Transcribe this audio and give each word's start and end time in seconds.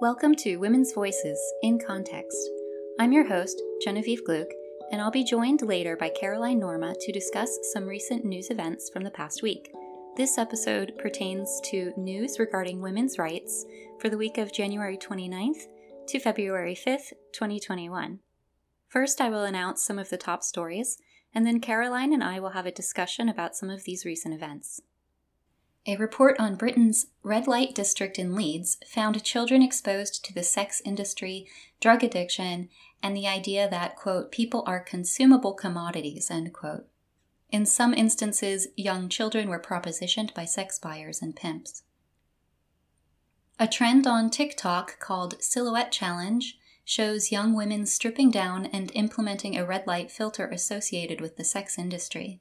Welcome 0.00 0.34
to 0.36 0.56
Women's 0.56 0.94
Voices 0.94 1.38
in 1.62 1.78
Context. 1.78 2.34
I'm 2.98 3.12
your 3.12 3.28
host, 3.28 3.60
Genevieve 3.84 4.24
Gluck, 4.24 4.46
and 4.90 4.98
I'll 4.98 5.10
be 5.10 5.22
joined 5.22 5.60
later 5.60 5.94
by 5.94 6.08
Caroline 6.08 6.58
Norma 6.58 6.94
to 6.98 7.12
discuss 7.12 7.50
some 7.74 7.84
recent 7.84 8.24
news 8.24 8.48
events 8.48 8.88
from 8.90 9.04
the 9.04 9.10
past 9.10 9.42
week. 9.42 9.70
This 10.16 10.38
episode 10.38 10.94
pertains 10.96 11.60
to 11.66 11.92
news 11.98 12.38
regarding 12.38 12.80
women's 12.80 13.18
rights 13.18 13.66
for 13.98 14.08
the 14.08 14.16
week 14.16 14.38
of 14.38 14.54
January 14.54 14.96
29th 14.96 15.66
to 16.08 16.18
February 16.18 16.74
5th, 16.74 17.12
2021. 17.34 18.20
First, 18.88 19.20
I 19.20 19.28
will 19.28 19.44
announce 19.44 19.84
some 19.84 19.98
of 19.98 20.08
the 20.08 20.16
top 20.16 20.42
stories, 20.42 20.96
and 21.34 21.46
then 21.46 21.60
Caroline 21.60 22.14
and 22.14 22.24
I 22.24 22.40
will 22.40 22.52
have 22.52 22.64
a 22.64 22.72
discussion 22.72 23.28
about 23.28 23.54
some 23.54 23.68
of 23.68 23.84
these 23.84 24.06
recent 24.06 24.32
events. 24.32 24.80
A 25.86 25.96
report 25.96 26.38
on 26.38 26.56
Britain's 26.56 27.06
red 27.22 27.46
light 27.46 27.74
district 27.74 28.18
in 28.18 28.34
Leeds 28.34 28.76
found 28.86 29.22
children 29.24 29.62
exposed 29.62 30.22
to 30.24 30.34
the 30.34 30.42
sex 30.42 30.82
industry, 30.84 31.46
drug 31.80 32.04
addiction, 32.04 32.68
and 33.02 33.16
the 33.16 33.26
idea 33.26 33.68
that, 33.68 33.96
quote, 33.96 34.30
people 34.30 34.62
are 34.66 34.80
consumable 34.80 35.54
commodities, 35.54 36.30
end 36.30 36.52
quote. 36.52 36.86
In 37.50 37.64
some 37.64 37.94
instances, 37.94 38.68
young 38.76 39.08
children 39.08 39.48
were 39.48 39.58
propositioned 39.58 40.34
by 40.34 40.44
sex 40.44 40.78
buyers 40.78 41.22
and 41.22 41.34
pimps. 41.34 41.82
A 43.58 43.66
trend 43.66 44.06
on 44.06 44.28
TikTok 44.28 44.98
called 45.00 45.42
Silhouette 45.42 45.92
Challenge 45.92 46.58
shows 46.84 47.32
young 47.32 47.54
women 47.54 47.86
stripping 47.86 48.30
down 48.30 48.66
and 48.66 48.92
implementing 48.94 49.56
a 49.56 49.64
red 49.64 49.86
light 49.86 50.10
filter 50.10 50.46
associated 50.48 51.20
with 51.20 51.36
the 51.36 51.44
sex 51.44 51.78
industry 51.78 52.40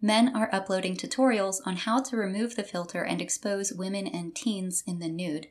men 0.00 0.34
are 0.34 0.48
uploading 0.52 0.96
tutorials 0.96 1.60
on 1.66 1.76
how 1.76 2.00
to 2.00 2.16
remove 2.16 2.56
the 2.56 2.62
filter 2.62 3.02
and 3.02 3.20
expose 3.20 3.72
women 3.72 4.06
and 4.06 4.34
teens 4.34 4.82
in 4.86 4.98
the 4.98 5.08
nude. 5.08 5.48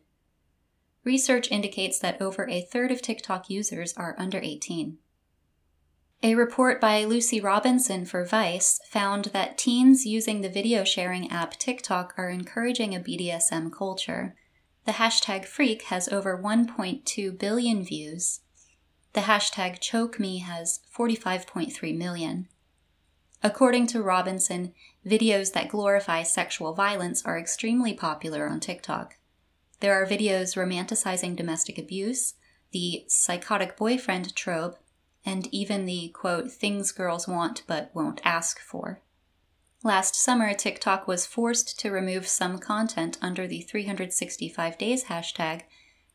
Research 1.03 1.49
indicates 1.52 1.99
that 1.99 2.22
over 2.22 2.49
a 2.49 2.61
third 2.61 2.91
of 2.91 3.02
TikTok 3.02 3.49
users 3.49 3.94
are 3.95 4.16
under 4.17 4.39
18. 4.39 4.97
A 6.23 6.35
report 6.35 6.81
by 6.81 7.03
Lucy 7.03 7.39
Robinson 7.39 8.03
for 8.03 8.25
Vice 8.25 8.80
found 8.89 9.25
that 9.25 9.57
teens 9.57 10.05
using 10.05 10.41
the 10.41 10.50
video 10.50 10.83
sharing 10.83 11.29
app 11.29 11.52
TikTok 11.59 12.16
are 12.17 12.29
encouraging 12.29 12.95
a 12.95 13.00
BDSM 13.00 13.72
culture. 13.72 14.35
The 14.85 14.94
hashtag 14.94 15.45
freak 15.45 15.83
has 15.83 16.09
over 16.09 16.41
1.2 16.41 17.38
billion 17.38 17.83
views. 17.83 18.39
The 19.13 19.22
hashtag 19.22 19.79
choke 19.79 20.19
me 20.19 20.39
has 20.39 20.79
45.3 20.95 21.95
million. 21.95 22.47
According 23.43 23.88
to 23.88 24.02
Robinson, 24.02 24.73
videos 25.05 25.53
that 25.53 25.69
glorify 25.69 26.23
sexual 26.23 26.73
violence 26.73 27.23
are 27.23 27.38
extremely 27.38 27.94
popular 27.94 28.47
on 28.47 28.59
TikTok. 28.59 29.16
There 29.79 29.94
are 29.94 30.07
videos 30.07 30.57
romanticizing 30.57 31.35
domestic 31.35 31.77
abuse, 31.77 32.33
the 32.71 33.05
psychotic 33.07 33.77
boyfriend 33.77 34.35
trope, 34.35 34.77
and 35.23 35.47
even 35.53 35.85
the 35.85 36.09
quote, 36.09 36.52
things 36.52 36.91
girls 36.91 37.27
want 37.27 37.63
but 37.67 37.91
won't 37.94 38.21
ask 38.23 38.59
for. 38.59 39.02
Last 39.83 40.16
summer, 40.16 40.53
TikTok 40.53 41.07
was 41.07 41.27
forced 41.27 41.79
to 41.79 41.91
remove 41.91 42.27
some 42.27 42.57
content 42.57 43.17
under 43.22 43.45
the 43.45 43.61
365 43.61 44.77
days 44.77 45.05
hashtag 45.05 45.61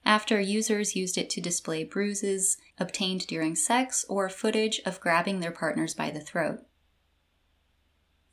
after 0.04 0.40
users 0.40 0.96
used 0.96 1.16
it 1.16 1.30
to 1.30 1.40
display 1.40 1.84
bruises 1.84 2.56
obtained 2.80 3.26
during 3.28 3.54
sex 3.54 4.04
or 4.08 4.28
footage 4.28 4.80
of 4.84 5.00
grabbing 5.00 5.38
their 5.38 5.52
partners 5.52 5.94
by 5.94 6.10
the 6.10 6.20
throat. 6.20 6.64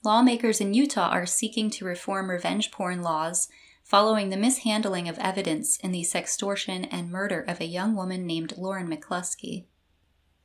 Lawmakers 0.03 0.61
in 0.61 0.73
Utah 0.73 1.09
are 1.09 1.25
seeking 1.25 1.69
to 1.71 1.85
reform 1.85 2.29
revenge 2.29 2.71
porn 2.71 3.01
laws 3.01 3.49
following 3.83 4.29
the 4.29 4.37
mishandling 4.37 5.09
of 5.09 5.19
evidence 5.19 5.77
in 5.77 5.91
the 5.91 6.03
sextortion 6.03 6.87
and 6.89 7.11
murder 7.11 7.41
of 7.41 7.59
a 7.59 7.65
young 7.65 7.95
woman 7.95 8.25
named 8.25 8.57
Lauren 8.57 8.87
McCluskey. 8.87 9.65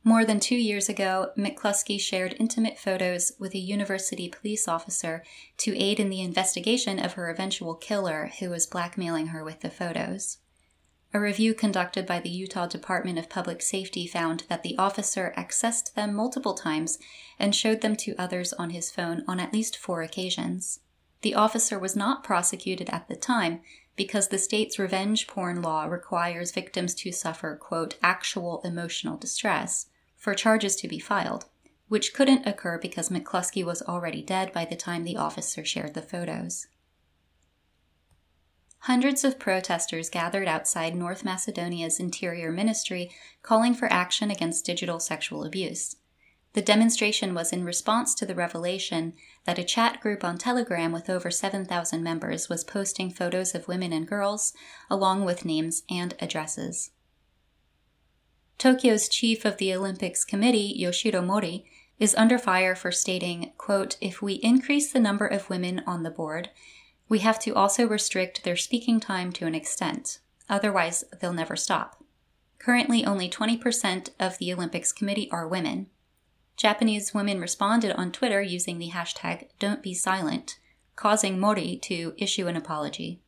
More 0.02 0.24
than 0.24 0.40
two 0.40 0.56
years 0.56 0.88
ago, 0.88 1.30
McCluskey 1.38 2.00
shared 2.00 2.36
intimate 2.38 2.78
photos 2.78 3.32
with 3.38 3.54
a 3.54 3.58
university 3.58 4.28
police 4.28 4.66
officer 4.66 5.22
to 5.58 5.76
aid 5.78 6.00
in 6.00 6.10
the 6.10 6.20
investigation 6.20 6.98
of 6.98 7.12
her 7.12 7.30
eventual 7.30 7.74
killer, 7.74 8.32
who 8.40 8.50
was 8.50 8.66
blackmailing 8.66 9.28
her 9.28 9.44
with 9.44 9.60
the 9.60 9.70
photos. 9.70 10.38
A 11.16 11.20
review 11.20 11.54
conducted 11.54 12.06
by 12.06 12.18
the 12.18 12.28
Utah 12.28 12.66
Department 12.66 13.20
of 13.20 13.28
Public 13.28 13.62
Safety 13.62 14.04
found 14.04 14.42
that 14.48 14.64
the 14.64 14.76
officer 14.76 15.32
accessed 15.36 15.94
them 15.94 16.12
multiple 16.12 16.54
times 16.54 16.98
and 17.38 17.54
showed 17.54 17.82
them 17.82 17.94
to 17.98 18.16
others 18.18 18.52
on 18.52 18.70
his 18.70 18.90
phone 18.90 19.22
on 19.28 19.38
at 19.38 19.52
least 19.52 19.76
four 19.76 20.02
occasions. 20.02 20.80
The 21.22 21.36
officer 21.36 21.78
was 21.78 21.94
not 21.94 22.24
prosecuted 22.24 22.90
at 22.90 23.06
the 23.06 23.14
time 23.14 23.60
because 23.94 24.26
the 24.26 24.38
state's 24.38 24.76
revenge 24.76 25.28
porn 25.28 25.62
law 25.62 25.84
requires 25.84 26.50
victims 26.50 26.94
to 26.96 27.12
suffer, 27.12 27.54
quote, 27.54 27.96
actual 28.02 28.60
emotional 28.64 29.16
distress 29.16 29.86
for 30.16 30.34
charges 30.34 30.74
to 30.74 30.88
be 30.88 30.98
filed, 30.98 31.44
which 31.86 32.12
couldn't 32.12 32.44
occur 32.44 32.76
because 32.76 33.08
McCluskey 33.08 33.64
was 33.64 33.82
already 33.82 34.20
dead 34.20 34.52
by 34.52 34.64
the 34.64 34.74
time 34.74 35.04
the 35.04 35.16
officer 35.16 35.64
shared 35.64 35.94
the 35.94 36.02
photos. 36.02 36.66
Hundreds 38.84 39.24
of 39.24 39.38
protesters 39.38 40.10
gathered 40.10 40.46
outside 40.46 40.94
North 40.94 41.24
Macedonia's 41.24 41.98
Interior 41.98 42.52
Ministry 42.52 43.10
calling 43.40 43.72
for 43.72 43.90
action 43.90 44.30
against 44.30 44.66
digital 44.66 45.00
sexual 45.00 45.42
abuse. 45.42 45.96
The 46.52 46.60
demonstration 46.60 47.32
was 47.32 47.50
in 47.50 47.64
response 47.64 48.14
to 48.16 48.26
the 48.26 48.34
revelation 48.34 49.14
that 49.46 49.58
a 49.58 49.64
chat 49.64 50.02
group 50.02 50.22
on 50.22 50.36
Telegram 50.36 50.92
with 50.92 51.08
over 51.08 51.30
7,000 51.30 52.02
members 52.02 52.50
was 52.50 52.62
posting 52.62 53.10
photos 53.10 53.54
of 53.54 53.68
women 53.68 53.90
and 53.90 54.06
girls, 54.06 54.52
along 54.90 55.24
with 55.24 55.46
names 55.46 55.82
and 55.88 56.14
addresses. 56.20 56.90
Tokyo's 58.58 59.08
chief 59.08 59.46
of 59.46 59.56
the 59.56 59.72
Olympics 59.72 60.26
Committee, 60.26 60.78
Yoshiro 60.78 61.24
Mori, 61.24 61.64
is 61.98 62.14
under 62.16 62.38
fire 62.38 62.74
for 62.74 62.92
stating, 62.92 63.52
quote, 63.56 63.96
If 64.02 64.20
we 64.20 64.34
increase 64.34 64.92
the 64.92 65.00
number 65.00 65.26
of 65.26 65.48
women 65.48 65.82
on 65.86 66.02
the 66.02 66.10
board, 66.10 66.50
we 67.08 67.18
have 67.20 67.38
to 67.40 67.54
also 67.54 67.86
restrict 67.86 68.44
their 68.44 68.56
speaking 68.56 69.00
time 69.00 69.32
to 69.32 69.46
an 69.46 69.54
extent, 69.54 70.18
otherwise, 70.48 71.04
they'll 71.20 71.32
never 71.32 71.56
stop. 71.56 72.02
Currently, 72.58 73.04
only 73.04 73.28
20% 73.28 74.10
of 74.18 74.38
the 74.38 74.52
Olympics 74.52 74.92
committee 74.92 75.30
are 75.30 75.46
women. 75.46 75.88
Japanese 76.56 77.12
women 77.12 77.40
responded 77.40 77.92
on 77.92 78.12
Twitter 78.12 78.40
using 78.40 78.78
the 78.78 78.90
hashtag 78.90 79.48
Don't 79.58 79.82
Be 79.82 79.92
Silent, 79.92 80.58
causing 80.96 81.38
Mori 81.38 81.76
to 81.82 82.14
issue 82.16 82.46
an 82.46 82.56
apology. 82.56 83.20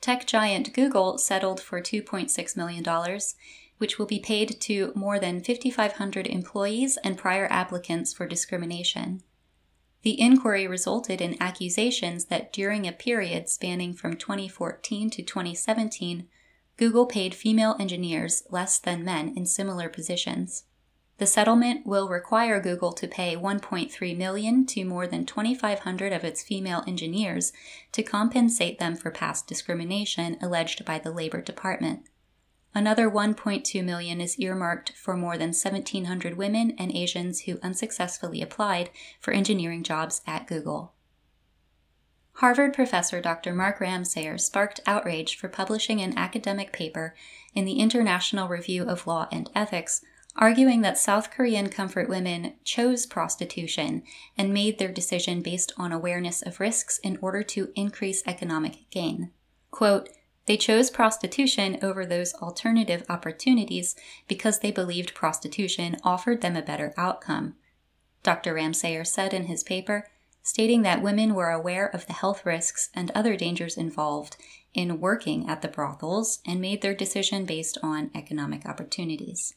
Tech 0.00 0.26
giant 0.26 0.72
Google 0.72 1.18
settled 1.18 1.60
for 1.60 1.80
$2.6 1.80 2.56
million, 2.56 2.84
which 3.78 3.98
will 3.98 4.06
be 4.06 4.20
paid 4.20 4.60
to 4.60 4.92
more 4.94 5.18
than 5.18 5.42
5,500 5.42 6.26
employees 6.26 6.98
and 7.02 7.18
prior 7.18 7.48
applicants 7.50 8.12
for 8.12 8.26
discrimination. 8.26 9.22
The 10.02 10.20
inquiry 10.20 10.66
resulted 10.66 11.20
in 11.20 11.40
accusations 11.42 12.26
that 12.26 12.52
during 12.52 12.86
a 12.86 12.92
period 12.92 13.48
spanning 13.48 13.94
from 13.94 14.16
2014 14.16 15.10
to 15.10 15.22
2017, 15.22 16.28
Google 16.76 17.06
paid 17.06 17.34
female 17.34 17.74
engineers 17.80 18.44
less 18.50 18.78
than 18.78 19.04
men 19.04 19.34
in 19.36 19.44
similar 19.44 19.88
positions. 19.88 20.64
The 21.18 21.26
settlement 21.26 21.84
will 21.84 22.08
require 22.08 22.60
Google 22.60 22.92
to 22.92 23.08
pay 23.08 23.34
1.3 23.34 24.16
million 24.16 24.64
to 24.66 24.84
more 24.84 25.08
than 25.08 25.26
2500 25.26 26.12
of 26.12 26.22
its 26.22 26.44
female 26.44 26.84
engineers 26.86 27.52
to 27.90 28.04
compensate 28.04 28.78
them 28.78 28.94
for 28.94 29.10
past 29.10 29.48
discrimination 29.48 30.38
alleged 30.40 30.84
by 30.84 31.00
the 31.00 31.10
Labor 31.10 31.42
Department. 31.42 32.04
Another 32.78 33.10
1.2 33.10 33.82
million 33.82 34.20
is 34.20 34.38
earmarked 34.38 34.92
for 34.92 35.16
more 35.16 35.36
than 35.36 35.48
1700 35.48 36.36
women 36.36 36.76
and 36.78 36.92
Asians 36.94 37.40
who 37.40 37.58
unsuccessfully 37.60 38.40
applied 38.40 38.90
for 39.18 39.32
engineering 39.32 39.82
jobs 39.82 40.22
at 40.28 40.46
Google. 40.46 40.92
Harvard 42.34 42.72
professor 42.72 43.20
Dr. 43.20 43.52
Mark 43.52 43.80
Ramseyer 43.80 44.38
sparked 44.38 44.78
outrage 44.86 45.34
for 45.34 45.48
publishing 45.48 46.00
an 46.00 46.16
academic 46.16 46.72
paper 46.72 47.16
in 47.52 47.64
the 47.64 47.80
International 47.80 48.46
Review 48.46 48.84
of 48.84 49.08
Law 49.08 49.26
and 49.32 49.50
Ethics 49.56 50.04
arguing 50.36 50.82
that 50.82 50.96
South 50.96 51.32
Korean 51.32 51.70
comfort 51.70 52.08
women 52.08 52.52
chose 52.62 53.06
prostitution 53.06 54.04
and 54.36 54.54
made 54.54 54.78
their 54.78 54.92
decision 54.92 55.42
based 55.42 55.72
on 55.76 55.90
awareness 55.90 56.42
of 56.42 56.60
risks 56.60 56.98
in 56.98 57.18
order 57.20 57.42
to 57.42 57.72
increase 57.74 58.22
economic 58.24 58.88
gain. 58.92 59.32
Quote, 59.72 60.10
they 60.48 60.56
chose 60.56 60.88
prostitution 60.88 61.78
over 61.82 62.06
those 62.06 62.32
alternative 62.36 63.04
opportunities 63.10 63.94
because 64.26 64.60
they 64.60 64.70
believed 64.70 65.14
prostitution 65.14 65.98
offered 66.02 66.40
them 66.40 66.56
a 66.56 66.62
better 66.62 66.94
outcome. 66.96 67.54
Dr. 68.22 68.54
Ramseyer 68.54 69.06
said 69.06 69.34
in 69.34 69.44
his 69.44 69.62
paper, 69.62 70.08
stating 70.42 70.80
that 70.80 71.02
women 71.02 71.34
were 71.34 71.50
aware 71.50 71.86
of 71.86 72.06
the 72.06 72.14
health 72.14 72.46
risks 72.46 72.88
and 72.94 73.10
other 73.10 73.36
dangers 73.36 73.76
involved 73.76 74.38
in 74.72 75.00
working 75.00 75.46
at 75.46 75.60
the 75.60 75.68
brothels 75.68 76.40
and 76.46 76.62
made 76.62 76.80
their 76.80 76.94
decision 76.94 77.44
based 77.44 77.76
on 77.82 78.10
economic 78.14 78.64
opportunities. 78.64 79.52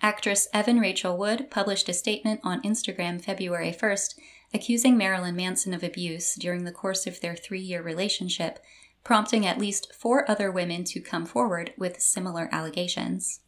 Actress 0.00 0.48
Evan 0.54 0.80
Rachel 0.80 1.18
Wood 1.18 1.50
published 1.50 1.90
a 1.90 1.92
statement 1.92 2.40
on 2.42 2.62
Instagram 2.62 3.22
February 3.22 3.76
1st 3.78 4.14
accusing 4.54 4.96
Marilyn 4.96 5.36
Manson 5.36 5.74
of 5.74 5.82
abuse 5.82 6.36
during 6.36 6.64
the 6.64 6.72
course 6.72 7.06
of 7.06 7.20
their 7.20 7.36
three 7.36 7.60
year 7.60 7.82
relationship 7.82 8.60
prompting 9.04 9.46
at 9.46 9.58
least 9.58 9.94
four 9.94 10.28
other 10.30 10.50
women 10.50 10.82
to 10.82 11.00
come 11.00 11.26
forward 11.26 11.72
with 11.76 12.00
similar 12.00 12.48
allegations. 12.50 13.40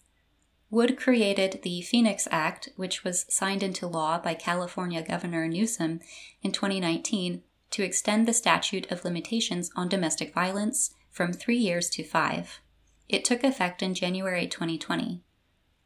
Wood 0.70 0.98
created 0.98 1.60
the 1.62 1.80
Phoenix 1.82 2.28
Act, 2.30 2.68
which 2.76 3.04
was 3.04 3.24
signed 3.28 3.62
into 3.62 3.86
law 3.86 4.18
by 4.18 4.34
California 4.34 5.02
Governor 5.02 5.48
Newsom 5.48 6.00
in 6.42 6.52
2019 6.52 7.42
to 7.70 7.82
extend 7.82 8.26
the 8.26 8.32
statute 8.32 8.90
of 8.90 9.04
limitations 9.04 9.70
on 9.76 9.88
domestic 9.88 10.34
violence 10.34 10.92
from 11.10 11.32
three 11.32 11.56
years 11.56 11.88
to 11.90 12.04
five. 12.04 12.60
It 13.08 13.24
took 13.24 13.42
effect 13.44 13.82
in 13.82 13.94
January 13.94 14.46
2020. 14.46 15.22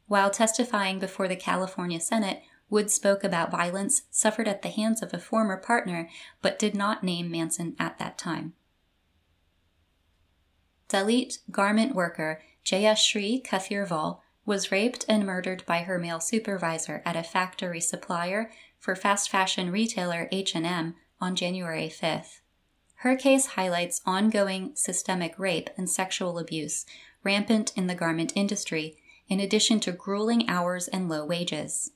While 0.07 0.29
testifying 0.29 0.99
before 0.99 1.27
the 1.27 1.35
California 1.35 1.99
Senate, 1.99 2.41
Wood 2.69 2.89
spoke 2.89 3.23
about 3.23 3.51
violence 3.51 4.03
suffered 4.11 4.47
at 4.47 4.61
the 4.61 4.69
hands 4.69 5.01
of 5.01 5.13
a 5.13 5.19
former 5.19 5.57
partner, 5.57 6.09
but 6.41 6.57
did 6.57 6.73
not 6.73 7.03
name 7.03 7.29
Manson 7.29 7.75
at 7.77 7.99
that 7.99 8.17
time. 8.17 8.53
Dalit 10.91 11.39
garment 11.49 11.95
worker 11.95 12.41
Jayashree 12.65 13.41
Kathiravel 13.45 14.19
was 14.45 14.73
raped 14.73 15.05
and 15.07 15.25
murdered 15.25 15.63
by 15.65 15.83
her 15.83 15.97
male 15.97 16.19
supervisor 16.19 17.01
at 17.05 17.15
a 17.15 17.23
factory 17.23 17.79
supplier 17.79 18.51
for 18.77 18.95
fast 18.95 19.29
fashion 19.29 19.71
retailer 19.71 20.27
H&M 20.33 20.95
on 21.21 21.35
January 21.35 21.87
5th. 21.87 22.41
Her 22.95 23.15
case 23.15 23.45
highlights 23.45 24.01
ongoing 24.05 24.75
systemic 24.75 25.39
rape 25.39 25.69
and 25.77 25.89
sexual 25.89 26.37
abuse 26.37 26.85
rampant 27.23 27.71
in 27.77 27.87
the 27.87 27.95
garment 27.95 28.33
industry, 28.35 28.97
in 29.29 29.39
addition 29.39 29.79
to 29.79 29.91
grueling 29.93 30.49
hours 30.49 30.87
and 30.89 31.07
low 31.07 31.23
wages. 31.23 31.91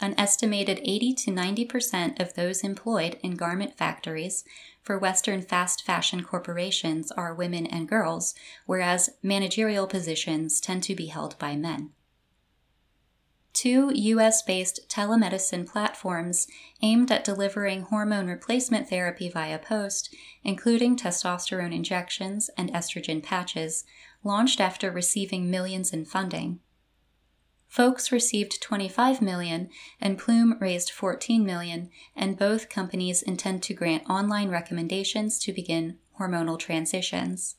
An 0.00 0.14
estimated 0.16 0.80
80 0.84 1.14
to 1.14 1.30
90% 1.32 2.20
of 2.20 2.34
those 2.34 2.62
employed 2.62 3.18
in 3.22 3.34
garment 3.34 3.76
factories 3.76 4.44
for 4.80 4.96
Western 4.96 5.42
fast 5.42 5.84
fashion 5.84 6.22
corporations 6.22 7.10
are 7.10 7.34
women 7.34 7.66
and 7.66 7.88
girls, 7.88 8.34
whereas 8.64 9.10
managerial 9.22 9.88
positions 9.88 10.60
tend 10.60 10.84
to 10.84 10.94
be 10.94 11.06
held 11.06 11.36
by 11.38 11.56
men. 11.56 11.90
Two 13.52 13.90
US 13.92 14.40
based 14.40 14.88
telemedicine 14.88 15.66
platforms 15.66 16.46
aimed 16.80 17.10
at 17.10 17.24
delivering 17.24 17.82
hormone 17.82 18.28
replacement 18.28 18.88
therapy 18.88 19.28
via 19.28 19.58
post, 19.58 20.14
including 20.44 20.96
testosterone 20.96 21.74
injections 21.74 22.50
and 22.56 22.72
estrogen 22.72 23.20
patches, 23.20 23.84
launched 24.22 24.60
after 24.60 24.92
receiving 24.92 25.50
millions 25.50 25.92
in 25.92 26.04
funding. 26.04 26.60
Folx 27.68 28.10
received 28.10 28.62
25 28.62 29.20
million 29.20 29.68
and 30.00 30.18
Plume 30.18 30.56
raised 30.58 30.90
14 30.90 31.44
million, 31.44 31.90
and 32.16 32.38
both 32.38 32.70
companies 32.70 33.22
intend 33.22 33.62
to 33.62 33.74
grant 33.74 34.08
online 34.08 34.48
recommendations 34.48 35.38
to 35.40 35.52
begin 35.52 35.98
hormonal 36.18 36.58
transitions. 36.58 37.56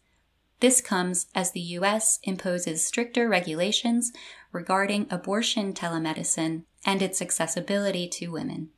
This 0.59 0.81
comes 0.81 1.27
as 1.33 1.51
the 1.51 1.61
US 1.77 2.19
imposes 2.23 2.83
stricter 2.83 3.29
regulations 3.29 4.11
regarding 4.51 5.07
abortion 5.09 5.73
telemedicine 5.73 6.63
and 6.85 7.01
its 7.01 7.21
accessibility 7.21 8.07
to 8.09 8.31
women. 8.31 8.69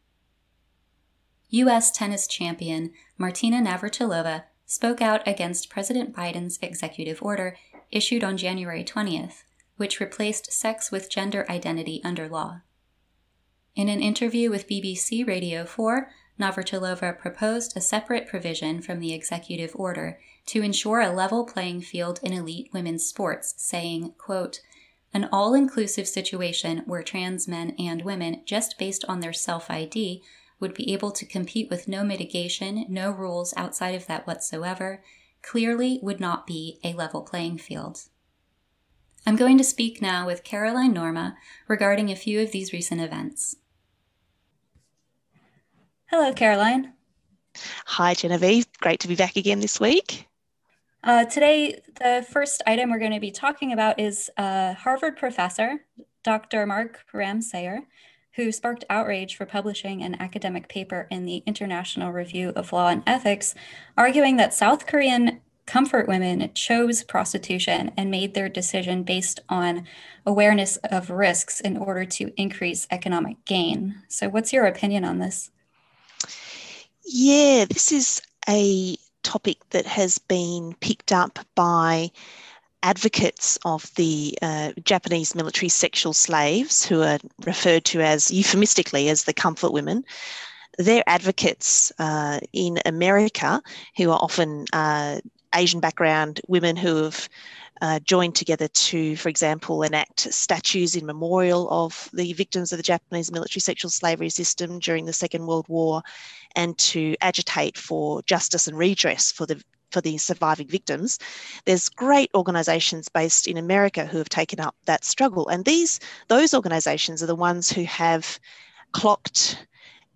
US 1.49 1.91
tennis 1.91 2.27
champion 2.27 2.91
Martina 3.17 3.61
Navratilova 3.61 4.43
spoke 4.65 5.01
out 5.01 5.25
against 5.27 5.69
President 5.69 6.13
Biden's 6.13 6.59
executive 6.61 7.23
order 7.23 7.57
issued 7.89 8.23
on 8.23 8.37
January 8.37 8.83
20th 8.83 9.43
which 9.81 9.99
replaced 9.99 10.53
sex 10.53 10.91
with 10.91 11.09
gender 11.09 11.43
identity 11.49 11.99
under 12.03 12.29
law. 12.29 12.61
In 13.75 13.89
an 13.89 13.99
interview 13.99 14.51
with 14.51 14.67
BBC 14.67 15.25
Radio 15.25 15.65
4, 15.65 16.07
Navratilova 16.39 17.17
proposed 17.17 17.75
a 17.75 17.81
separate 17.81 18.27
provision 18.27 18.83
from 18.83 18.99
the 18.99 19.11
executive 19.11 19.71
order 19.73 20.19
to 20.45 20.61
ensure 20.61 21.01
a 21.01 21.11
level 21.11 21.47
playing 21.47 21.81
field 21.81 22.19
in 22.21 22.31
elite 22.31 22.69
women's 22.71 23.07
sports, 23.07 23.55
saying, 23.57 24.13
quote, 24.19 24.61
an 25.15 25.27
all 25.31 25.55
inclusive 25.55 26.07
situation 26.07 26.83
where 26.85 27.01
trans 27.01 27.47
men 27.47 27.73
and 27.79 28.03
women, 28.03 28.43
just 28.45 28.77
based 28.77 29.03
on 29.09 29.19
their 29.19 29.33
self 29.33 29.71
ID, 29.71 30.21
would 30.59 30.75
be 30.75 30.93
able 30.93 31.11
to 31.11 31.25
compete 31.25 31.71
with 31.71 31.87
no 31.87 32.03
mitigation, 32.03 32.85
no 32.87 33.09
rules 33.09 33.51
outside 33.57 33.95
of 33.95 34.05
that 34.05 34.27
whatsoever, 34.27 35.03
clearly 35.41 35.99
would 36.03 36.19
not 36.19 36.45
be 36.45 36.79
a 36.83 36.93
level 36.93 37.23
playing 37.23 37.57
field. 37.57 38.01
I'm 39.25 39.35
going 39.35 39.57
to 39.57 39.63
speak 39.63 40.01
now 40.01 40.25
with 40.25 40.43
Caroline 40.43 40.93
Norma 40.93 41.37
regarding 41.67 42.09
a 42.09 42.15
few 42.15 42.41
of 42.41 42.51
these 42.51 42.73
recent 42.73 43.01
events. 43.01 43.55
Hello, 46.07 46.33
Caroline. 46.33 46.93
Hi, 47.85 48.13
Genevieve. 48.13 48.65
Great 48.79 48.99
to 49.01 49.07
be 49.07 49.15
back 49.15 49.35
again 49.35 49.59
this 49.59 49.79
week. 49.79 50.27
Uh, 51.03 51.25
today, 51.25 51.81
the 51.99 52.25
first 52.29 52.61
item 52.67 52.91
we're 52.91 52.99
going 52.99 53.13
to 53.13 53.19
be 53.19 53.31
talking 53.31 53.71
about 53.71 53.99
is 53.99 54.29
a 54.37 54.73
Harvard 54.73 55.17
professor, 55.17 55.85
Dr. 56.23 56.65
Mark 56.65 57.05
Ramseyer, 57.13 57.81
who 58.33 58.51
sparked 58.51 58.85
outrage 58.89 59.35
for 59.35 59.45
publishing 59.45 60.03
an 60.03 60.15
academic 60.21 60.67
paper 60.67 61.07
in 61.09 61.25
the 61.25 61.43
International 61.45 62.11
Review 62.11 62.49
of 62.55 62.71
Law 62.71 62.87
and 62.89 63.03
Ethics, 63.05 63.55
arguing 63.97 64.37
that 64.37 64.53
South 64.53 64.85
Korean 64.85 65.41
comfort 65.65 66.07
women 66.07 66.51
chose 66.53 67.03
prostitution 67.03 67.91
and 67.97 68.11
made 68.11 68.33
their 68.33 68.49
decision 68.49 69.03
based 69.03 69.39
on 69.49 69.87
awareness 70.25 70.77
of 70.77 71.09
risks 71.09 71.59
in 71.59 71.77
order 71.77 72.05
to 72.05 72.31
increase 72.37 72.87
economic 72.91 73.43
gain. 73.45 73.95
So, 74.07 74.29
what's 74.29 74.53
your 74.53 74.65
opinion 74.65 75.05
on 75.05 75.19
this? 75.19 75.51
Yeah, 77.05 77.65
this 77.65 77.91
is 77.91 78.21
a 78.47 78.97
topic 79.23 79.57
that 79.69 79.85
has 79.85 80.17
been 80.17 80.75
picked 80.79 81.11
up 81.11 81.39
by 81.55 82.11
advocates 82.83 83.59
of 83.63 83.93
the 83.95 84.37
uh, 84.41 84.71
Japanese 84.83 85.35
military 85.35 85.69
sexual 85.69 86.13
slaves, 86.13 86.85
who 86.85 87.01
are 87.01 87.19
referred 87.45 87.85
to 87.85 88.01
as 88.01 88.31
euphemistically 88.31 89.09
as 89.09 89.23
the 89.23 89.33
comfort 89.33 89.71
women. 89.71 90.03
They're 90.77 91.03
advocates 91.05 91.91
uh, 91.99 92.39
in 92.53 92.79
America 92.85 93.61
who 93.97 94.09
are 94.09 94.19
often 94.19 94.65
uh, 94.73 95.19
Asian 95.55 95.79
background 95.79 96.41
women 96.47 96.75
who 96.75 97.03
have 97.03 97.29
uh, 97.81 97.99
joined 97.99 98.35
together 98.35 98.67
to, 98.67 99.15
for 99.15 99.29
example, 99.29 99.81
enact 99.81 100.31
statues 100.31 100.95
in 100.95 101.05
memorial 101.05 101.67
of 101.71 102.09
the 102.13 102.33
victims 102.33 102.71
of 102.71 102.77
the 102.77 102.83
Japanese 102.83 103.31
military 103.31 103.59
sexual 103.61 103.89
slavery 103.89 104.29
system 104.29 104.79
during 104.79 105.05
the 105.05 105.13
Second 105.13 105.47
World 105.47 105.67
War 105.67 106.03
and 106.55 106.77
to 106.77 107.15
agitate 107.21 107.77
for 107.77 108.21
justice 108.23 108.67
and 108.67 108.77
redress 108.77 109.31
for 109.31 109.45
the 109.45 109.61
for 109.89 109.99
the 109.99 110.17
surviving 110.17 110.67
victims. 110.67 111.19
There's 111.65 111.89
great 111.89 112.29
organisations 112.33 113.09
based 113.09 113.45
in 113.45 113.57
America 113.57 114.05
who 114.05 114.19
have 114.19 114.29
taken 114.29 114.59
up 114.59 114.75
that 114.85 115.03
struggle, 115.03 115.47
and 115.47 115.65
these 115.65 115.99
those 116.27 116.53
organisations 116.53 117.21
are 117.21 117.27
the 117.27 117.35
ones 117.35 117.69
who 117.71 117.83
have 117.85 118.39
clocked 118.91 119.65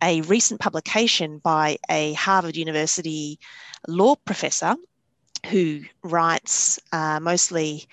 a 0.03 0.21
recent 0.21 0.59
publication 0.59 1.39
by 1.39 1.77
a 1.89 2.13
Harvard 2.13 2.55
University 2.55 3.39
law 3.87 4.15
professor 4.15 4.75
who 5.49 5.81
writes 6.03 6.79
uh, 6.91 7.19
mostly 7.21 7.87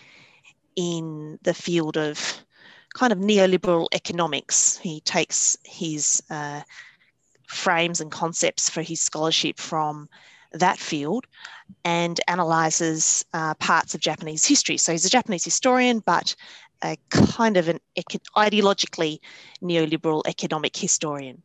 in 0.77 1.39
the 1.43 1.55
field 1.55 1.97
of 1.97 2.19
kind 2.95 3.13
of 3.13 3.19
neoliberal 3.19 3.87
economics. 3.93 4.79
He 4.79 5.01
takes 5.01 5.57
his 5.65 6.23
uh, 6.31 6.63
frames 7.47 8.01
and 8.01 8.11
concepts 8.11 8.69
for 8.69 8.83
his 8.83 9.01
scholarship 9.01 9.59
from 9.59 10.09
that 10.53 10.79
field 10.79 11.27
and 11.85 12.21
analyzes 12.29 13.25
uh, 13.33 13.55
parts 13.55 13.95
of 13.95 14.01
Japanese 14.01 14.45
history. 14.45 14.77
So 14.77 14.93
he's 14.93 15.05
a 15.05 15.11
Japanese 15.11 15.45
historian, 15.45 16.01
but 16.01 16.35
a 16.85 16.97
kind 17.11 17.57
of 17.57 17.69
an 17.69 17.79
ideologically 18.37 19.19
neoliberal 19.63 20.23
economic 20.27 20.77
historian. 20.77 21.43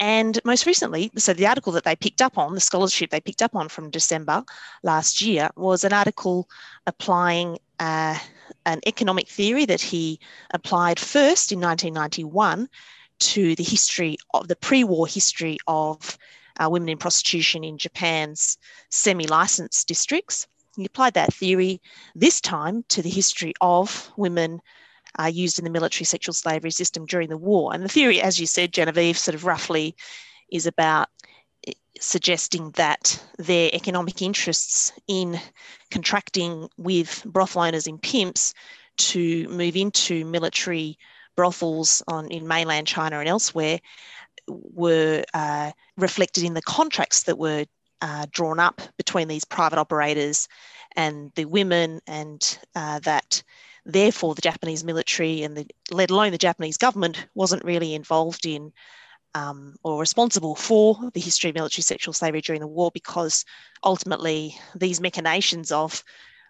And 0.00 0.40
most 0.46 0.64
recently, 0.64 1.12
so 1.16 1.34
the 1.34 1.46
article 1.46 1.74
that 1.74 1.84
they 1.84 1.94
picked 1.94 2.22
up 2.22 2.38
on, 2.38 2.54
the 2.54 2.60
scholarship 2.60 3.10
they 3.10 3.20
picked 3.20 3.42
up 3.42 3.54
on 3.54 3.68
from 3.68 3.90
December 3.90 4.42
last 4.82 5.20
year, 5.20 5.50
was 5.56 5.84
an 5.84 5.92
article 5.92 6.48
applying 6.86 7.58
uh, 7.78 8.18
an 8.64 8.80
economic 8.86 9.28
theory 9.28 9.66
that 9.66 9.82
he 9.82 10.18
applied 10.52 10.98
first 10.98 11.52
in 11.52 11.60
1991 11.60 12.66
to 13.18 13.54
the 13.54 13.62
history 13.62 14.16
of 14.32 14.48
the 14.48 14.56
pre 14.56 14.84
war 14.84 15.06
history 15.06 15.58
of 15.66 16.16
uh, 16.58 16.68
women 16.70 16.88
in 16.88 16.96
prostitution 16.96 17.62
in 17.62 17.76
Japan's 17.76 18.56
semi 18.88 19.26
licensed 19.26 19.86
districts. 19.86 20.46
He 20.76 20.86
applied 20.86 21.12
that 21.14 21.34
theory 21.34 21.82
this 22.14 22.40
time 22.40 22.84
to 22.88 23.02
the 23.02 23.10
history 23.10 23.52
of 23.60 24.10
women 24.16 24.62
uh, 25.18 25.26
used 25.26 25.58
in 25.58 25.64
the 25.64 25.70
military 25.70 26.04
sexual 26.04 26.32
slavery 26.32 26.70
system 26.70 27.06
during 27.06 27.28
the 27.28 27.36
war. 27.36 27.72
And 27.74 27.82
the 27.82 27.88
theory, 27.88 28.20
as 28.20 28.38
you 28.38 28.46
said, 28.46 28.72
Genevieve, 28.72 29.18
sort 29.18 29.34
of 29.34 29.44
roughly 29.44 29.94
is 30.50 30.66
about 30.66 31.08
eh, 31.66 31.72
suggesting 32.00 32.70
that 32.72 33.22
their 33.38 33.70
economic 33.72 34.22
interests 34.22 34.92
in 35.08 35.38
contracting 35.90 36.68
with 36.76 37.22
brothel 37.24 37.62
owners 37.62 37.86
and 37.86 38.00
pimps 38.02 38.54
to 38.98 39.48
move 39.48 39.76
into 39.76 40.24
military 40.24 40.98
brothels 41.36 42.02
on 42.08 42.28
in 42.30 42.46
mainland 42.46 42.86
China 42.86 43.18
and 43.18 43.28
elsewhere 43.28 43.78
were 44.48 45.24
uh, 45.32 45.70
reflected 45.96 46.44
in 46.44 46.54
the 46.54 46.62
contracts 46.62 47.22
that 47.24 47.38
were 47.38 47.64
uh, 48.02 48.26
drawn 48.30 48.58
up 48.58 48.80
between 48.96 49.28
these 49.28 49.44
private 49.44 49.78
operators 49.78 50.48
and 50.96 51.30
the 51.36 51.44
women, 51.44 52.00
and 52.06 52.58
uh, 52.74 52.98
that 53.00 53.42
therefore 53.84 54.34
the 54.34 54.42
Japanese 54.42 54.84
military 54.84 55.42
and 55.42 55.56
the, 55.56 55.66
let 55.90 56.10
alone 56.10 56.32
the 56.32 56.38
Japanese 56.38 56.76
government 56.76 57.26
wasn't 57.34 57.64
really 57.64 57.94
involved 57.94 58.46
in 58.46 58.72
um, 59.34 59.76
or 59.84 60.00
responsible 60.00 60.56
for 60.56 60.98
the 61.14 61.20
history 61.20 61.50
of 61.50 61.56
military 61.56 61.82
sexual 61.82 62.12
slavery 62.12 62.40
during 62.40 62.60
the 62.60 62.66
war 62.66 62.90
because 62.92 63.44
ultimately 63.84 64.56
these 64.74 65.00
machinations 65.00 65.70
of 65.70 66.02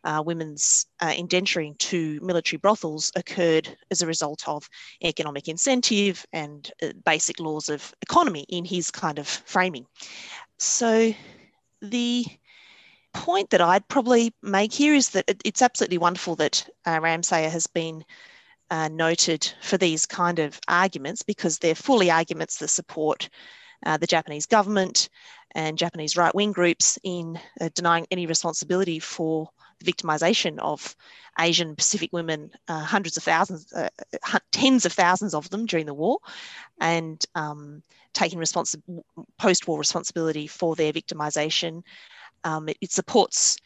uh, 0.05 0.23
women's 0.25 0.87
uh, 1.01 1.11
indenturing 1.11 1.77
to 1.79 2.19
military 2.23 2.59
brothels 2.59 3.13
occurred 3.17 3.77
as 3.91 4.01
a 4.01 4.07
result 4.07 4.49
of 4.49 4.69
economic 5.05 5.49
incentive 5.49 6.25
and 6.33 6.71
uh, 6.83 6.89
basic 7.05 7.39
laws 7.39 7.69
of 7.69 7.95
economy 8.03 8.47
in 8.49 8.65
his 8.65 8.91
kind 8.91 9.19
of 9.19 9.29
framing. 9.29 9.87
So 10.59 11.13
the 11.83 12.25
point 13.13 13.51
that 13.51 13.61
I'd 13.61 13.87
probably 13.89 14.33
make 14.43 14.73
here 14.73 14.95
is 14.95 15.11
that 15.11 15.25
it's 15.45 15.63
absolutely 15.63 15.99
wonderful 15.99 16.37
that 16.37 16.69
uh, 16.87 17.01
Ramseyer 17.01 17.51
has 17.51 17.67
been 17.67 18.05
uh, 18.71 18.89
noted 18.89 19.53
for 19.63 19.77
these 19.77 20.07
kind 20.07 20.39
of 20.39 20.61
arguments 20.69 21.23
because 21.23 21.59
they're 21.59 21.75
fully 21.75 22.11
arguments 22.11 22.59
that 22.59 22.69
support 22.69 23.29
uh, 23.87 23.97
the 23.97 24.07
Japanese 24.07 24.47
government 24.47 25.09
and 25.55 25.79
Japanese 25.79 26.17
right 26.17 26.35
wing 26.35 26.53
groups 26.53 26.99
in 27.03 27.39
uh, 27.61 27.69
denying 27.75 28.07
any 28.11 28.27
responsibility 28.27 28.99
for 28.99 29.49
the 29.81 29.93
victimization 29.93 30.59
of 30.59 30.95
Asian 31.39 31.75
Pacific 31.75 32.11
women, 32.13 32.51
uh, 32.69 32.81
hundreds 32.81 33.17
of 33.17 33.23
thousands, 33.23 33.73
uh, 33.73 33.89
tens 34.53 34.85
of 34.85 34.93
thousands 34.93 35.35
of 35.35 35.49
them 35.51 35.67
during 35.67 35.87
the 35.87 35.95
war, 35.95 36.19
and 36.81 37.25
um, 37.35 37.83
taking 38.13 38.39
post 39.39 39.67
war 39.67 39.79
responsibility 39.79 40.47
for 40.47 40.77
their 40.77 40.93
victimization. 40.93 41.83
Um, 42.45 42.69
it, 42.69 42.79
it, 42.81 42.93
supports 42.93 43.57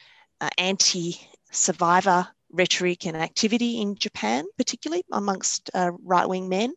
uh, 0.41 0.51
anti 0.59 1.17
survivor 1.51 2.27
rhetoric 2.53 3.07
and 3.07 3.17
activity 3.17 3.81
in 3.81 3.97
Japan, 3.97 4.45
particularly 4.57 5.05
amongst 5.13 5.71
uh, 5.75 5.91
right 6.05 6.29
wing 6.29 6.49
men, 6.49 6.73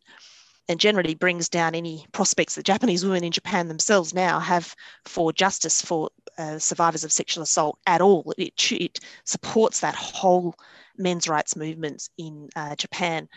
and 0.68 0.78
generally 0.78 1.14
brings 1.14 1.48
down 1.48 1.74
any 1.74 2.04
prospects 2.12 2.54
that 2.54 2.64
Japanese 2.64 3.04
women 3.04 3.24
in 3.24 3.32
Japan 3.32 3.68
themselves 3.68 4.12
now 4.12 4.38
have 4.38 4.74
for 5.04 5.32
justice 5.32 5.80
for 5.80 6.10
uh, 6.36 6.58
survivors 6.58 7.04
of 7.04 7.12
sexual 7.12 7.42
assault 7.42 7.78
at 7.86 8.00
all. 8.00 8.32
It, 8.36 8.52
it 8.72 8.98
supports 9.24 9.80
that 9.80 9.94
whole 9.94 10.54
men's 10.96 11.28
rights 11.28 11.56
movement 11.56 12.08
in 12.18 12.48
uh, 12.56 12.74
Japan. 12.76 13.28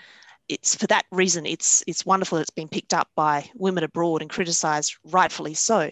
It's 0.50 0.76
for 0.76 0.88
that 0.88 1.06
reason 1.12 1.46
it's 1.46 1.84
it's 1.88 2.06
wonderful 2.06 2.36
that 2.36 2.42
it's 2.42 2.50
been 2.50 2.68
picked 2.68 2.94
up 2.94 3.08
by 3.16 3.50
women 3.56 3.86
abroad 3.86 4.22
and 4.22 4.30
criticised 4.30 4.98
rightfully 5.06 5.54
so. 5.54 5.90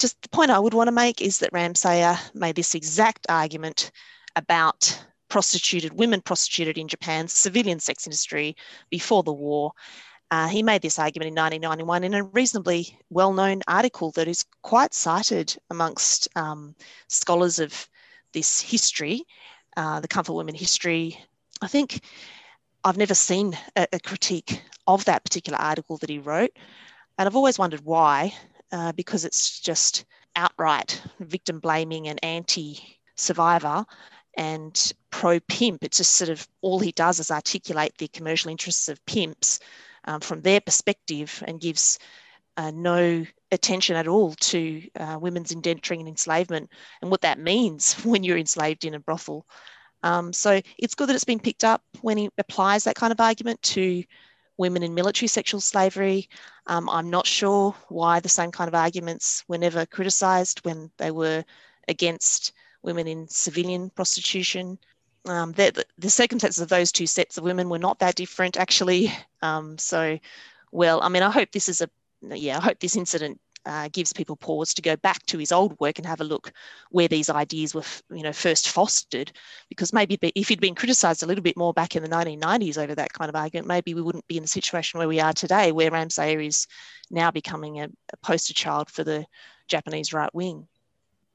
Just 0.00 0.20
the 0.22 0.30
point 0.30 0.50
I 0.50 0.58
would 0.58 0.72
want 0.72 0.88
to 0.88 0.92
make 0.92 1.20
is 1.20 1.38
that 1.38 1.52
Ramseyer 1.52 2.18
made 2.34 2.56
this 2.56 2.74
exact 2.74 3.26
argument 3.28 3.90
about 4.34 4.98
prostituted 5.28 5.92
women 5.92 6.22
prostituted 6.22 6.78
in 6.78 6.88
Japan's 6.88 7.34
civilian 7.34 7.78
sex 7.80 8.06
industry 8.06 8.56
before 8.88 9.22
the 9.22 9.32
war. 9.32 9.72
Uh, 10.30 10.48
he 10.48 10.62
made 10.62 10.80
this 10.80 10.98
argument 10.98 11.28
in 11.28 11.34
1991 11.34 12.04
in 12.04 12.14
a 12.14 12.24
reasonably 12.24 12.98
well 13.10 13.34
known 13.34 13.60
article 13.68 14.10
that 14.12 14.26
is 14.26 14.42
quite 14.62 14.94
cited 14.94 15.54
amongst 15.68 16.28
um, 16.34 16.74
scholars 17.08 17.58
of 17.58 17.86
this 18.32 18.58
history, 18.58 19.24
uh, 19.76 20.00
the 20.00 20.08
Comfort 20.08 20.32
Women 20.32 20.54
history. 20.54 21.22
I 21.60 21.66
think 21.66 22.00
I've 22.84 22.96
never 22.96 23.14
seen 23.14 23.54
a, 23.76 23.86
a, 23.92 24.00
critique 24.00 24.62
of 24.86 25.04
that 25.04 25.24
particular 25.24 25.58
article 25.58 25.98
that 25.98 26.08
he 26.08 26.18
wrote. 26.18 26.52
And 27.18 27.26
I've 27.26 27.36
always 27.36 27.58
wondered 27.58 27.84
why, 27.84 28.32
uh, 28.72 28.92
because 28.92 29.24
it's 29.24 29.60
just 29.60 30.04
outright 30.36 31.02
victim 31.20 31.60
blaming 31.60 32.08
and 32.08 32.22
anti 32.24 32.80
survivor 33.16 33.84
and 34.36 34.92
pro 35.10 35.40
pimp. 35.40 35.84
It's 35.84 35.98
just 35.98 36.12
sort 36.12 36.30
of 36.30 36.46
all 36.62 36.78
he 36.78 36.92
does 36.92 37.20
is 37.20 37.30
articulate 37.30 37.92
the 37.98 38.08
commercial 38.08 38.50
interests 38.50 38.88
of 38.88 39.04
pimps 39.06 39.60
um, 40.04 40.20
from 40.20 40.40
their 40.40 40.60
perspective 40.60 41.42
and 41.46 41.60
gives 41.60 41.98
uh, 42.56 42.70
no 42.70 43.24
attention 43.52 43.96
at 43.96 44.08
all 44.08 44.34
to 44.34 44.82
uh, 44.98 45.18
women's 45.20 45.52
indenturing 45.52 46.00
and 46.00 46.08
enslavement 46.08 46.70
and 47.02 47.10
what 47.10 47.22
that 47.22 47.38
means 47.38 47.94
when 48.04 48.22
you're 48.22 48.38
enslaved 48.38 48.84
in 48.84 48.94
a 48.94 49.00
brothel. 49.00 49.46
Um, 50.02 50.32
so 50.32 50.60
it's 50.78 50.94
good 50.94 51.08
that 51.08 51.14
it's 51.14 51.24
been 51.24 51.40
picked 51.40 51.64
up 51.64 51.82
when 52.00 52.16
he 52.16 52.30
applies 52.38 52.84
that 52.84 52.96
kind 52.96 53.12
of 53.12 53.20
argument 53.20 53.60
to 53.62 54.02
women 54.60 54.82
in 54.82 54.94
military 54.94 55.26
sexual 55.26 55.60
slavery. 55.60 56.28
Um, 56.66 56.88
I'm 56.90 57.08
not 57.08 57.26
sure 57.26 57.74
why 57.88 58.20
the 58.20 58.28
same 58.28 58.52
kind 58.52 58.68
of 58.68 58.74
arguments 58.74 59.42
were 59.48 59.56
never 59.56 59.86
criticised 59.86 60.60
when 60.66 60.90
they 60.98 61.10
were 61.10 61.42
against 61.88 62.52
women 62.82 63.08
in 63.08 63.26
civilian 63.26 63.88
prostitution. 63.88 64.78
Um, 65.24 65.52
the, 65.52 65.84
the, 65.98 66.10
circumstances 66.10 66.60
of 66.62 66.68
those 66.68 66.92
two 66.92 67.06
sets 67.06 67.38
of 67.38 67.44
women 67.44 67.70
were 67.70 67.78
not 67.78 67.98
that 68.00 68.14
different, 68.14 68.56
actually. 68.56 69.12
Um, 69.42 69.78
so, 69.78 70.18
well, 70.70 71.00
I 71.00 71.08
mean, 71.08 71.22
I 71.22 71.30
hope 71.30 71.50
this 71.50 71.70
is 71.70 71.80
a, 71.80 71.88
yeah, 72.20 72.58
I 72.58 72.60
hope 72.60 72.78
this 72.78 72.94
incident 72.94 73.40
uh, 73.66 73.88
gives 73.92 74.12
people 74.12 74.36
pause 74.36 74.74
to 74.74 74.82
go 74.82 74.96
back 74.96 75.24
to 75.26 75.38
his 75.38 75.52
old 75.52 75.78
work 75.80 75.98
and 75.98 76.06
have 76.06 76.20
a 76.20 76.24
look 76.24 76.52
where 76.90 77.08
these 77.08 77.30
ideas 77.30 77.74
were, 77.74 77.84
you 78.10 78.22
know, 78.22 78.32
first 78.32 78.68
fostered. 78.68 79.32
Because 79.68 79.92
maybe 79.92 80.18
if 80.34 80.48
he'd 80.48 80.60
been 80.60 80.74
criticised 80.74 81.22
a 81.22 81.26
little 81.26 81.42
bit 81.42 81.56
more 81.56 81.72
back 81.72 81.96
in 81.96 82.02
the 82.02 82.08
1990s 82.08 82.78
over 82.78 82.94
that 82.94 83.12
kind 83.12 83.28
of 83.28 83.36
argument, 83.36 83.68
maybe 83.68 83.94
we 83.94 84.02
wouldn't 84.02 84.26
be 84.26 84.36
in 84.36 84.42
the 84.42 84.48
situation 84.48 84.98
where 84.98 85.08
we 85.08 85.20
are 85.20 85.32
today, 85.32 85.72
where 85.72 85.90
Ramseyer 85.90 86.44
is 86.44 86.66
now 87.10 87.30
becoming 87.30 87.80
a, 87.80 87.84
a 87.84 88.16
poster 88.22 88.54
child 88.54 88.90
for 88.90 89.04
the 89.04 89.26
Japanese 89.68 90.12
right 90.12 90.34
wing. 90.34 90.66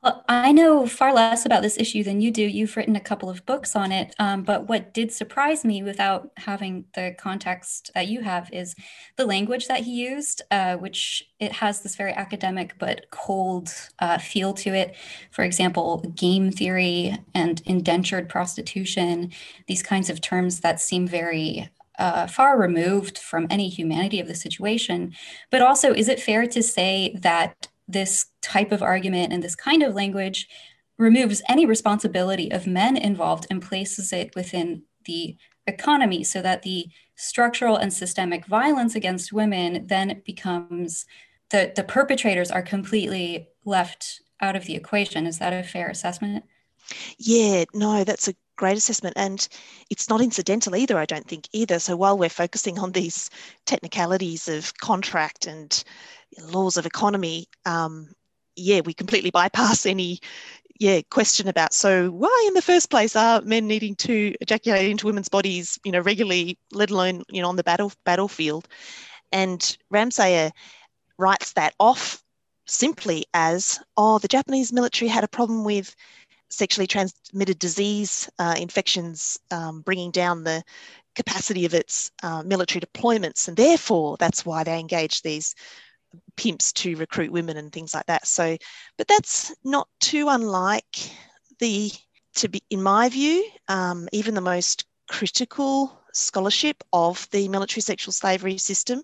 Well, 0.06 0.24
I 0.30 0.52
know 0.52 0.86
far 0.86 1.16
less 1.16 1.48
about 1.48 1.64
this 1.64 1.80
issue 1.80 2.04
than 2.04 2.22
you 2.22 2.30
do. 2.30 2.44
You've 2.44 2.78
written 2.78 2.96
a 2.96 3.00
couple 3.00 3.28
of 3.28 3.44
books 3.48 3.76
on 3.76 3.92
it. 3.92 4.14
Um, 4.20 4.44
but 4.44 4.70
what 4.70 4.94
did 4.94 5.12
surprise 5.12 5.66
me 5.66 5.82
without 5.82 6.30
having 6.38 6.86
the 6.94 7.16
context 7.18 7.90
that 7.96 8.08
you 8.08 8.22
have 8.22 8.48
is 8.54 8.76
the 9.18 9.26
language 9.26 9.68
that 9.68 9.80
he 9.80 9.94
used, 10.08 10.44
uh, 10.52 10.76
which 10.76 11.24
it 11.40 11.54
has 11.54 11.82
this 11.82 11.96
very 11.96 12.14
academic 12.14 12.76
but 12.78 13.08
cold 13.10 13.74
uh, 13.98 14.20
feel 14.20 14.54
to 14.54 14.76
it. 14.76 14.96
For 15.32 15.44
example, 15.44 16.02
game 16.16 16.52
theory 16.52 17.18
and 17.34 17.64
indentured 17.66 18.30
prostitution, 18.30 19.32
these 19.68 19.82
kinds 19.82 20.12
of 20.12 20.22
terms 20.22 20.60
that 20.60 20.80
seem 20.80 21.08
very 21.08 21.68
uh, 21.98 22.28
far 22.28 22.60
removed 22.60 23.18
from 23.18 23.48
any 23.50 23.70
humanity 23.70 24.20
of 24.20 24.28
the 24.28 24.36
situation. 24.36 25.16
But 25.50 25.64
also, 25.64 25.94
is 25.94 26.10
it 26.10 26.20
fair 26.20 26.46
to 26.46 26.62
say 26.62 27.18
that 27.22 27.70
this 27.88 28.28
type 28.42 28.72
of 28.72 28.82
argument 28.82 29.32
and 29.32 29.44
this 29.44 29.56
kind 29.56 29.84
of 29.84 29.94
language 29.94 30.48
removes 30.98 31.42
any 31.50 31.66
responsibility 31.66 32.52
of 32.52 32.68
men 32.68 32.96
involved 32.96 33.46
and 33.50 33.62
places 33.62 34.14
it 34.14 34.34
within 34.36 34.84
the 35.06 35.38
economy 35.68 36.24
so 36.24 36.42
that 36.42 36.62
the 36.64 36.88
structural 37.16 37.76
and 37.76 37.92
systemic 37.94 38.46
violence 38.46 38.96
against 38.96 39.34
women 39.34 39.88
then 39.88 40.22
becomes 40.26 41.06
the, 41.52 41.72
the 41.76 41.84
perpetrators 41.84 42.52
are 42.52 42.62
completely 42.62 43.50
left 43.66 44.22
out 44.42 44.56
of 44.56 44.66
the 44.66 44.76
equation. 44.76 45.26
Is 45.26 45.40
that 45.40 45.54
a 45.54 45.64
fair 45.64 45.90
assessment? 45.90 46.44
Yeah, 47.18 47.66
no, 47.74 48.04
that's 48.04 48.28
a 48.28 48.36
great 48.58 48.78
assessment. 48.78 49.14
And 49.18 49.48
it's 49.90 50.10
not 50.10 50.22
incidental 50.22 50.76
either, 50.76 50.98
I 50.98 51.06
don't 51.06 51.28
think, 51.28 51.48
either. 51.52 51.80
So 51.80 51.96
while 51.96 52.18
we're 52.18 52.30
focusing 52.30 52.80
on 52.80 52.92
these 52.92 53.30
technicalities 53.66 54.48
of 54.48 54.74
contract 54.78 55.48
and 55.48 55.84
laws 56.42 56.78
of 56.78 56.86
economy, 56.86 57.48
um, 57.66 58.10
yeah, 58.56 58.82
we 58.82 58.94
completely 58.94 59.32
bypass 59.32 59.86
any 59.86 60.20
yeah 60.80 61.02
question 61.10 61.48
about 61.48 61.74
so 61.74 62.10
why 62.10 62.46
in 62.48 62.54
the 62.54 62.62
first 62.62 62.90
place 62.90 63.16
are 63.16 63.42
men 63.42 63.68
needing 63.68 63.96
to 63.96 64.34
ejaculate 64.42 64.90
into 64.90 65.06
women's 65.06 65.30
bodies 65.30 65.80
you 65.86 65.92
know 65.92 66.02
regularly 66.02 66.58
let 66.74 66.92
alone 66.92 67.24
you 67.30 67.42
know 67.42 67.48
on 67.50 67.56
the 67.56 67.64
battle 67.64 67.92
battlefield? 68.04 68.68
And 69.32 69.78
ramseyer 69.94 70.52
writes 71.18 71.54
that 71.54 71.74
off 71.80 72.22
simply 72.68 73.26
as 73.34 73.80
oh 73.96 74.20
the 74.20 74.28
japanese 74.28 74.74
military 74.74 75.08
had 75.08 75.24
a 75.24 75.30
problem 75.30 75.64
with 75.64 75.96
sexually 76.50 76.88
transmitted 76.88 77.60
disease 77.60 78.30
uh, 78.40 78.56
infections 78.58 79.40
um, 79.52 79.82
bringing 79.82 80.12
down 80.12 80.44
the 80.44 80.64
capacity 81.16 81.66
of 81.66 81.74
its 81.74 82.12
uh, 82.24 82.44
military 82.44 82.82
deployments 82.82 83.48
and 83.48 83.56
therefore 83.56 84.18
that's 84.20 84.46
why 84.46 84.64
they 84.64 84.80
engaged 84.80 85.24
these 85.24 85.56
pimps 86.36 86.72
to 86.74 86.96
recruit 86.98 87.32
women 87.32 87.58
and 87.58 87.72
things 87.72 87.94
like 87.94 88.06
that. 88.08 88.28
So, 88.28 88.58
but 88.98 89.08
that's 89.08 89.54
not 89.64 89.88
too 90.00 90.28
unlike 90.30 90.98
the, 91.60 91.92
to 92.36 92.50
be, 92.50 92.62
in 92.70 92.82
my 92.84 93.10
view, 93.10 93.46
um, 93.68 94.08
even 94.12 94.34
the 94.34 94.42
most 94.42 94.86
critical 95.08 96.00
scholarship 96.14 96.84
of 96.94 97.28
the 97.32 97.48
military 97.50 97.82
sexual 97.82 98.12
slavery 98.12 98.58
system 98.58 99.02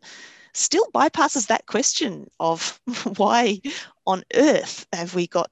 still 0.54 0.88
bypasses 0.94 1.48
that 1.48 1.66
question 1.66 2.30
of 2.40 2.80
why 3.18 3.62
on 4.06 4.24
earth 4.34 4.86
have 4.94 5.16
we 5.16 5.28
got 5.28 5.50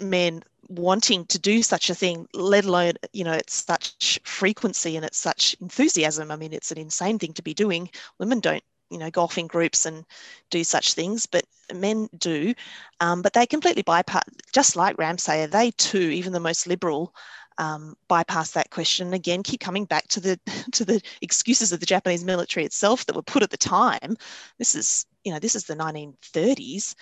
men 0.00 0.42
wanting 0.68 1.24
to 1.26 1.38
do 1.38 1.62
such 1.62 1.90
a 1.90 1.94
thing, 1.94 2.26
let 2.34 2.64
alone, 2.64 2.92
you 3.12 3.24
know, 3.24 3.32
it's 3.32 3.64
such 3.64 4.20
frequency 4.24 4.96
and 4.96 5.04
it's 5.04 5.18
such 5.18 5.56
enthusiasm. 5.60 6.30
I 6.30 6.36
mean, 6.36 6.52
it's 6.52 6.70
an 6.70 6.78
insane 6.78 7.18
thing 7.18 7.32
to 7.34 7.42
be 7.42 7.54
doing. 7.54 7.90
Women 8.18 8.40
don't 8.40 8.62
you 8.90 8.98
know, 8.98 9.10
go 9.10 9.22
off 9.22 9.38
in 9.38 9.46
groups 9.46 9.86
and 9.86 10.04
do 10.50 10.64
such 10.64 10.94
things, 10.94 11.26
but 11.26 11.44
men 11.74 12.08
do. 12.18 12.54
Um, 13.00 13.22
but 13.22 13.32
they 13.32 13.46
completely 13.46 13.82
bypass, 13.82 14.24
just 14.52 14.76
like 14.76 14.96
Ramseyer, 14.96 15.50
they 15.50 15.70
too, 15.72 15.98
even 15.98 16.32
the 16.32 16.40
most 16.40 16.66
liberal, 16.66 17.14
um, 17.58 17.96
bypass 18.06 18.52
that 18.52 18.70
question 18.70 19.12
again 19.12 19.42
keep 19.42 19.60
coming 19.60 19.84
back 19.84 20.06
to 20.08 20.20
the 20.20 20.38
to 20.72 20.84
the 20.84 21.02
excuses 21.20 21.72
of 21.72 21.80
the 21.80 21.86
japanese 21.86 22.24
military 22.24 22.64
itself 22.64 23.04
that 23.06 23.16
were 23.16 23.22
put 23.22 23.42
at 23.42 23.50
the 23.50 23.56
time 23.56 24.16
this 24.58 24.74
is 24.74 25.06
you 25.24 25.32
know 25.32 25.38
this 25.38 25.54
is 25.54 25.64
the 25.64 25.74
1930s 25.74 26.94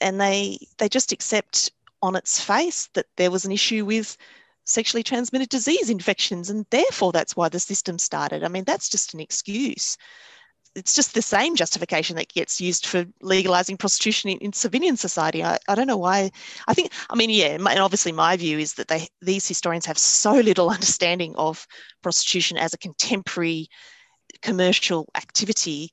and 0.00 0.20
they 0.20 0.58
they 0.78 0.88
just 0.88 1.12
accept 1.12 1.70
on 2.02 2.16
its 2.16 2.40
face 2.40 2.88
that 2.94 3.06
there 3.16 3.30
was 3.30 3.44
an 3.44 3.52
issue 3.52 3.84
with 3.84 4.16
sexually 4.64 5.02
transmitted 5.02 5.48
disease 5.48 5.88
infections 5.88 6.50
and 6.50 6.66
therefore 6.70 7.12
that's 7.12 7.36
why 7.36 7.48
the 7.48 7.60
system 7.60 7.98
started 7.98 8.42
i 8.42 8.48
mean 8.48 8.64
that's 8.64 8.88
just 8.88 9.14
an 9.14 9.20
excuse 9.20 9.96
it's 10.74 10.94
just 10.94 11.14
the 11.14 11.22
same 11.22 11.54
justification 11.54 12.16
that 12.16 12.32
gets 12.32 12.60
used 12.60 12.86
for 12.86 13.04
legalizing 13.20 13.76
prostitution 13.76 14.30
in, 14.30 14.38
in 14.38 14.52
civilian 14.52 14.96
society. 14.96 15.44
I, 15.44 15.58
I 15.68 15.74
don't 15.74 15.86
know 15.86 15.98
why. 15.98 16.30
I 16.66 16.74
think, 16.74 16.92
I 17.10 17.16
mean, 17.16 17.30
yeah, 17.30 17.58
my, 17.58 17.72
and 17.72 17.80
obviously 17.80 18.12
my 18.12 18.36
view 18.36 18.58
is 18.58 18.74
that 18.74 18.88
they 18.88 19.08
these 19.20 19.46
historians 19.46 19.86
have 19.86 19.98
so 19.98 20.32
little 20.32 20.70
understanding 20.78 21.34
of 21.36 21.66
prostitution 22.02 22.56
as 22.56 22.74
a 22.74 22.78
contemporary 22.78 23.68
commercial 24.40 25.08
activity 25.14 25.92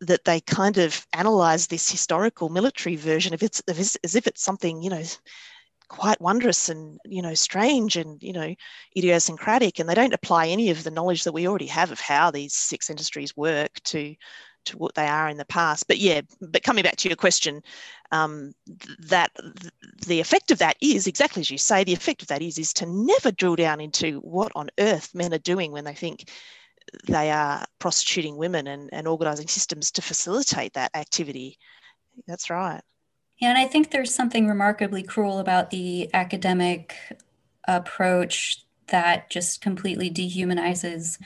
that 0.00 0.24
they 0.24 0.40
kind 0.40 0.78
of 0.78 1.04
analyze 1.12 1.66
this 1.66 1.90
historical 1.90 2.48
military 2.48 2.96
version 2.96 3.34
of 3.34 3.42
it 3.42 3.60
as 3.68 4.14
if 4.14 4.26
it's 4.26 4.42
something, 4.42 4.82
you 4.82 4.90
know, 4.90 5.02
quite 5.88 6.20
wondrous 6.20 6.68
and 6.68 6.98
you 7.04 7.22
know 7.22 7.34
strange 7.34 7.96
and 7.96 8.22
you 8.22 8.32
know 8.32 8.54
idiosyncratic 8.96 9.78
and 9.78 9.88
they 9.88 9.94
don't 9.94 10.14
apply 10.14 10.46
any 10.46 10.70
of 10.70 10.84
the 10.84 10.90
knowledge 10.90 11.24
that 11.24 11.32
we 11.32 11.48
already 11.48 11.66
have 11.66 11.90
of 11.90 12.00
how 12.00 12.30
these 12.30 12.54
six 12.54 12.90
industries 12.90 13.36
work 13.36 13.72
to 13.84 14.14
to 14.64 14.76
what 14.76 14.94
they 14.94 15.06
are 15.06 15.30
in 15.30 15.38
the 15.38 15.46
past. 15.46 15.86
But 15.88 15.98
yeah 15.98 16.20
but 16.40 16.62
coming 16.62 16.84
back 16.84 16.96
to 16.96 17.08
your 17.08 17.16
question 17.16 17.62
um, 18.12 18.52
that 19.00 19.30
the 20.06 20.20
effect 20.20 20.50
of 20.50 20.58
that 20.58 20.76
is 20.82 21.06
exactly 21.06 21.40
as 21.40 21.50
you 21.50 21.58
say 21.58 21.84
the 21.84 21.92
effect 21.92 22.22
of 22.22 22.28
that 22.28 22.42
is 22.42 22.58
is 22.58 22.72
to 22.74 22.86
never 22.86 23.30
drill 23.32 23.56
down 23.56 23.80
into 23.80 24.18
what 24.20 24.52
on 24.54 24.68
earth 24.78 25.14
men 25.14 25.32
are 25.32 25.38
doing 25.38 25.72
when 25.72 25.84
they 25.84 25.94
think 25.94 26.30
they 27.06 27.30
are 27.30 27.66
prostituting 27.78 28.36
women 28.36 28.66
and, 28.66 28.88
and 28.92 29.06
organizing 29.06 29.48
systems 29.48 29.90
to 29.90 30.00
facilitate 30.00 30.72
that 30.72 30.90
activity. 30.94 31.58
That's 32.26 32.50
right 32.50 32.82
yeah, 33.38 33.50
and 33.50 33.58
I 33.58 33.66
think 33.66 33.90
there's 33.90 34.14
something 34.14 34.48
remarkably 34.48 35.02
cruel 35.02 35.38
about 35.38 35.70
the 35.70 36.12
academic 36.12 36.96
approach 37.66 38.64
that 38.88 39.30
just 39.30 39.60
completely 39.60 40.10
dehumanizes 40.10 41.18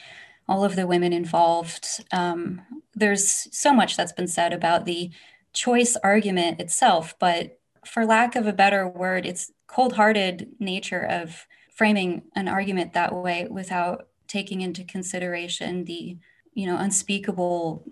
all 0.49 0.64
of 0.64 0.76
the 0.76 0.87
women 0.87 1.12
involved. 1.12 2.04
Um, 2.12 2.61
there's 2.95 3.49
so 3.57 3.73
much 3.73 3.97
that's 3.97 4.12
been 4.12 4.28
said 4.28 4.52
about 4.52 4.85
the 4.85 5.11
choice 5.54 5.97
argument 6.02 6.61
itself, 6.61 7.14
but 7.19 7.59
for 7.87 8.04
lack 8.04 8.37
of 8.37 8.47
a 8.47 8.52
better 8.52 8.87
word, 8.87 9.25
it's 9.25 9.52
cold-hearted 9.66 10.49
nature 10.59 11.04
of 11.04 11.47
framing 11.75 12.23
an 12.37 12.49
argument 12.49 12.92
that 12.92 13.14
way 13.14 13.47
without 13.50 14.09
taking 14.28 14.61
into 14.61 14.85
consideration 14.85 15.85
the, 15.85 16.19
you 16.52 16.66
know, 16.66 16.76
unspeakable 16.76 17.85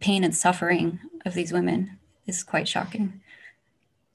pain 0.00 0.24
and 0.24 0.36
suffering 0.36 0.98
of 1.24 1.34
these 1.34 1.52
women 1.52 1.98
is 2.26 2.42
quite 2.42 2.66
shocking 2.66 3.20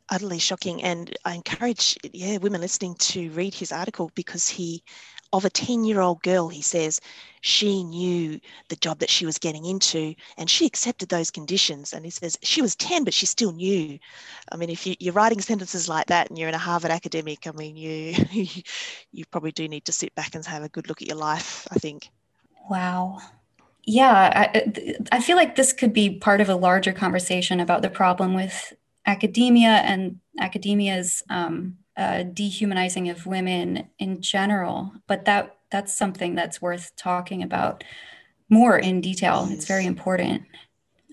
utterly 0.10 0.40
shocking. 0.40 0.84
And 0.84 1.16
I 1.26 1.36
encourage, 1.36 1.98
yeah, 2.12 2.38
women 2.38 2.62
listening 2.62 2.96
to 2.96 3.30
read 3.32 3.54
his 3.54 3.72
article 3.72 4.12
because 4.16 4.48
he, 4.48 4.84
of 5.32 5.46
a 5.46 5.50
10 5.50 5.84
year 5.84 6.00
old 6.00 6.22
girl, 6.22 6.50
he 6.50 6.62
says 6.62 7.00
she 7.42 7.84
knew 7.84 8.40
the 8.70 8.76
job 8.78 9.00
that 9.00 9.10
she 9.10 9.26
was 9.26 9.38
getting 9.38 9.66
into 9.66 10.14
and 10.38 10.50
she 10.50 10.66
accepted 10.66 11.10
those 11.10 11.32
conditions. 11.32 11.94
And 11.94 12.06
he 12.06 12.12
says 12.12 12.38
she 12.44 12.62
was 12.62 12.76
10, 12.76 13.04
but 13.04 13.14
she 13.14 13.26
still 13.26 13.52
knew. 13.52 13.98
I 14.52 14.58
mean, 14.58 14.70
if 14.70 14.86
you, 14.86 14.96
are 15.10 15.14
writing 15.14 15.42
sentences 15.42 15.90
like 15.90 16.08
that 16.08 16.30
and 16.30 16.38
you're 16.38 16.50
in 16.50 16.56
a 16.56 16.60
Harvard 16.60 16.92
academic, 16.92 17.48
I 17.48 17.52
mean, 17.52 17.76
you, 17.76 18.14
you 19.12 19.26
probably 19.32 19.52
do 19.52 19.68
need 19.68 19.86
to 19.86 19.92
sit 19.92 20.14
back 20.16 20.36
and 20.36 20.46
have 20.46 20.64
a 20.64 20.70
good 20.70 20.88
look 20.88 21.02
at 21.02 21.08
your 21.08 21.18
life, 21.18 21.68
I 21.72 21.80
think. 21.80 22.10
Wow. 22.70 23.20
Yeah, 23.86 24.50
I, 24.54 24.72
I 25.12 25.20
feel 25.20 25.36
like 25.36 25.56
this 25.56 25.74
could 25.74 25.92
be 25.92 26.18
part 26.18 26.40
of 26.40 26.48
a 26.48 26.56
larger 26.56 26.94
conversation 26.94 27.60
about 27.60 27.82
the 27.82 27.90
problem 27.90 28.34
with 28.34 28.74
academia 29.06 29.70
and 29.70 30.20
academia's 30.40 31.24
um, 31.30 31.78
uh, 31.98 32.24
dehumanizing 32.24 33.10
of 33.10 33.26
women 33.26 33.88
in 34.00 34.22
general. 34.22 34.94
But 35.08 35.26
that 35.26 35.58
that's 35.72 35.94
something 35.94 36.36
that's 36.36 36.62
worth 36.62 36.96
talking 36.96 37.42
about 37.42 37.84
more 38.50 38.78
in 38.78 39.02
detail. 39.02 39.48
It's 39.50 39.66
very 39.66 39.86
important. 39.86 40.44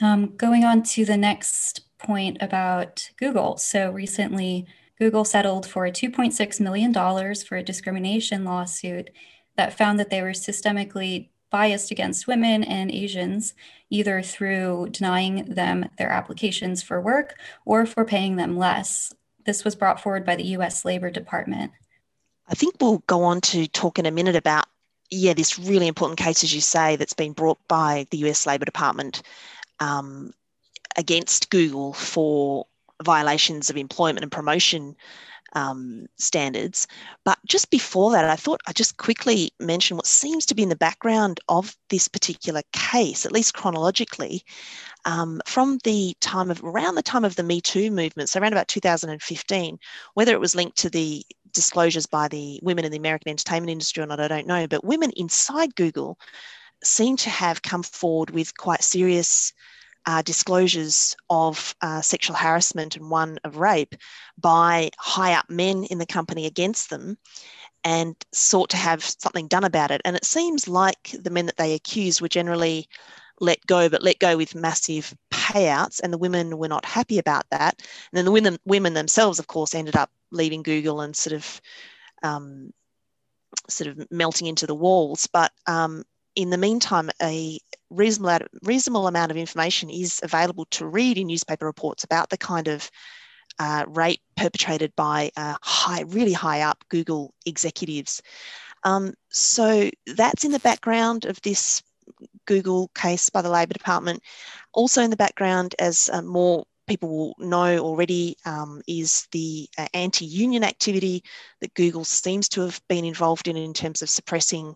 Um, 0.03 0.37
going 0.37 0.65
on 0.65 0.83
to 0.85 1.05
the 1.05 1.17
next 1.17 1.83
point 1.99 2.39
about 2.41 3.11
Google. 3.19 3.57
So 3.57 3.91
recently, 3.91 4.67
Google 4.99 5.25
settled 5.25 5.67
for 5.67 5.87
$2.6 5.87 6.61
million 6.61 6.93
for 6.93 7.57
a 7.57 7.63
discrimination 7.63 8.45
lawsuit 8.45 9.11
that 9.57 9.77
found 9.77 9.99
that 9.99 10.11
they 10.11 10.21
were 10.21 10.31
systemically 10.31 11.31
biased 11.51 11.91
against 11.91 12.27
women 12.27 12.63
and 12.65 12.91
Asians, 12.91 13.55
either 13.91 14.23
through 14.23 14.89
denying 14.91 15.45
them 15.47 15.89
their 15.99 16.11
applications 16.11 16.83
for 16.83 17.01
work 17.01 17.35
or 17.65 17.87
for 17.87 18.05
paying 18.05 18.37
them 18.37 18.57
less. 18.57 19.13
This 19.45 19.65
was 19.65 19.75
brought 19.75 20.01
forward 20.01 20.25
by 20.25 20.37
the 20.37 20.45
US 20.57 20.85
Labor 20.85 21.11
Department. 21.11 21.73
I 22.49 22.55
think 22.55 22.77
we'll 22.81 23.03
go 23.07 23.25
on 23.25 23.41
to 23.43 23.67
talk 23.69 23.99
in 23.99 24.07
a 24.07 24.11
minute 24.11 24.37
about, 24.37 24.67
yeah, 25.11 25.35
this 25.35 25.59
really 25.59 25.87
important 25.87 26.19
case, 26.19 26.45
as 26.45 26.55
you 26.55 26.61
say, 26.61 26.97
that's 26.97 27.15
been 27.15 27.33
brought 27.33 27.59
by 27.69 28.07
the 28.11 28.19
US 28.29 28.47
Labor 28.47 28.65
Department 28.65 29.23
um, 29.79 30.33
against 30.97 31.51
Google 31.51 31.93
for 31.93 32.67
violations 33.03 33.71
of 33.71 33.77
employment 33.77 34.23
and 34.23 34.33
promotion 34.33 34.97
um, 35.55 36.07
standards. 36.17 36.87
But 37.25 37.39
just 37.47 37.71
before 37.71 38.13
that, 38.13 38.25
I 38.25 38.37
thought 38.37 38.61
I'd 38.67 38.77
just 38.77 38.97
quickly 38.97 39.53
mention 39.59 39.97
what 39.97 40.07
seems 40.07 40.47
to 40.47 40.55
be 40.55 40.63
in 40.63 40.69
the 40.69 40.77
background 40.77 41.41
of 41.49 41.77
this 41.89 42.09
particular 42.09 42.63
case, 42.73 43.27
at 43.27 43.33
least 43.33 43.55
chronologically, 43.55 44.45
um, 45.05 45.41
from 45.47 45.79
the 45.85 46.15
time 46.21 46.51
of 46.51 46.63
around 46.63 46.95
the 46.95 47.03
time 47.03 47.25
of 47.25 47.37
the 47.37 47.43
Me 47.43 47.61
Too 47.61 47.91
movement, 47.91 48.29
so 48.29 48.41
around 48.41 48.53
about 48.53 48.69
2015, 48.69 49.79
whether 50.15 50.33
it 50.33 50.41
was 50.41 50.55
linked 50.55 50.79
to 50.79 50.91
the 50.91 51.25
disclosures 51.53 52.07
by 52.07 52.29
the 52.29 52.61
women 52.63 52.85
in 52.85 52.93
the 52.93 52.99
American 52.99 53.31
entertainment 53.31 53.71
industry 53.71 54.03
or 54.03 54.07
not, 54.07 54.21
I 54.21 54.29
don't 54.29 54.47
know, 54.47 54.67
but 54.67 54.85
women 54.85 55.11
inside 55.17 55.75
Google 55.75 56.19
seem 56.83 57.17
to 57.19 57.31
have 57.31 57.63
come 57.63 57.83
forward 57.83 58.31
with 58.31 58.57
quite 58.57 58.83
serious 58.83 59.53
uh, 60.07 60.23
disclosures 60.23 61.17
of 61.29 61.75
uh, 61.83 62.01
sexual 62.01 62.37
harassment 62.37 62.97
and 62.97 63.11
one 63.11 63.39
of 63.45 63.57
rape 63.57 63.95
by 64.39 64.91
high 64.99 65.35
up 65.35 65.49
men 65.51 65.85
in 65.85 65.99
the 65.99 66.07
company 66.07 66.47
against 66.47 66.91
them 66.91 67.17
and 67.85 68.15
sought 68.33 68.71
to 68.71 68.77
have 68.77 69.03
something 69.03 69.49
done 69.49 69.65
about 69.65 69.91
it. 69.91 70.01
And 70.05 70.17
it 70.17 70.25
seems 70.25 70.69
like 70.69 71.15
the 71.19 71.31
men 71.31 71.47
that 71.47 71.57
they 71.57 71.75
accused 71.75 72.21
were 72.21 72.29
generally 72.29 72.89
let 73.41 73.65
go, 73.67 73.89
but 73.89 74.03
let 74.03 74.19
go 74.19 74.37
with 74.37 74.55
massive 74.55 75.15
payouts, 75.33 76.01
and 76.03 76.13
the 76.13 76.19
women 76.19 76.59
were 76.59 76.69
not 76.69 76.85
happy 76.85 77.19
about 77.19 77.45
that. 77.51 77.75
And 77.79 78.19
then 78.19 78.27
the 78.27 78.31
women, 78.31 78.59
women 78.67 78.95
themselves, 78.95 79.39
of 79.39 79.47
course, 79.47 79.75
ended 79.75 79.97
up 79.97 80.11
leaving 80.31 80.63
Google 80.63 81.01
and 81.01 81.17
sort 81.17 81.35
of 81.35 81.61
um, 82.23 82.73
sort 83.69 83.89
of 83.89 84.07
melting 84.11 84.47
into 84.47 84.67
the 84.67 84.75
walls. 84.75 85.27
But 85.27 85.53
um, 85.67 86.05
in 86.37 86.51
the 86.51 86.59
meantime, 86.59 87.11
a 87.23 87.59
reasonable, 87.91 88.47
reasonable 88.63 89.07
amount 89.07 89.31
of 89.31 89.37
information 89.37 89.91
is 89.91 90.21
available 90.23 90.67
to 90.71 90.87
read 90.87 91.19
in 91.19 91.27
newspaper 91.27 91.67
reports 91.67 92.05
about 92.05 92.31
the 92.31 92.39
kind 92.39 92.69
of 92.69 92.91
uh, 93.59 93.85
rape 93.89 94.21
perpetrated 94.37 94.95
by 94.97 95.31
uh, 95.37 95.57
high, 95.63 96.03
really 96.03 96.33
high 96.33 96.63
up 96.63 96.83
Google 96.89 97.35
executives. 97.47 98.23
Um, 98.85 99.15
so 99.29 99.91
that's 100.07 100.45
in 100.45 100.53
the 100.53 100.61
background 100.61 101.27
of 101.27 101.41
this 101.43 101.83
Google 102.47 102.89
case 102.95 103.29
by 103.29 103.43
the 103.43 103.51
Labor 103.51 103.75
Department. 103.75 104.23
Also 104.73 105.03
in 105.03 105.11
the 105.11 105.17
background, 105.17 105.75
as 105.79 106.09
uh, 106.13 106.23
more 106.23 106.65
people 106.87 107.09
will 107.09 107.35
know 107.39 107.79
already, 107.79 108.37
um, 108.47 108.83
is 108.89 109.29
the 109.31 109.69
uh, 109.79 109.87
anti-union 109.95 110.65
activity 110.65 111.23
that 111.61 111.75
Google 111.75 112.05
seems 112.05 112.49
to 112.49 112.63
have 112.63 112.81
been 112.89 113.05
involved 113.05 113.47
in 113.47 113.57
in 113.57 113.73
terms 113.73 114.03
of 114.03 114.11
suppressing 114.11 114.75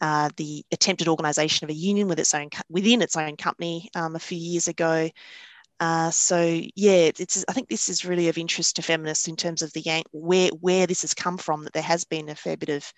uh, 0.00 0.30
the 0.36 0.64
attempted 0.72 1.08
organisation 1.08 1.64
of 1.64 1.70
a 1.70 1.74
union 1.74 2.08
with 2.08 2.18
its 2.18 2.34
own 2.34 2.48
within 2.68 3.02
its 3.02 3.16
own 3.16 3.36
company 3.36 3.88
um, 3.94 4.16
a 4.16 4.20
few 4.20 4.38
years 4.38 4.68
ago. 4.68 5.08
Uh, 5.80 6.10
so 6.10 6.40
yeah, 6.76 7.10
it's, 7.18 7.44
I 7.48 7.52
think 7.52 7.68
this 7.68 7.88
is 7.88 8.04
really 8.04 8.28
of 8.28 8.38
interest 8.38 8.76
to 8.76 8.82
feminists 8.82 9.28
in 9.28 9.36
terms 9.36 9.60
of 9.60 9.72
the 9.72 10.04
where 10.12 10.50
where 10.60 10.86
this 10.86 11.02
has 11.02 11.14
come 11.14 11.36
from. 11.36 11.64
That 11.64 11.72
there 11.72 11.82
has 11.82 12.04
been 12.04 12.28
a 12.28 12.34
fair 12.34 12.56
bit 12.56 12.68
of 12.68 12.92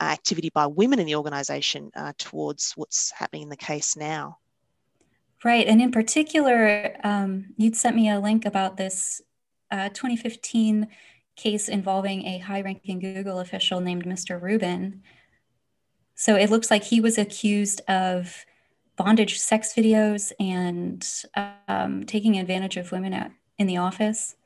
uh, 0.00 0.04
activity 0.04 0.50
by 0.54 0.66
women 0.66 0.98
in 0.98 1.06
the 1.06 1.16
organisation 1.16 1.90
uh, 1.96 2.12
towards 2.18 2.72
what's 2.76 3.10
happening 3.10 3.42
in 3.42 3.48
the 3.48 3.56
case 3.56 3.96
now. 3.96 4.38
Right, 5.44 5.66
and 5.66 5.80
in 5.80 5.90
particular, 5.90 6.96
um, 7.02 7.46
you'd 7.56 7.76
sent 7.76 7.96
me 7.96 8.10
a 8.10 8.20
link 8.20 8.44
about 8.44 8.76
this 8.76 9.22
uh, 9.70 9.88
2015 9.88 10.86
case 11.36 11.68
involving 11.68 12.26
a 12.26 12.38
high-ranking 12.38 12.98
Google 12.98 13.40
official 13.40 13.80
named 13.80 14.04
Mr. 14.04 14.40
Rubin, 14.40 15.02
so 16.20 16.36
it 16.36 16.50
looks 16.50 16.70
like 16.70 16.84
he 16.84 17.00
was 17.00 17.16
accused 17.16 17.80
of 17.88 18.44
bondage 18.96 19.38
sex 19.38 19.72
videos 19.72 20.32
and 20.38 21.02
um, 21.66 22.04
taking 22.04 22.38
advantage 22.38 22.76
of 22.76 22.92
women 22.92 23.14
at, 23.14 23.32
in 23.56 23.66
the 23.66 23.78
office? 23.78 24.36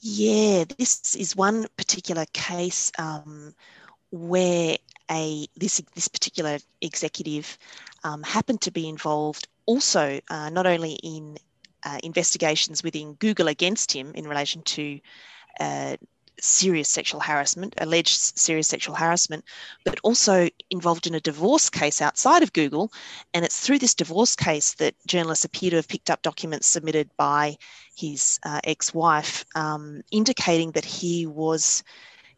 Yeah, 0.00 0.64
this 0.78 1.14
is 1.16 1.36
one 1.36 1.66
particular 1.76 2.24
case 2.32 2.90
um, 2.98 3.54
where 4.10 4.78
a 5.10 5.46
this 5.54 5.82
this 5.94 6.08
particular 6.08 6.56
executive 6.80 7.58
um, 8.02 8.22
happened 8.22 8.62
to 8.62 8.70
be 8.70 8.88
involved 8.88 9.48
also 9.66 10.18
uh, 10.30 10.48
not 10.48 10.66
only 10.66 10.94
in 11.02 11.36
uh, 11.84 11.98
investigations 12.02 12.82
within 12.82 13.12
Google 13.14 13.48
against 13.48 13.92
him 13.92 14.12
in 14.14 14.26
relation 14.26 14.62
to 14.62 14.98
uh, 15.60 15.98
serious 16.40 16.88
sexual 16.88 17.20
harassment, 17.20 17.74
alleged 17.78 18.18
serious 18.38 18.68
sexual 18.68 18.94
harassment, 18.94 19.44
but 19.84 19.98
also 20.02 20.48
involved 20.70 21.06
in 21.06 21.14
a 21.14 21.20
divorce 21.20 21.70
case 21.70 22.00
outside 22.00 22.42
of 22.42 22.52
Google. 22.52 22.92
And 23.34 23.44
it's 23.44 23.60
through 23.60 23.78
this 23.78 23.94
divorce 23.94 24.34
case 24.36 24.74
that 24.74 24.94
journalists 25.06 25.44
appear 25.44 25.70
to 25.70 25.76
have 25.76 25.88
picked 25.88 26.10
up 26.10 26.22
documents 26.22 26.66
submitted 26.66 27.10
by 27.16 27.56
his 27.96 28.40
uh, 28.44 28.60
ex 28.64 28.94
wife 28.94 29.44
um, 29.54 30.02
indicating 30.10 30.72
that 30.72 30.84
he 30.84 31.26
was 31.26 31.84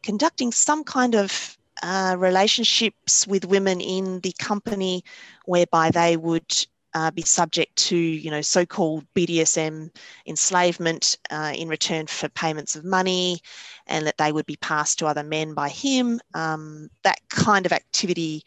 conducting 0.02 0.52
some 0.52 0.84
kind 0.84 1.14
of 1.14 1.56
uh, 1.82 2.16
relationships 2.18 3.26
with 3.26 3.44
women 3.44 3.80
in 3.80 4.20
the 4.20 4.32
company 4.38 5.04
whereby 5.46 5.90
they 5.90 6.16
would 6.16 6.66
uh, 6.94 7.10
be 7.10 7.22
subject 7.22 7.74
to, 7.76 7.96
you 7.96 8.30
know, 8.30 8.40
so-called 8.40 9.04
BDSM 9.14 9.90
enslavement 10.26 11.18
uh, 11.30 11.52
in 11.54 11.68
return 11.68 12.06
for 12.06 12.28
payments 12.30 12.76
of 12.76 12.84
money, 12.84 13.40
and 13.86 14.06
that 14.06 14.16
they 14.18 14.32
would 14.32 14.46
be 14.46 14.56
passed 14.56 14.98
to 14.98 15.06
other 15.06 15.24
men 15.24 15.54
by 15.54 15.68
him. 15.68 16.20
Um, 16.34 16.88
that 17.02 17.18
kind 17.28 17.66
of 17.66 17.72
activity 17.72 18.44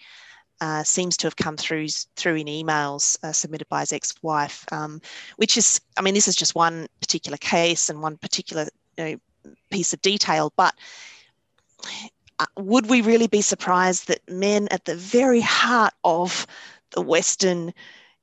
uh, 0.61 0.83
seems 0.83 1.17
to 1.17 1.27
have 1.27 1.35
come 1.35 1.57
through 1.57 1.87
through 2.15 2.35
in 2.35 2.47
emails 2.47 3.17
uh, 3.23 3.31
submitted 3.31 3.69
by 3.69 3.81
his 3.81 3.93
ex-wife, 3.93 4.65
um, 4.71 5.01
which 5.35 5.57
is, 5.57 5.79
I 5.97 6.01
mean, 6.01 6.13
this 6.13 6.27
is 6.27 6.35
just 6.35 6.55
one 6.55 6.87
particular 7.01 7.37
case 7.37 7.89
and 7.89 8.01
one 8.01 8.17
particular 8.17 8.67
you 8.97 9.03
know, 9.03 9.53
piece 9.69 9.93
of 9.93 10.01
detail, 10.01 10.51
but 10.55 10.73
uh, 12.39 12.45
would 12.57 12.89
we 12.89 13.01
really 13.01 13.27
be 13.27 13.41
surprised 13.41 14.07
that 14.07 14.27
men 14.29 14.67
at 14.71 14.85
the 14.85 14.95
very 14.95 15.41
heart 15.41 15.93
of 16.03 16.47
the 16.91 17.01
Western 17.01 17.73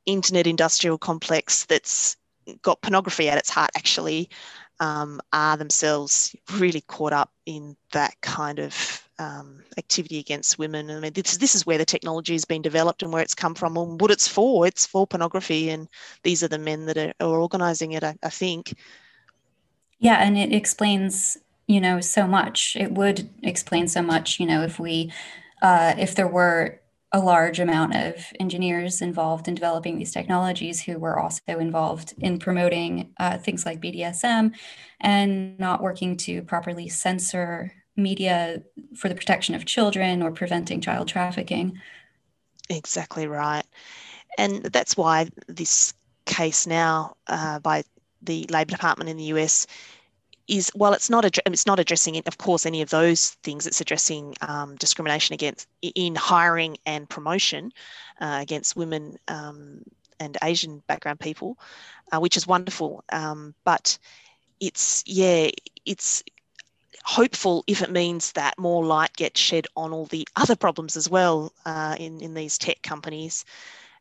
internet 0.06 0.46
industrial 0.46 0.98
complex 0.98 1.64
that's 1.66 2.16
got 2.62 2.80
pornography 2.82 3.28
at 3.28 3.38
its 3.38 3.50
heart 3.50 3.70
actually 3.76 4.28
um, 4.80 5.20
are 5.32 5.56
themselves 5.56 6.34
really 6.58 6.82
caught 6.82 7.12
up 7.12 7.30
in 7.46 7.76
that 7.92 8.14
kind 8.20 8.58
of 8.58 9.08
um, 9.18 9.62
activity 9.78 10.18
against 10.18 10.58
women. 10.58 10.90
I 10.90 11.00
mean, 11.00 11.12
this, 11.12 11.36
this 11.36 11.54
is 11.54 11.64
where 11.64 11.78
the 11.78 11.84
technology 11.84 12.32
has 12.32 12.44
been 12.44 12.62
developed 12.62 13.02
and 13.02 13.12
where 13.12 13.22
it's 13.22 13.34
come 13.34 13.54
from 13.54 13.76
and 13.76 14.00
what 14.00 14.10
it's 14.10 14.26
for. 14.26 14.66
It's 14.66 14.86
for 14.86 15.06
pornography, 15.06 15.70
and 15.70 15.88
these 16.22 16.42
are 16.42 16.48
the 16.48 16.58
men 16.58 16.86
that 16.86 16.98
are, 16.98 17.12
are 17.20 17.40
organising 17.40 17.92
it, 17.92 18.02
I, 18.02 18.16
I 18.22 18.30
think. 18.30 18.74
Yeah, 20.00 20.16
and 20.16 20.36
it 20.36 20.52
explains, 20.52 21.38
you 21.66 21.80
know, 21.80 22.00
so 22.00 22.26
much. 22.26 22.76
It 22.78 22.92
would 22.92 23.30
explain 23.42 23.86
so 23.86 24.02
much, 24.02 24.40
you 24.40 24.46
know, 24.46 24.62
if 24.62 24.80
we, 24.80 25.12
uh, 25.62 25.94
if 25.96 26.14
there 26.14 26.28
were 26.28 26.80
a 27.14 27.20
large 27.20 27.60
amount 27.60 27.94
of 27.94 28.16
engineers 28.40 29.00
involved 29.00 29.46
in 29.46 29.54
developing 29.54 29.96
these 29.96 30.10
technologies 30.10 30.82
who 30.82 30.98
were 30.98 31.16
also 31.16 31.40
involved 31.46 32.12
in 32.18 32.40
promoting 32.40 33.14
uh, 33.20 33.38
things 33.38 33.64
like 33.64 33.80
BDSM 33.80 34.52
and 35.00 35.56
not 35.60 35.80
working 35.80 36.16
to 36.16 36.42
properly 36.42 36.88
censor 36.88 37.72
media 37.96 38.64
for 38.96 39.08
the 39.08 39.14
protection 39.14 39.54
of 39.54 39.64
children 39.64 40.24
or 40.24 40.32
preventing 40.32 40.80
child 40.80 41.06
trafficking. 41.06 41.80
Exactly 42.68 43.28
right. 43.28 43.62
And 44.36 44.64
that's 44.64 44.96
why 44.96 45.28
this 45.46 45.94
case 46.26 46.66
now 46.66 47.14
uh, 47.28 47.60
by 47.60 47.84
the 48.22 48.44
Labor 48.50 48.72
Department 48.72 49.08
in 49.08 49.18
the 49.18 49.34
US 49.34 49.68
is 50.48 50.70
while 50.74 50.92
it's 50.92 51.10
not 51.10 51.24
ad- 51.24 51.38
it's 51.46 51.66
not 51.66 51.80
addressing 51.80 52.20
of 52.26 52.38
course 52.38 52.66
any 52.66 52.82
of 52.82 52.90
those 52.90 53.30
things 53.42 53.66
it's 53.66 53.80
addressing 53.80 54.34
um, 54.42 54.76
discrimination 54.76 55.32
against 55.32 55.68
in 55.82 56.14
hiring 56.14 56.76
and 56.86 57.08
promotion 57.08 57.72
uh, 58.20 58.38
against 58.40 58.76
women 58.76 59.16
um, 59.28 59.80
and 60.20 60.36
asian 60.42 60.82
background 60.86 61.18
people 61.18 61.58
uh, 62.12 62.20
which 62.20 62.36
is 62.36 62.46
wonderful. 62.46 63.04
Um, 63.12 63.54
but 63.64 63.98
it's 64.60 65.02
yeah 65.06 65.50
it's 65.84 66.22
hopeful 67.04 67.64
if 67.66 67.82
it 67.82 67.90
means 67.90 68.32
that 68.32 68.58
more 68.58 68.84
light 68.84 69.12
gets 69.14 69.40
shed 69.40 69.66
on 69.76 69.92
all 69.92 70.06
the 70.06 70.26
other 70.36 70.56
problems 70.56 70.96
as 70.96 71.08
well 71.08 71.52
uh, 71.66 71.96
in 71.98 72.20
in 72.20 72.34
these 72.34 72.58
tech 72.58 72.82
companies 72.82 73.44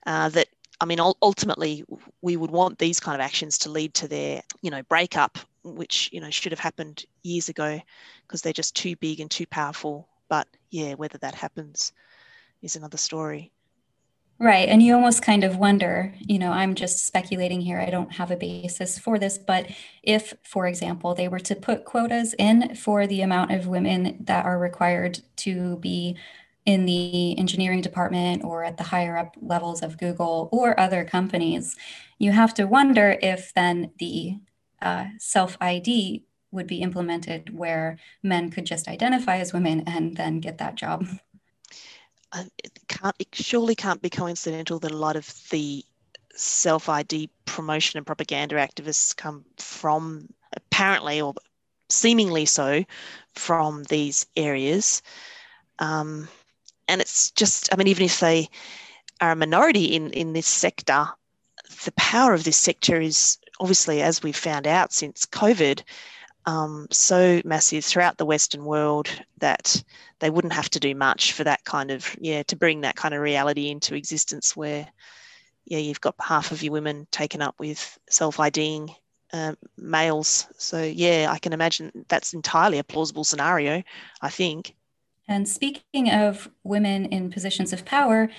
uh, 0.05 0.29
that 0.29 0.47
I 0.81 0.85
mean, 0.85 0.99
ultimately, 0.99 1.85
we 2.21 2.35
would 2.35 2.51
want 2.51 2.77
these 2.77 2.99
kind 2.99 3.15
of 3.15 3.21
actions 3.21 3.59
to 3.59 3.69
lead 3.69 3.93
to 3.93 4.07
their, 4.07 4.41
you 4.61 4.69
know, 4.69 4.81
breakup 4.83 5.37
which 5.63 6.09
you 6.11 6.21
know 6.21 6.29
should 6.29 6.51
have 6.51 6.59
happened 6.59 7.05
years 7.23 7.49
ago 7.49 7.79
because 8.21 8.41
they're 8.41 8.53
just 8.53 8.75
too 8.75 8.95
big 8.97 9.19
and 9.19 9.29
too 9.29 9.47
powerful. 9.47 10.07
But 10.29 10.47
yeah 10.69 10.93
whether 10.93 11.17
that 11.19 11.35
happens 11.35 11.93
is 12.61 12.75
another 12.75 12.97
story. 12.97 13.51
Right 14.39 14.67
and 14.67 14.81
you 14.81 14.95
almost 14.95 15.21
kind 15.21 15.43
of 15.43 15.57
wonder 15.57 16.13
you 16.19 16.39
know 16.39 16.51
i'm 16.51 16.73
just 16.73 17.05
speculating 17.05 17.61
here 17.61 17.79
i 17.79 17.91
don't 17.91 18.11
have 18.11 18.31
a 18.31 18.35
basis 18.35 18.97
for 18.97 19.19
this 19.19 19.37
but 19.37 19.67
if 20.01 20.33
for 20.43 20.65
example 20.65 21.13
they 21.13 21.27
were 21.27 21.39
to 21.39 21.55
put 21.55 21.85
quotas 21.85 22.33
in 22.39 22.75
for 22.75 23.05
the 23.05 23.21
amount 23.21 23.51
of 23.51 23.67
women 23.67 24.17
that 24.21 24.43
are 24.43 24.57
required 24.57 25.19
to 25.37 25.77
be 25.77 26.17
in 26.65 26.85
the 26.85 27.37
engineering 27.37 27.81
department 27.81 28.43
or 28.43 28.63
at 28.63 28.77
the 28.77 28.83
higher 28.83 29.17
up 29.17 29.35
levels 29.41 29.81
of 29.81 29.97
Google 29.97 30.49
or 30.51 30.79
other 30.79 31.03
companies, 31.03 31.75
you 32.19 32.31
have 32.31 32.53
to 32.55 32.65
wonder 32.65 33.17
if 33.21 33.53
then 33.53 33.91
the 33.99 34.37
uh, 34.83 35.05
self 35.17 35.57
ID 35.59 36.23
would 36.51 36.67
be 36.67 36.81
implemented 36.81 37.57
where 37.57 37.97
men 38.21 38.51
could 38.51 38.65
just 38.65 38.87
identify 38.87 39.37
as 39.37 39.53
women 39.53 39.83
and 39.87 40.15
then 40.15 40.39
get 40.39 40.59
that 40.59 40.75
job. 40.75 41.07
Uh, 42.31 42.43
it 42.63 42.71
can't 42.87 43.15
it 43.19 43.27
surely 43.33 43.75
can't 43.75 44.01
be 44.01 44.09
coincidental 44.09 44.79
that 44.79 44.91
a 44.91 44.97
lot 44.97 45.15
of 45.15 45.31
the 45.49 45.83
self 46.35 46.89
ID 46.89 47.29
promotion 47.45 47.97
and 47.97 48.05
propaganda 48.05 48.55
activists 48.55 49.15
come 49.15 49.45
from 49.57 50.27
apparently 50.55 51.21
or 51.21 51.33
seemingly 51.89 52.45
so 52.45 52.83
from 53.35 53.83
these 53.83 54.25
areas. 54.35 55.01
Um, 55.79 56.27
and 56.87 57.01
it's 57.01 57.31
just, 57.31 57.73
I 57.73 57.77
mean, 57.77 57.87
even 57.87 58.05
if 58.05 58.19
they 58.19 58.49
are 59.21 59.31
a 59.31 59.35
minority 59.35 59.95
in, 59.95 60.11
in 60.11 60.33
this 60.33 60.47
sector, 60.47 61.07
the 61.85 61.91
power 61.93 62.33
of 62.33 62.43
this 62.43 62.57
sector 62.57 62.99
is 62.99 63.37
obviously, 63.59 64.01
as 64.01 64.23
we've 64.23 64.35
found 64.35 64.67
out 64.67 64.93
since 64.93 65.25
COVID, 65.25 65.81
um, 66.45 66.87
so 66.91 67.41
massive 67.45 67.85
throughout 67.85 68.17
the 68.17 68.25
Western 68.25 68.65
world 68.65 69.09
that 69.37 69.81
they 70.19 70.29
wouldn't 70.29 70.53
have 70.53 70.69
to 70.71 70.79
do 70.79 70.93
much 70.93 71.31
for 71.31 71.43
that 71.45 71.63
kind 71.63 71.91
of, 71.91 72.15
yeah, 72.19 72.43
to 72.43 72.55
bring 72.55 72.81
that 72.81 72.95
kind 72.95 73.13
of 73.13 73.21
reality 73.21 73.69
into 73.69 73.95
existence 73.95 74.55
where, 74.55 74.87
yeah, 75.65 75.77
you've 75.77 76.01
got 76.01 76.15
half 76.19 76.51
of 76.51 76.61
your 76.61 76.73
women 76.73 77.07
taken 77.11 77.41
up 77.41 77.55
with 77.59 77.97
self 78.09 78.39
IDing 78.39 78.93
um, 79.31 79.57
males. 79.77 80.47
So, 80.57 80.83
yeah, 80.83 81.27
I 81.29 81.39
can 81.39 81.53
imagine 81.53 82.05
that's 82.09 82.33
entirely 82.33 82.79
a 82.79 82.83
plausible 82.83 83.23
scenario, 83.23 83.83
I 84.21 84.29
think. 84.29 84.75
And 85.27 85.47
speaking 85.47 86.11
of 86.11 86.49
women 86.63 87.05
in 87.05 87.31
positions 87.31 87.71
of 87.71 87.85
power, 87.85 88.29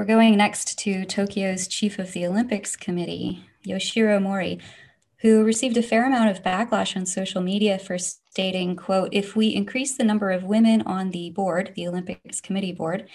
we're 0.00 0.06
going 0.06 0.34
next 0.34 0.78
to 0.78 1.04
Tokyo's 1.04 1.68
chief 1.68 1.98
of 1.98 2.12
the 2.12 2.26
Olympics 2.26 2.74
Committee, 2.74 3.44
Yoshiro 3.66 4.18
Mori, 4.18 4.58
who 5.18 5.44
received 5.44 5.76
a 5.76 5.82
fair 5.82 6.06
amount 6.06 6.30
of 6.30 6.42
backlash 6.42 6.96
on 6.96 7.04
social 7.04 7.42
media 7.42 7.78
for 7.78 7.98
stating, 7.98 8.76
quote, 8.76 9.10
if 9.12 9.36
we 9.36 9.48
increase 9.48 9.98
the 9.98 10.04
number 10.04 10.30
of 10.30 10.44
women 10.44 10.80
on 10.86 11.10
the 11.10 11.28
board, 11.28 11.74
the 11.76 11.86
Olympics 11.86 12.40
Committee 12.40 12.72
board, 12.72 13.10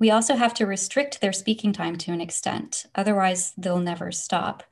we 0.00 0.10
also 0.10 0.34
have 0.34 0.52
to 0.54 0.66
restrict 0.66 1.20
their 1.20 1.32
speaking 1.32 1.72
time 1.72 1.96
to 1.98 2.10
an 2.10 2.20
extent. 2.20 2.86
Otherwise, 2.96 3.52
they'll 3.56 3.78
never 3.78 4.10
stop. 4.10 4.64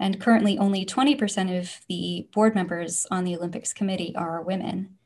And 0.00 0.20
currently, 0.20 0.58
only 0.58 0.84
20% 0.84 1.56
of 1.56 1.70
the 1.88 2.26
board 2.34 2.56
members 2.56 3.06
on 3.12 3.22
the 3.22 3.36
Olympics 3.36 3.72
Committee 3.72 4.12
are 4.16 4.42
women. 4.42 4.96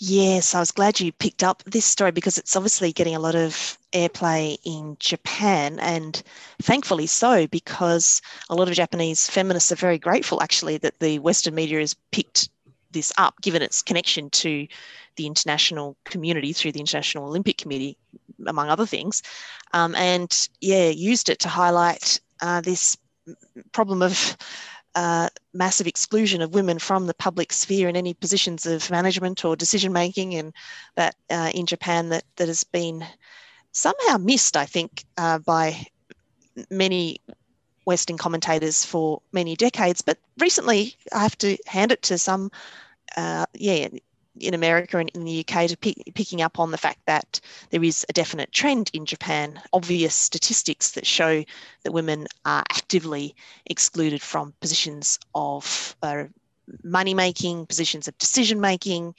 Yes, 0.00 0.54
I 0.54 0.60
was 0.60 0.70
glad 0.70 1.00
you 1.00 1.10
picked 1.10 1.42
up 1.42 1.64
this 1.64 1.84
story 1.84 2.12
because 2.12 2.38
it's 2.38 2.54
obviously 2.54 2.92
getting 2.92 3.16
a 3.16 3.20
lot 3.20 3.34
of 3.34 3.76
airplay 3.92 4.56
in 4.64 4.96
Japan, 5.00 5.80
and 5.80 6.22
thankfully 6.62 7.08
so, 7.08 7.48
because 7.48 8.22
a 8.48 8.54
lot 8.54 8.68
of 8.68 8.74
Japanese 8.74 9.28
feminists 9.28 9.72
are 9.72 9.76
very 9.76 9.98
grateful 9.98 10.40
actually 10.40 10.78
that 10.78 11.00
the 11.00 11.18
Western 11.18 11.56
media 11.56 11.80
has 11.80 11.94
picked 12.12 12.48
this 12.92 13.12
up, 13.18 13.40
given 13.42 13.60
its 13.60 13.82
connection 13.82 14.30
to 14.30 14.68
the 15.16 15.26
international 15.26 15.96
community 16.04 16.52
through 16.52 16.70
the 16.72 16.80
International 16.80 17.24
Olympic 17.24 17.58
Committee, 17.58 17.96
among 18.46 18.68
other 18.68 18.86
things, 18.86 19.20
um, 19.72 19.96
and 19.96 20.48
yeah, 20.60 20.90
used 20.90 21.28
it 21.28 21.40
to 21.40 21.48
highlight 21.48 22.20
uh, 22.40 22.60
this 22.60 22.96
problem 23.72 24.02
of 24.02 24.36
uh, 24.94 25.28
massive 25.52 25.86
exclusion 25.86 26.42
of 26.42 26.54
women 26.54 26.78
from 26.78 27.06
the 27.06 27.14
public 27.14 27.52
sphere 27.52 27.88
in 27.88 27.96
any 27.96 28.14
positions 28.14 28.66
of 28.66 28.90
management 28.90 29.44
or 29.44 29.56
decision 29.56 29.92
making, 29.92 30.34
and 30.34 30.52
that 30.96 31.14
uh, 31.30 31.50
in 31.54 31.66
Japan 31.66 32.08
that 32.08 32.24
that 32.36 32.48
has 32.48 32.64
been 32.64 33.04
somehow 33.72 34.18
missed, 34.18 34.56
I 34.56 34.66
think, 34.66 35.04
uh, 35.16 35.38
by 35.38 35.86
many 36.70 37.20
Western 37.84 38.18
commentators 38.18 38.84
for 38.84 39.22
many 39.32 39.56
decades, 39.56 40.02
but 40.02 40.18
recently 40.38 40.96
I 41.12 41.20
have 41.22 41.38
to 41.38 41.56
hand 41.66 41.92
it 41.92 42.02
to 42.02 42.18
some, 42.18 42.50
uh, 43.16 43.46
yeah, 43.54 43.88
in 44.42 44.54
America 44.54 44.98
and 44.98 45.10
in 45.10 45.24
the 45.24 45.44
UK 45.46 45.68
to 45.68 45.76
pick, 45.76 45.96
picking 46.14 46.42
up 46.42 46.58
on 46.58 46.70
the 46.70 46.78
fact 46.78 47.00
that 47.06 47.40
there 47.70 47.82
is 47.82 48.04
a 48.08 48.12
definite 48.12 48.52
trend 48.52 48.90
in 48.92 49.06
Japan, 49.06 49.60
obvious 49.72 50.14
statistics 50.14 50.92
that 50.92 51.06
show 51.06 51.44
that 51.82 51.92
women 51.92 52.26
are 52.44 52.64
actively 52.70 53.34
excluded 53.66 54.22
from 54.22 54.54
positions 54.60 55.18
of 55.34 55.96
uh, 56.02 56.24
money 56.82 57.14
making, 57.14 57.66
positions 57.66 58.08
of 58.08 58.16
decision 58.18 58.60
making, 58.60 59.14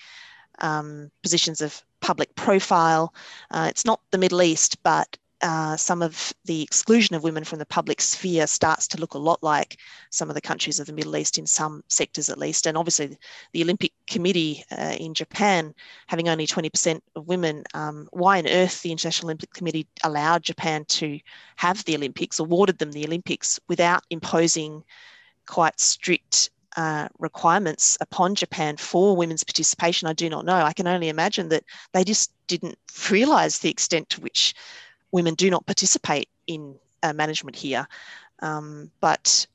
um, 0.60 1.10
positions 1.22 1.62
of 1.62 1.84
public 2.02 2.34
profile. 2.36 3.14
Uh, 3.52 3.68
it's 3.70 3.86
not 3.86 4.02
the 4.12 4.18
Middle 4.18 4.42
East, 4.42 4.82
but 4.84 5.18
uh, 5.42 5.78
some 5.78 6.02
of 6.02 6.34
the 6.46 6.62
exclusion 6.62 7.16
of 7.16 7.24
women 7.24 7.44
from 7.44 7.60
the 7.60 7.66
public 7.66 8.02
sphere 8.02 8.46
starts 8.46 8.88
to 8.90 9.00
look 9.00 9.14
a 9.14 9.18
lot 9.18 9.42
like 9.42 9.78
some 10.10 10.30
of 10.30 10.36
the 10.36 10.42
countries 10.42 10.80
of 10.80 10.88
the 10.88 10.94
Middle 10.94 11.16
East 11.16 11.38
in 11.38 11.46
some 11.46 11.84
sectors 11.88 12.30
at 12.30 12.38
least. 12.38 12.68
And 12.68 12.78
obviously, 12.78 13.18
the 13.54 13.64
Olympic 13.64 13.94
Committee 14.08 14.64
uh, 14.72 14.96
in 15.00 15.14
Japan, 15.14 15.74
having 16.08 16.28
only 16.28 16.46
20% 16.46 17.00
of 17.16 17.28
women, 17.28 17.64
um, 17.74 18.08
why 18.12 18.40
on 18.40 18.48
earth 18.48 18.82
the 18.82 18.92
International 18.92 19.28
Olympic 19.28 19.54
Committee 19.54 19.88
allowed 20.04 20.44
Japan 20.44 20.84
to 20.86 21.20
have 21.56 21.84
the 21.86 21.96
Olympics, 21.96 22.40
awarded 22.40 22.78
them 22.78 22.92
the 22.92 23.06
Olympics 23.06 23.60
without 23.68 24.04
imposing 24.10 24.84
quite 25.46 25.80
strict 25.80 26.50
uh, 26.78 27.08
requirements 27.18 27.98
upon 28.00 28.36
Japan 28.36 28.78
for 28.78 29.16
women's 29.16 29.44
participation, 29.44 30.08
I 30.08 30.14
do 30.14 30.30
not 30.30 30.46
know. 30.46 30.56
I 30.56 30.74
can 30.74 30.88
only 30.88 31.10
imagine 31.10 31.50
that 31.50 31.64
they 31.94 32.04
just 32.04 32.32
didn't 32.48 32.78
realize 33.10 33.60
the 33.60 33.70
extent 33.70 34.10
to 34.10 34.22
which 34.22 34.54
women 35.12 35.36
do 35.36 35.50
not 35.50 35.66
participate 35.66 36.30
in 36.48 36.76
uh, 37.04 37.14
management 37.14 37.56
here. 37.56 37.88
Um, 38.42 38.92
but 39.02 39.48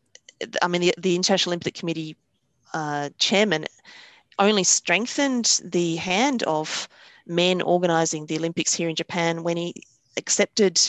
I 0.62 0.68
mean, 0.68 0.80
the, 0.80 0.94
the 0.98 1.16
International 1.16 1.50
Olympic 1.50 1.74
Committee 1.74 2.16
uh, 2.72 3.10
chairman 3.18 3.66
only 4.38 4.64
strengthened 4.64 5.60
the 5.64 5.96
hand 5.96 6.42
of 6.42 6.88
men 7.26 7.62
organizing 7.62 8.26
the 8.26 8.36
Olympics 8.36 8.74
here 8.74 8.88
in 8.88 8.96
Japan 8.96 9.42
when 9.42 9.56
he 9.56 9.74
accepted 10.16 10.80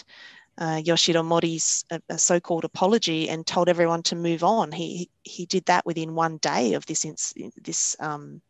uh, 0.57 0.81
Mori's 1.23 1.85
uh, 1.91 2.17
so-called 2.17 2.63
apology 2.63 3.29
and 3.29 3.45
told 3.45 3.69
everyone 3.69 4.03
to 4.03 4.15
move 4.15 4.43
on. 4.43 4.71
He 4.71 5.09
he 5.23 5.45
did 5.45 5.65
that 5.65 5.85
within 5.85 6.15
one 6.15 6.37
day 6.37 6.73
of 6.73 6.85
this 6.85 7.05
this 7.61 7.95
um, 7.99 8.41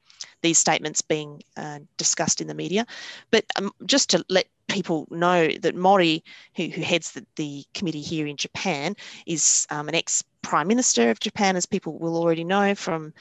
these 0.41 0.57
statements 0.57 1.01
being 1.01 1.41
uh, 1.57 1.79
discussed 1.97 2.41
in 2.41 2.47
the 2.47 2.53
media. 2.53 2.85
But 3.31 3.45
um, 3.57 3.71
just 3.85 4.09
to 4.11 4.23
let 4.29 4.47
people 4.67 5.07
know 5.11 5.47
that 5.47 5.75
Mori, 5.75 6.23
who, 6.55 6.65
who 6.67 6.81
heads 6.81 7.11
the, 7.11 7.25
the, 7.35 7.65
committee 7.73 8.01
here 8.01 8.27
in 8.27 8.37
Japan, 8.37 8.95
is 9.25 9.67
um, 9.69 9.87
an 9.89 9.95
ex 9.95 10.23
prime 10.41 10.67
minister 10.67 11.09
of 11.09 11.19
Japan, 11.19 11.55
as 11.55 11.65
people 11.65 11.97
will 11.97 12.17
already 12.17 12.43
know 12.43 12.75
from 12.75 13.13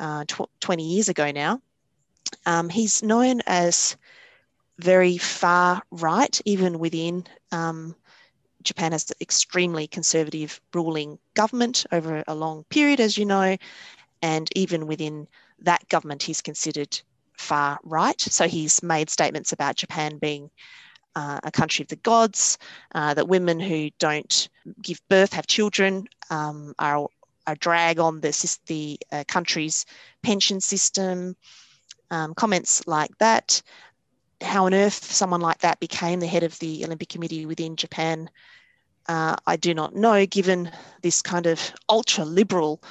uh, 0.00 0.24
tw- 0.26 0.50
20 0.60 0.82
years 0.82 1.08
ago 1.08 1.30
now. 1.30 1.60
Um, 2.46 2.68
he's 2.68 3.02
known 3.02 3.40
as 3.46 3.96
very 4.78 5.18
far 5.18 5.82
right, 5.90 6.40
even 6.44 6.78
within 6.78 7.24
um, 7.52 7.94
Japan 8.62 8.92
has 8.92 9.12
extremely 9.20 9.86
conservative 9.86 10.60
ruling 10.72 11.18
government 11.34 11.86
over 11.92 12.24
a 12.26 12.34
long 12.34 12.64
period, 12.64 12.98
as 12.98 13.16
you 13.16 13.24
know, 13.24 13.56
and 14.22 14.48
even 14.56 14.86
within 14.86 15.28
that 15.60 15.88
government, 15.88 16.22
he's 16.22 16.42
considered 16.42 17.00
far 17.36 17.78
right. 17.84 18.20
So 18.20 18.46
he's 18.48 18.82
made 18.82 19.10
statements 19.10 19.52
about 19.52 19.76
Japan 19.76 20.18
being 20.18 20.50
uh, 21.16 21.40
a 21.44 21.50
country 21.50 21.82
of 21.82 21.88
the 21.88 21.96
gods, 21.96 22.58
uh, 22.94 23.14
that 23.14 23.28
women 23.28 23.60
who 23.60 23.90
don't 23.98 24.48
give 24.82 25.00
birth, 25.08 25.32
have 25.32 25.46
children, 25.46 26.06
um, 26.30 26.74
are 26.78 27.06
a 27.46 27.54
drag 27.56 27.98
on 27.98 28.20
the, 28.20 28.58
the 28.66 28.98
uh, 29.12 29.24
country's 29.28 29.86
pension 30.22 30.60
system, 30.60 31.36
um, 32.10 32.34
comments 32.34 32.86
like 32.86 33.16
that. 33.18 33.62
How 34.40 34.66
on 34.66 34.74
earth 34.74 35.12
someone 35.12 35.40
like 35.40 35.58
that 35.58 35.80
became 35.80 36.20
the 36.20 36.26
head 36.26 36.42
of 36.42 36.58
the 36.58 36.84
Olympic 36.84 37.08
Committee 37.08 37.46
within 37.46 37.76
Japan, 37.76 38.28
uh, 39.08 39.36
I 39.46 39.56
do 39.56 39.74
not 39.74 39.94
know, 39.94 40.26
given 40.26 40.70
this 41.02 41.22
kind 41.22 41.46
of 41.46 41.72
ultra 41.88 42.24
liberal 42.24 42.82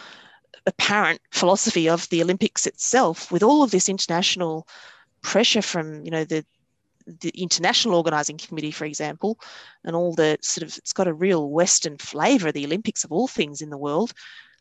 apparent 0.65 1.21
philosophy 1.31 1.89
of 1.89 2.07
the 2.09 2.21
Olympics 2.21 2.65
itself, 2.65 3.31
with 3.31 3.43
all 3.43 3.63
of 3.63 3.71
this 3.71 3.89
international 3.89 4.67
pressure 5.23 5.61
from 5.61 6.03
you 6.05 6.11
know 6.11 6.23
the 6.23 6.45
the 7.07 7.29
international 7.29 7.95
organizing 7.95 8.37
committee 8.37 8.71
for 8.71 8.85
example 8.85 9.39
and 9.83 9.95
all 9.95 10.13
the 10.13 10.37
sort 10.41 10.63
of 10.63 10.77
it's 10.77 10.93
got 10.93 11.07
a 11.07 11.13
real 11.13 11.49
western 11.49 11.97
flavor 11.97 12.51
the 12.51 12.65
olympics 12.65 13.03
of 13.03 13.11
all 13.11 13.27
things 13.27 13.61
in 13.61 13.69
the 13.69 13.77
world. 13.77 14.13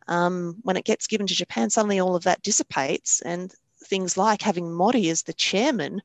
Um, 0.08 0.56
when 0.62 0.76
it 0.76 0.84
gets 0.84 1.06
given 1.06 1.28
to 1.28 1.34
japan 1.34 1.70
suddenly 1.70 2.00
all 2.00 2.16
of 2.16 2.24
that 2.24 2.42
dissipates 2.42 3.20
and 3.22 3.54
things 3.84 4.16
like 4.16 4.42
having 4.42 4.72
Mori 4.72 5.08
as 5.10 5.22
the 5.22 5.32
chairman 5.32 6.02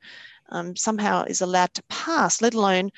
um, 0.49 0.75
somehow 0.75 1.23
is 1.23 1.41
allowed 1.41 1.73
to 1.73 1.83
pass 1.83 2.41
let 2.41 2.53
alone 2.53 2.91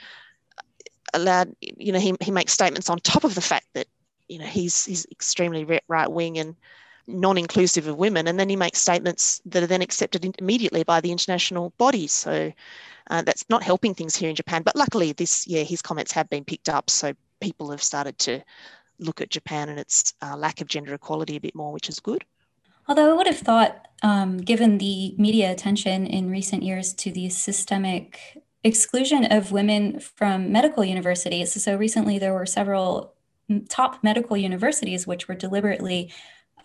allowed 1.14 1.56
you 1.62 1.94
know 1.94 2.00
he, 2.00 2.14
he 2.20 2.32
makes 2.32 2.52
statements 2.52 2.90
on 2.90 3.00
top 3.00 3.24
of 3.24 3.36
the 3.36 3.42
fact 3.42 3.68
that 3.74 3.88
you 4.28 4.40
know 4.40 4.46
he's 4.46 4.84
he's 4.86 5.06
extremely 5.12 5.80
right 5.88 6.12
wing 6.12 6.38
and 6.38 6.56
non-inclusive 7.10 7.88
of 7.88 7.98
women 7.98 8.28
and 8.28 8.40
then 8.40 8.50
he 8.50 8.56
makes 8.56 8.80
statements 8.80 9.42
that 9.46 9.64
are 9.64 9.68
then 9.68 9.82
accepted 9.82 10.36
immediately 10.40 10.84
by 10.84 11.02
the 11.02 11.12
international 11.12 11.74
bodies 11.78 12.12
so 12.12 12.52
uh, 13.10 13.22
that's 13.24 13.46
not 13.50 13.64
helping 13.64 13.94
things 13.94 14.16
here 14.16 14.30
in 14.30 14.36
japan 14.36 14.62
but 14.62 14.76
luckily 14.76 15.12
this 15.14 15.48
year 15.48 15.64
his 15.64 15.82
comments 15.82 16.12
have 16.12 16.30
been 16.30 16.44
picked 16.44 16.70
up. 16.70 16.90
So 16.90 17.14
people 17.40 17.72
have 17.72 17.84
started 17.84 18.18
to 18.20 18.42
look 19.00 19.22
at 19.22 19.30
japan 19.30 19.70
and 19.70 19.80
its 19.80 20.14
uh, 20.22 20.36
lack 20.36 20.62
of 20.62 20.68
gender 20.68 20.94
equality 20.94 21.36
a 21.36 21.42
bit 21.42 21.56
more 21.56 21.72
which 21.72 21.90
is 21.90 22.00
good. 22.00 22.26
Although 22.88 23.12
i 23.12 23.14
would 23.14 23.28
have 23.28 23.40
thought 23.40 23.88
um, 24.02 24.38
given 24.38 24.78
the 24.78 25.16
media 25.18 25.52
attention 25.52 26.06
in 26.06 26.30
recent 26.30 26.64
years 26.64 26.94
to 26.94 27.12
the 27.12 27.30
systemic 27.30 28.42
exclusion 28.64 29.26
of 29.26 29.52
women 29.52 30.00
from 30.00 30.52
medical 30.52 30.84
universities 30.84 31.62
so 31.62 31.76
recently 31.76 32.20
there 32.20 32.34
were 32.34 32.46
several 32.46 33.14
top 33.70 34.04
medical 34.04 34.38
universities 34.38 35.08
which 35.08 35.28
were 35.28 35.36
deliberately 35.36 36.12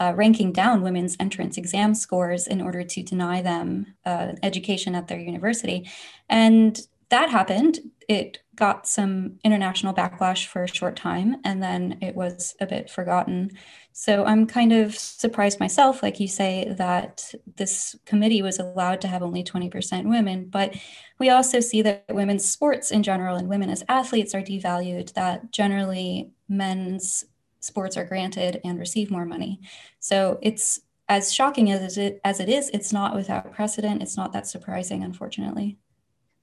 uh, 0.00 0.12
ranking 0.16 0.52
down 0.52 0.82
women's 0.82 1.16
entrance 1.20 1.56
exam 1.56 1.94
scores 1.94 2.46
in 2.46 2.60
order 2.60 2.82
to 2.82 3.02
deny 3.02 3.42
them 3.42 3.94
uh, 4.04 4.32
education 4.42 4.94
at 4.94 5.08
their 5.08 5.18
university. 5.18 5.88
And 6.28 6.78
that 7.10 7.30
happened. 7.30 7.78
It 8.08 8.42
got 8.54 8.86
some 8.86 9.38
international 9.44 9.94
backlash 9.94 10.46
for 10.46 10.64
a 10.64 10.68
short 10.68 10.96
time 10.96 11.36
and 11.44 11.62
then 11.62 11.98
it 12.00 12.14
was 12.14 12.54
a 12.60 12.66
bit 12.66 12.90
forgotten. 12.90 13.50
So 13.92 14.24
I'm 14.24 14.46
kind 14.46 14.72
of 14.72 14.96
surprised 14.96 15.60
myself, 15.60 16.02
like 16.02 16.20
you 16.20 16.28
say, 16.28 16.74
that 16.76 17.32
this 17.56 17.96
committee 18.04 18.42
was 18.42 18.58
allowed 18.58 19.00
to 19.02 19.08
have 19.08 19.22
only 19.22 19.44
20% 19.44 20.08
women. 20.08 20.46
But 20.50 20.76
we 21.18 21.30
also 21.30 21.60
see 21.60 21.82
that 21.82 22.04
women's 22.10 22.48
sports 22.48 22.90
in 22.90 23.02
general 23.02 23.36
and 23.36 23.48
women 23.48 23.70
as 23.70 23.84
athletes 23.88 24.34
are 24.34 24.42
devalued, 24.42 25.12
that 25.14 25.52
generally 25.52 26.30
men's 26.48 27.24
sports 27.64 27.96
are 27.96 28.04
granted 28.04 28.60
and 28.64 28.78
receive 28.78 29.10
more 29.10 29.24
money. 29.24 29.60
So 29.98 30.38
it's 30.42 30.80
as 31.08 31.32
shocking 31.32 31.70
as 31.70 31.98
it 31.98 32.20
as 32.24 32.40
it 32.40 32.48
is, 32.48 32.70
it's 32.70 32.92
not 32.92 33.14
without 33.14 33.52
precedent. 33.52 34.02
It's 34.02 34.16
not 34.16 34.32
that 34.32 34.46
surprising, 34.46 35.02
unfortunately. 35.02 35.78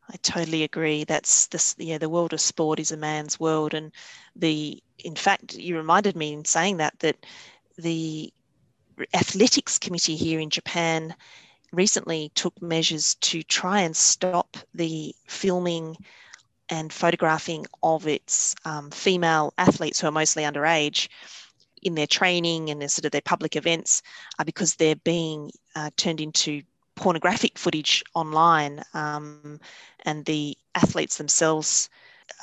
I 0.10 0.17
totally 0.17 0.63
agree. 0.63 1.03
That's 1.03 1.47
this 1.47 1.75
yeah, 1.77 1.97
the 1.97 2.10
world 2.10 2.34
of 2.34 2.41
sport 2.41 2.79
is 2.79 2.91
a 2.91 2.97
man's 2.97 3.39
world. 3.39 3.73
And 3.73 3.91
the 4.36 4.81
in 4.99 5.15
fact, 5.15 5.55
you 5.55 5.77
reminded 5.77 6.15
me 6.15 6.34
in 6.34 6.45
saying 6.45 6.77
that 6.77 6.99
that 6.99 7.25
the 7.77 8.34
athletics 9.13 9.79
committee 9.79 10.15
here 10.15 10.39
in 10.39 10.49
Japan 10.49 11.15
recently 11.71 12.31
took 12.36 12.62
measures 12.62 13.15
to 13.15 13.41
try 13.43 13.81
and 13.81 13.95
stop 13.95 14.57
the 14.73 15.15
filming 15.27 15.95
and 16.71 16.91
photographing 16.91 17.67
of 17.84 18.07
its 18.07 18.55
um, 18.65 18.89
female 18.89 19.53
athletes 19.57 19.99
who 19.99 20.07
are 20.07 20.12
mostly 20.12 20.43
underage 20.43 21.10
in 21.84 21.95
their 21.95 22.07
training 22.07 22.69
and 22.69 22.81
their 22.81 22.88
sort 22.88 23.05
of 23.05 23.12
their 23.12 23.21
public 23.21 23.55
events 23.55 24.01
uh, 24.39 24.43
because 24.43 24.75
they're 24.75 24.95
being 24.95 25.51
uh, 25.75 25.89
turned 25.97 26.21
into 26.21 26.62
pornographic 26.95 27.57
footage 27.57 28.03
online 28.15 28.81
um, 28.93 29.60
and 30.05 30.25
the 30.25 30.57
athletes 30.75 31.17
themselves 31.17 31.89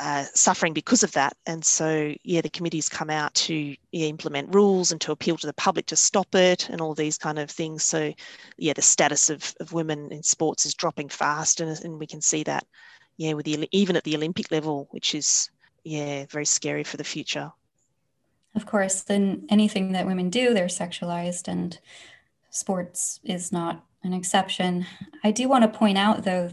uh, 0.00 0.24
suffering 0.34 0.74
because 0.74 1.02
of 1.02 1.12
that. 1.12 1.34
And 1.46 1.64
so, 1.64 2.14
yeah, 2.22 2.40
the 2.42 2.50
committee's 2.50 2.88
come 2.88 3.08
out 3.08 3.32
to 3.34 3.74
yeah, 3.92 4.06
implement 4.06 4.54
rules 4.54 4.92
and 4.92 5.00
to 5.00 5.12
appeal 5.12 5.36
to 5.38 5.46
the 5.46 5.54
public 5.54 5.86
to 5.86 5.96
stop 5.96 6.34
it 6.34 6.68
and 6.68 6.80
all 6.80 6.94
these 6.94 7.16
kind 7.16 7.38
of 7.38 7.50
things. 7.50 7.84
So, 7.84 8.12
yeah, 8.58 8.74
the 8.74 8.82
status 8.82 9.30
of, 9.30 9.54
of 9.60 9.72
women 9.72 10.12
in 10.12 10.22
sports 10.22 10.66
is 10.66 10.74
dropping 10.74 11.08
fast, 11.08 11.60
and, 11.60 11.78
and 11.84 11.98
we 11.98 12.06
can 12.06 12.20
see 12.20 12.42
that 12.44 12.66
yeah, 13.18 13.34
with 13.34 13.44
the 13.44 13.68
even 13.72 13.96
at 13.96 14.04
the 14.04 14.16
Olympic 14.16 14.50
level, 14.50 14.88
which 14.90 15.14
is 15.14 15.50
yeah 15.84 16.24
very 16.30 16.46
scary 16.46 16.84
for 16.84 16.96
the 16.96 17.04
future. 17.04 17.52
Of 18.54 18.64
course, 18.64 19.02
then 19.02 19.46
anything 19.50 19.92
that 19.92 20.06
women 20.06 20.30
do, 20.30 20.54
they're 20.54 20.66
sexualized, 20.66 21.46
and 21.48 21.78
sports 22.50 23.20
is 23.22 23.52
not 23.52 23.84
an 24.02 24.14
exception. 24.14 24.86
I 25.22 25.32
do 25.32 25.48
want 25.48 25.70
to 25.70 25.78
point 25.78 25.98
out, 25.98 26.24
though, 26.24 26.50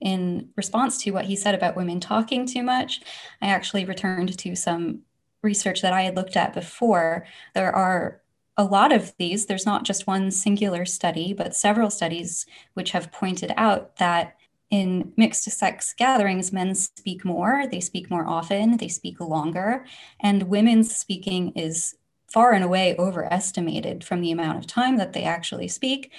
in 0.00 0.50
response 0.56 1.02
to 1.02 1.10
what 1.12 1.24
he 1.24 1.36
said 1.36 1.54
about 1.54 1.76
women 1.76 2.00
talking 2.00 2.46
too 2.46 2.62
much, 2.62 3.00
I 3.40 3.46
actually 3.46 3.84
returned 3.84 4.36
to 4.38 4.54
some 4.54 5.00
research 5.42 5.82
that 5.82 5.92
I 5.92 6.02
had 6.02 6.16
looked 6.16 6.36
at 6.36 6.52
before, 6.52 7.26
there 7.54 7.74
are 7.74 8.20
a 8.56 8.64
lot 8.64 8.92
of 8.92 9.14
these, 9.18 9.46
there's 9.46 9.64
not 9.64 9.84
just 9.84 10.06
one 10.06 10.30
singular 10.30 10.84
study, 10.84 11.32
but 11.32 11.56
several 11.56 11.88
studies 11.88 12.44
which 12.74 12.90
have 12.90 13.12
pointed 13.12 13.52
out 13.56 13.96
that 13.96 14.36
in 14.70 15.12
mixed 15.16 15.44
sex 15.50 15.94
gatherings, 15.96 16.52
men 16.52 16.74
speak 16.74 17.24
more, 17.24 17.64
they 17.70 17.80
speak 17.80 18.10
more 18.10 18.26
often, 18.26 18.76
they 18.76 18.88
speak 18.88 19.20
longer, 19.20 19.84
and 20.20 20.44
women's 20.44 20.94
speaking 20.94 21.52
is 21.56 21.96
far 22.32 22.52
and 22.52 22.62
away 22.62 22.94
overestimated 22.96 24.04
from 24.04 24.20
the 24.20 24.30
amount 24.30 24.58
of 24.58 24.66
time 24.66 24.96
that 24.96 25.12
they 25.12 25.24
actually 25.24 25.66
speak 25.66 26.12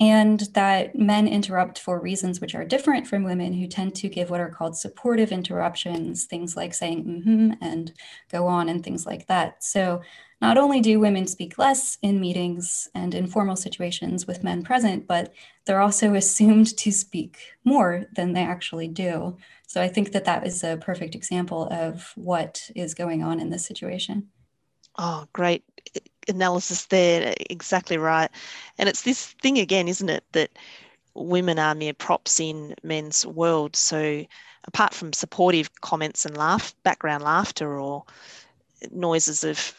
and 0.00 0.40
that 0.54 0.94
men 0.96 1.26
interrupt 1.26 1.78
for 1.78 2.00
reasons 2.00 2.40
which 2.40 2.54
are 2.54 2.64
different 2.64 3.06
from 3.06 3.24
women 3.24 3.52
who 3.52 3.66
tend 3.66 3.96
to 3.96 4.08
give 4.08 4.30
what 4.30 4.40
are 4.40 4.48
called 4.48 4.76
supportive 4.76 5.32
interruptions, 5.32 6.24
things 6.24 6.56
like 6.56 6.72
saying 6.72 7.04
mm-hmm 7.04 7.52
and 7.60 7.92
go 8.30 8.46
on 8.46 8.68
and 8.68 8.84
things 8.84 9.04
like 9.06 9.26
that. 9.26 9.64
So 9.64 10.02
not 10.40 10.58
only 10.58 10.80
do 10.80 11.00
women 11.00 11.26
speak 11.26 11.58
less 11.58 11.98
in 12.02 12.20
meetings 12.20 12.88
and 12.94 13.14
informal 13.14 13.56
situations 13.56 14.26
with 14.26 14.44
men 14.44 14.62
present, 14.62 15.06
but 15.06 15.32
they're 15.64 15.80
also 15.80 16.14
assumed 16.14 16.76
to 16.78 16.92
speak 16.92 17.38
more 17.64 18.06
than 18.14 18.32
they 18.32 18.42
actually 18.42 18.88
do. 18.88 19.36
So 19.66 19.82
I 19.82 19.88
think 19.88 20.12
that 20.12 20.24
that 20.24 20.46
is 20.46 20.64
a 20.64 20.78
perfect 20.78 21.14
example 21.14 21.68
of 21.70 22.12
what 22.14 22.70
is 22.74 22.94
going 22.94 23.22
on 23.22 23.40
in 23.40 23.50
this 23.50 23.66
situation. 23.66 24.28
Oh, 24.96 25.26
great 25.32 25.64
analysis 26.28 26.86
there. 26.86 27.34
Exactly 27.50 27.98
right. 27.98 28.30
And 28.78 28.88
it's 28.88 29.02
this 29.02 29.32
thing 29.42 29.58
again, 29.58 29.88
isn't 29.88 30.08
it, 30.08 30.24
that 30.32 30.50
women 31.14 31.58
are 31.58 31.74
mere 31.74 31.94
props 31.94 32.40
in 32.40 32.74
men's 32.82 33.26
world. 33.26 33.76
So 33.76 34.24
apart 34.64 34.94
from 34.94 35.12
supportive 35.12 35.80
comments 35.80 36.24
and 36.24 36.36
laugh, 36.36 36.74
background 36.82 37.24
laughter 37.24 37.78
or 37.78 38.04
noises 38.92 39.44
of 39.44 39.74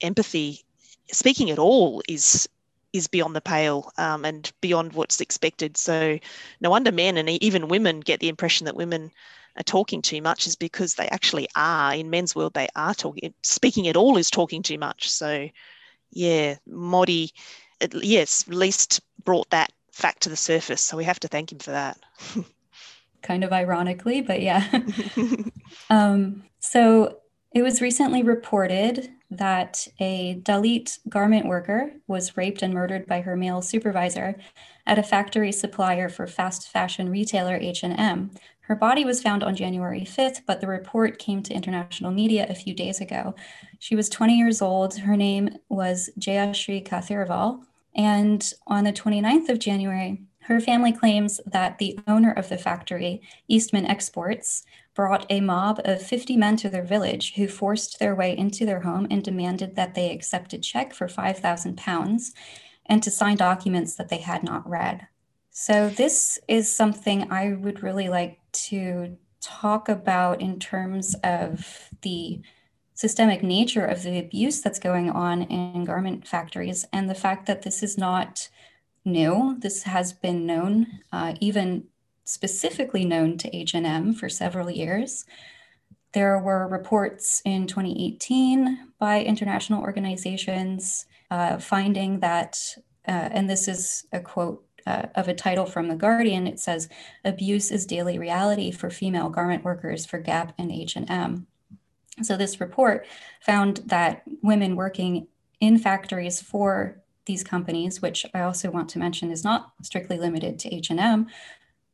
empathy, 0.00 0.64
speaking 1.12 1.50
at 1.50 1.58
all 1.58 2.02
is 2.08 2.48
is 2.92 3.06
beyond 3.06 3.36
the 3.36 3.40
pale 3.40 3.92
um, 3.98 4.24
and 4.24 4.50
beyond 4.60 4.94
what's 4.94 5.20
expected. 5.20 5.76
So 5.76 6.18
no 6.60 6.70
wonder 6.70 6.90
men 6.90 7.18
and 7.18 7.28
even 7.28 7.68
women 7.68 8.00
get 8.00 8.20
the 8.20 8.28
impression 8.28 8.64
that 8.64 8.76
women 8.76 9.10
are 9.56 9.62
talking 9.62 10.00
too 10.00 10.22
much 10.22 10.46
is 10.46 10.56
because 10.56 10.94
they 10.94 11.06
actually 11.08 11.48
are. 11.54 11.94
In 11.94 12.10
men's 12.10 12.34
world 12.34 12.54
they 12.54 12.68
are 12.76 12.94
talking 12.94 13.34
speaking 13.42 13.88
at 13.88 13.96
all 13.96 14.16
is 14.16 14.30
talking 14.30 14.62
too 14.62 14.78
much. 14.78 15.10
So 15.10 15.48
yeah 16.10 16.56
Mori 16.66 17.30
yes 17.92 18.44
at 18.48 18.54
least 18.54 19.00
brought 19.24 19.50
that 19.50 19.70
fact 19.92 20.22
to 20.22 20.30
the 20.30 20.36
surface. 20.36 20.80
So 20.80 20.96
we 20.96 21.04
have 21.04 21.20
to 21.20 21.28
thank 21.28 21.52
him 21.52 21.58
for 21.58 21.72
that. 21.72 21.98
Kind 23.22 23.44
of 23.44 23.52
ironically 23.52 24.22
but 24.22 24.40
yeah. 24.40 24.66
Um, 25.90 26.44
so 26.60 27.18
it 27.54 27.62
was 27.62 27.80
recently 27.80 28.22
reported 28.22 29.10
that 29.30 29.86
a 30.00 30.40
Dalit 30.42 30.98
garment 31.08 31.46
worker 31.46 31.92
was 32.06 32.36
raped 32.36 32.62
and 32.62 32.72
murdered 32.72 33.06
by 33.06 33.20
her 33.20 33.36
male 33.36 33.60
supervisor 33.60 34.36
at 34.86 34.98
a 34.98 35.02
factory 35.02 35.52
supplier 35.52 36.08
for 36.08 36.26
fast 36.26 36.68
fashion 36.68 37.10
retailer 37.10 37.56
H&M, 37.56 38.30
her 38.68 38.74
body 38.74 39.04
was 39.04 39.22
found 39.22 39.42
on 39.42 39.56
January 39.56 40.02
5th, 40.02 40.42
but 40.46 40.60
the 40.60 40.66
report 40.66 41.18
came 41.18 41.42
to 41.42 41.54
international 41.54 42.10
media 42.10 42.46
a 42.50 42.54
few 42.54 42.74
days 42.74 43.00
ago. 43.00 43.34
She 43.78 43.96
was 43.96 44.10
20 44.10 44.36
years 44.36 44.60
old. 44.60 44.98
Her 44.98 45.16
name 45.16 45.56
was 45.70 46.10
Jayashri 46.20 46.86
Kathiravel. 46.86 47.62
And 47.96 48.52
on 48.66 48.84
the 48.84 48.92
29th 48.92 49.48
of 49.48 49.58
January, 49.58 50.22
her 50.40 50.60
family 50.60 50.92
claims 50.92 51.40
that 51.46 51.78
the 51.78 51.98
owner 52.06 52.30
of 52.30 52.50
the 52.50 52.58
factory, 52.58 53.22
Eastman 53.48 53.86
Exports, 53.86 54.64
brought 54.98 55.24
a 55.30 55.40
mob 55.40 55.80
of 55.84 56.02
50 56.02 56.36
men 56.36 56.56
to 56.56 56.68
their 56.68 56.82
village 56.82 57.34
who 57.36 57.46
forced 57.46 58.00
their 58.00 58.16
way 58.16 58.36
into 58.36 58.66
their 58.66 58.80
home 58.80 59.06
and 59.08 59.22
demanded 59.22 59.76
that 59.76 59.94
they 59.94 60.10
accept 60.10 60.52
a 60.52 60.58
check 60.58 60.92
for 60.92 61.06
5,000 61.06 61.76
pounds 61.76 62.34
and 62.84 63.00
to 63.00 63.08
sign 63.08 63.36
documents 63.36 63.94
that 63.94 64.08
they 64.08 64.18
had 64.18 64.42
not 64.42 64.68
read. 64.68 65.06
So, 65.50 65.88
this 65.88 66.40
is 66.48 66.74
something 66.74 67.30
I 67.30 67.52
would 67.52 67.84
really 67.84 68.08
like 68.08 68.40
to 68.70 69.16
talk 69.40 69.88
about 69.88 70.40
in 70.40 70.58
terms 70.58 71.14
of 71.22 71.90
the 72.02 72.40
systemic 72.94 73.44
nature 73.44 73.86
of 73.86 74.02
the 74.02 74.18
abuse 74.18 74.60
that's 74.62 74.80
going 74.80 75.10
on 75.10 75.42
in 75.42 75.84
garment 75.84 76.26
factories 76.26 76.84
and 76.92 77.08
the 77.08 77.14
fact 77.14 77.46
that 77.46 77.62
this 77.62 77.84
is 77.84 77.96
not 77.96 78.48
new. 79.04 79.56
This 79.60 79.84
has 79.84 80.12
been 80.12 80.44
known, 80.44 80.88
uh, 81.12 81.34
even 81.40 81.84
specifically 82.28 83.06
known 83.06 83.38
to 83.38 83.56
H&M 83.56 84.12
for 84.12 84.28
several 84.28 84.70
years. 84.70 85.24
There 86.12 86.38
were 86.38 86.68
reports 86.68 87.40
in 87.46 87.66
2018 87.66 88.90
by 88.98 89.22
international 89.22 89.80
organizations 89.80 91.06
uh, 91.30 91.56
finding 91.56 92.20
that, 92.20 92.58
uh, 93.06 93.30
and 93.32 93.48
this 93.48 93.66
is 93.66 94.04
a 94.12 94.20
quote 94.20 94.62
uh, 94.86 95.06
of 95.14 95.28
a 95.28 95.34
title 95.34 95.64
from 95.64 95.88
The 95.88 95.96
Guardian, 95.96 96.46
it 96.46 96.60
says, 96.60 96.90
Abuse 97.24 97.70
is 97.70 97.86
daily 97.86 98.18
reality 98.18 98.70
for 98.72 98.90
female 98.90 99.30
garment 99.30 99.64
workers 99.64 100.04
for 100.04 100.18
Gap 100.18 100.52
and 100.58 100.70
H&M. 100.70 101.46
So 102.22 102.36
this 102.36 102.60
report 102.60 103.06
found 103.40 103.78
that 103.86 104.22
women 104.42 104.76
working 104.76 105.28
in 105.60 105.78
factories 105.78 106.42
for 106.42 107.00
these 107.24 107.44
companies, 107.44 108.02
which 108.02 108.26
I 108.34 108.40
also 108.40 108.70
want 108.70 108.88
to 108.90 108.98
mention 108.98 109.30
is 109.30 109.44
not 109.44 109.72
strictly 109.82 110.18
limited 110.18 110.58
to 110.58 110.74
H&M, 110.74 111.26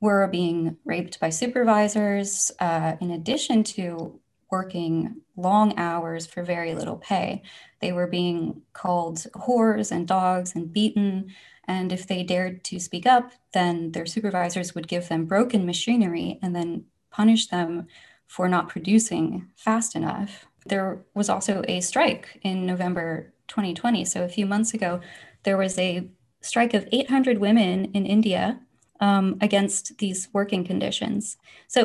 were 0.05 0.27
being 0.27 0.77
raped 0.85 1.19
by 1.19 1.31
supervisors 1.31 2.53
uh, 2.61 2.95
in 3.01 3.11
addition 3.11 3.65
to 3.65 4.21
working 4.51 5.23
long 5.35 5.73
hours 5.79 6.27
for 6.27 6.43
very 6.43 6.75
little 6.75 6.97
pay. 6.99 7.43
They 7.81 7.91
were 7.91 8.07
being 8.07 8.61
called 8.75 9.17
whores 9.35 9.91
and 9.91 10.07
dogs 10.07 10.55
and 10.55 10.71
beaten. 10.71 11.33
And 11.67 11.91
if 11.91 12.07
they 12.07 12.23
dared 12.23 12.65
to 12.65 12.79
speak 12.79 13.07
up, 13.07 13.33
then 13.55 13.93
their 13.93 14.05
supervisors 14.05 14.75
would 14.75 14.89
give 14.89 15.09
them 15.09 15.25
broken 15.25 15.65
machinery 15.65 16.39
and 16.43 16.55
then 16.55 16.85
punish 17.11 17.47
them 17.47 17.87
for 18.27 18.47
not 18.47 18.69
producing 18.69 19.49
fast 19.57 19.97
enough. 19.97 20.45
There 20.67 21.03
was 21.15 21.31
also 21.31 21.65
a 21.67 21.81
strike 21.81 22.41
in 22.43 22.67
November 22.67 23.33
2020. 23.49 24.05
So 24.05 24.23
a 24.23 24.29
few 24.29 24.45
months 24.45 24.75
ago, 24.75 25.01
there 25.45 25.57
was 25.57 25.79
a 25.79 26.11
strike 26.43 26.75
of 26.75 26.87
800 26.93 27.39
women 27.39 27.87
in 27.95 28.05
India 28.05 28.61
um, 29.05 29.37
against 29.41 29.99
these 29.99 30.29
working 30.33 30.65
conditions. 30.65 31.37
So 31.69 31.81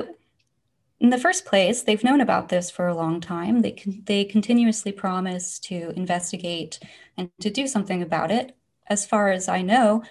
in 0.99 1.09
the 1.09 1.17
first 1.25 1.45
place, 1.45 1.81
they've 1.81 2.03
known 2.03 2.21
about 2.21 2.49
this 2.49 2.69
for 2.71 2.87
a 2.87 2.95
long 2.95 3.19
time. 3.19 3.61
They, 3.61 3.71
con- 3.71 4.03
they 4.05 4.23
continuously 4.23 4.91
promise 4.91 5.59
to 5.69 5.91
investigate 5.95 6.79
and 7.17 7.29
to 7.41 7.49
do 7.49 7.67
something 7.67 8.01
about 8.01 8.31
it 8.31 8.55
as 8.87 9.05
far 9.05 9.31
as 9.31 9.47
I 9.47 9.61
know, 9.61 10.03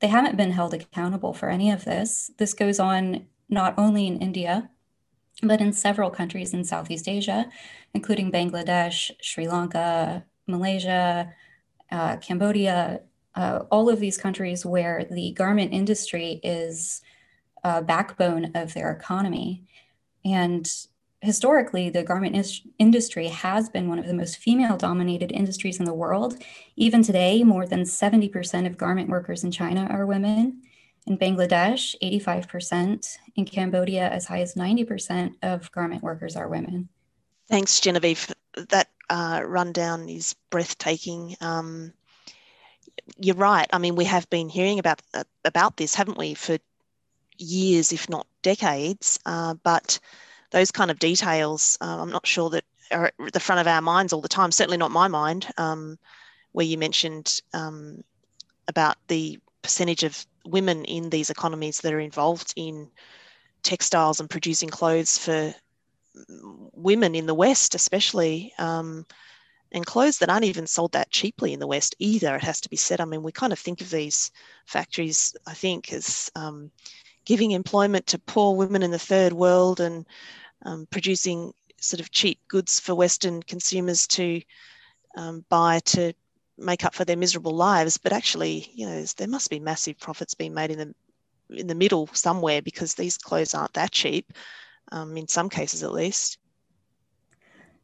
they 0.00 0.08
haven't 0.08 0.36
been 0.36 0.50
held 0.50 0.74
accountable 0.74 1.32
for 1.32 1.48
any 1.48 1.70
of 1.70 1.84
this. 1.84 2.30
This 2.36 2.52
goes 2.52 2.78
on 2.78 3.26
not 3.48 3.74
only 3.78 4.06
in 4.06 4.20
India, 4.20 4.68
but 5.42 5.60
in 5.60 5.72
several 5.72 6.10
countries 6.10 6.52
in 6.52 6.64
Southeast 6.64 7.08
Asia, 7.08 7.46
including 7.94 8.32
Bangladesh, 8.32 9.10
Sri 9.22 9.48
Lanka, 9.48 10.24
Malaysia, 10.46 11.32
uh, 11.90 12.16
Cambodia, 12.16 13.00
uh, 13.36 13.64
all 13.70 13.88
of 13.88 14.00
these 14.00 14.16
countries 14.16 14.64
where 14.64 15.06
the 15.10 15.32
garment 15.32 15.72
industry 15.72 16.40
is 16.42 17.02
a 17.62 17.82
backbone 17.82 18.52
of 18.54 18.74
their 18.74 18.90
economy. 18.90 19.64
And 20.24 20.68
historically, 21.20 21.90
the 21.90 22.02
garment 22.02 22.36
is- 22.36 22.62
industry 22.78 23.28
has 23.28 23.68
been 23.68 23.88
one 23.88 23.98
of 23.98 24.06
the 24.06 24.14
most 24.14 24.38
female 24.38 24.76
dominated 24.76 25.32
industries 25.32 25.78
in 25.78 25.84
the 25.84 25.94
world. 25.94 26.42
Even 26.76 27.02
today, 27.02 27.42
more 27.44 27.66
than 27.66 27.84
70% 27.84 28.66
of 28.66 28.78
garment 28.78 29.08
workers 29.08 29.44
in 29.44 29.50
China 29.50 29.86
are 29.90 30.06
women. 30.06 30.62
In 31.06 31.18
Bangladesh, 31.18 31.94
85%. 32.02 33.18
In 33.36 33.44
Cambodia, 33.44 34.08
as 34.08 34.26
high 34.26 34.40
as 34.40 34.54
90% 34.54 35.34
of 35.42 35.70
garment 35.72 36.02
workers 36.02 36.36
are 36.36 36.48
women. 36.48 36.88
Thanks, 37.48 37.80
Genevieve. 37.80 38.32
That 38.70 38.88
uh, 39.08 39.42
rundown 39.44 40.08
is 40.08 40.34
breathtaking. 40.50 41.36
Um, 41.40 41.92
you're 43.18 43.36
right. 43.36 43.68
I 43.72 43.78
mean, 43.78 43.96
we 43.96 44.04
have 44.04 44.28
been 44.30 44.48
hearing 44.48 44.78
about 44.78 45.00
uh, 45.14 45.24
about 45.44 45.76
this, 45.76 45.94
haven't 45.94 46.18
we, 46.18 46.34
for 46.34 46.58
years, 47.38 47.92
if 47.92 48.08
not 48.08 48.26
decades. 48.42 49.18
Uh, 49.26 49.54
but 49.54 49.98
those 50.50 50.70
kind 50.70 50.90
of 50.90 50.98
details, 50.98 51.78
uh, 51.80 52.00
I'm 52.00 52.10
not 52.10 52.26
sure 52.26 52.50
that 52.50 52.64
are 52.90 53.06
at 53.24 53.32
the 53.32 53.40
front 53.40 53.60
of 53.60 53.66
our 53.66 53.80
minds 53.80 54.12
all 54.12 54.20
the 54.20 54.28
time. 54.28 54.52
Certainly 54.52 54.78
not 54.78 54.90
my 54.90 55.08
mind. 55.08 55.46
Um, 55.58 55.98
where 56.52 56.66
you 56.66 56.78
mentioned 56.78 57.42
um, 57.52 58.02
about 58.68 58.96
the 59.08 59.38
percentage 59.62 60.04
of 60.04 60.24
women 60.46 60.84
in 60.84 61.10
these 61.10 61.28
economies 61.28 61.80
that 61.80 61.92
are 61.92 62.00
involved 62.00 62.54
in 62.56 62.88
textiles 63.62 64.20
and 64.20 64.30
producing 64.30 64.70
clothes 64.70 65.18
for 65.18 65.54
women 66.72 67.14
in 67.14 67.26
the 67.26 67.34
West, 67.34 67.74
especially, 67.74 68.54
um, 68.58 69.04
and 69.72 69.84
clothes 69.84 70.18
that 70.18 70.30
aren't 70.30 70.44
even 70.44 70.66
sold 70.66 70.92
that 70.92 71.10
cheaply 71.10 71.52
in 71.52 71.60
the 71.60 71.66
West 71.66 71.94
either. 71.98 72.36
It 72.36 72.42
has 72.42 72.60
to 72.62 72.70
be 72.70 72.76
said. 72.76 73.00
I 73.00 73.04
mean, 73.04 73.22
we 73.22 73.32
kind 73.32 73.52
of 73.52 73.58
think 73.58 73.80
of 73.80 73.90
these 73.90 74.30
factories, 74.66 75.34
I 75.46 75.54
think, 75.54 75.92
as 75.92 76.30
um, 76.34 76.70
giving 77.24 77.50
employment 77.50 78.06
to 78.08 78.18
poor 78.18 78.56
women 78.56 78.82
in 78.82 78.90
the 78.90 78.98
third 78.98 79.32
world 79.32 79.80
and 79.80 80.06
um, 80.64 80.86
producing 80.90 81.52
sort 81.80 82.00
of 82.00 82.10
cheap 82.10 82.40
goods 82.48 82.80
for 82.80 82.94
Western 82.94 83.42
consumers 83.42 84.06
to 84.06 84.40
um, 85.16 85.44
buy 85.48 85.80
to 85.80 86.12
make 86.58 86.84
up 86.84 86.94
for 86.94 87.04
their 87.04 87.16
miserable 87.16 87.54
lives. 87.54 87.98
But 87.98 88.12
actually, 88.12 88.70
you 88.74 88.86
know, 88.86 89.02
there 89.16 89.28
must 89.28 89.50
be 89.50 89.60
massive 89.60 89.98
profits 89.98 90.34
being 90.34 90.54
made 90.54 90.70
in 90.70 90.78
the 90.78 90.94
in 91.50 91.66
the 91.68 91.74
middle 91.74 92.08
somewhere 92.12 92.60
because 92.60 92.94
these 92.94 93.16
clothes 93.16 93.54
aren't 93.54 93.74
that 93.74 93.92
cheap, 93.92 94.32
um, 94.90 95.16
in 95.16 95.28
some 95.28 95.48
cases 95.48 95.82
at 95.82 95.92
least. 95.92 96.38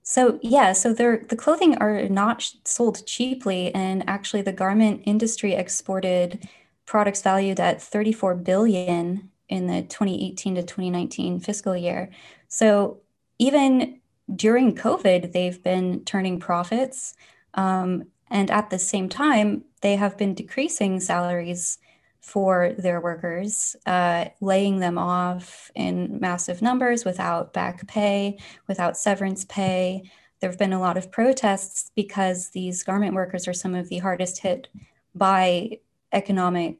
So 0.02 0.38
yeah, 0.42 0.72
so 0.72 0.92
the 0.92 1.36
clothing 1.38 1.76
are 1.78 2.08
not 2.08 2.50
sold 2.64 3.06
cheaply, 3.06 3.72
and 3.74 4.02
actually, 4.08 4.42
the 4.42 4.52
garment 4.52 5.02
industry 5.04 5.54
exported 5.54 6.48
products 6.86 7.22
valued 7.22 7.60
at 7.60 7.80
34 7.80 8.34
billion 8.36 9.30
in 9.48 9.66
the 9.68 9.82
2018 9.82 10.56
to 10.56 10.62
2019 10.62 11.40
fiscal 11.40 11.76
year. 11.76 12.10
So 12.48 13.00
even 13.38 14.00
during 14.34 14.74
COVID, 14.74 15.32
they've 15.32 15.62
been 15.62 16.04
turning 16.04 16.40
profits, 16.40 17.14
um, 17.54 18.04
and 18.28 18.50
at 18.50 18.70
the 18.70 18.78
same 18.78 19.08
time, 19.08 19.64
they 19.82 19.96
have 19.96 20.18
been 20.18 20.34
decreasing 20.34 20.98
salaries 21.00 21.78
for 22.22 22.72
their 22.78 23.00
workers, 23.00 23.76
uh, 23.84 24.26
laying 24.40 24.78
them 24.78 24.96
off 24.96 25.70
in 25.74 26.20
massive 26.20 26.62
numbers 26.62 27.04
without 27.04 27.52
back 27.52 27.86
pay, 27.88 28.38
without 28.68 28.96
severance 28.96 29.44
pay. 29.44 30.02
There 30.40 30.48
have 30.48 30.58
been 30.58 30.72
a 30.72 30.80
lot 30.80 30.96
of 30.96 31.10
protests 31.10 31.90
because 31.94 32.50
these 32.50 32.84
garment 32.84 33.14
workers 33.14 33.46
are 33.48 33.52
some 33.52 33.74
of 33.74 33.88
the 33.88 33.98
hardest 33.98 34.38
hit 34.38 34.68
by 35.14 35.80
economic 36.12 36.78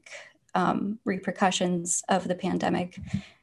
um, 0.55 0.99
repercussions 1.05 2.03
of 2.09 2.29
the 2.29 2.35
pandemic 2.35 2.99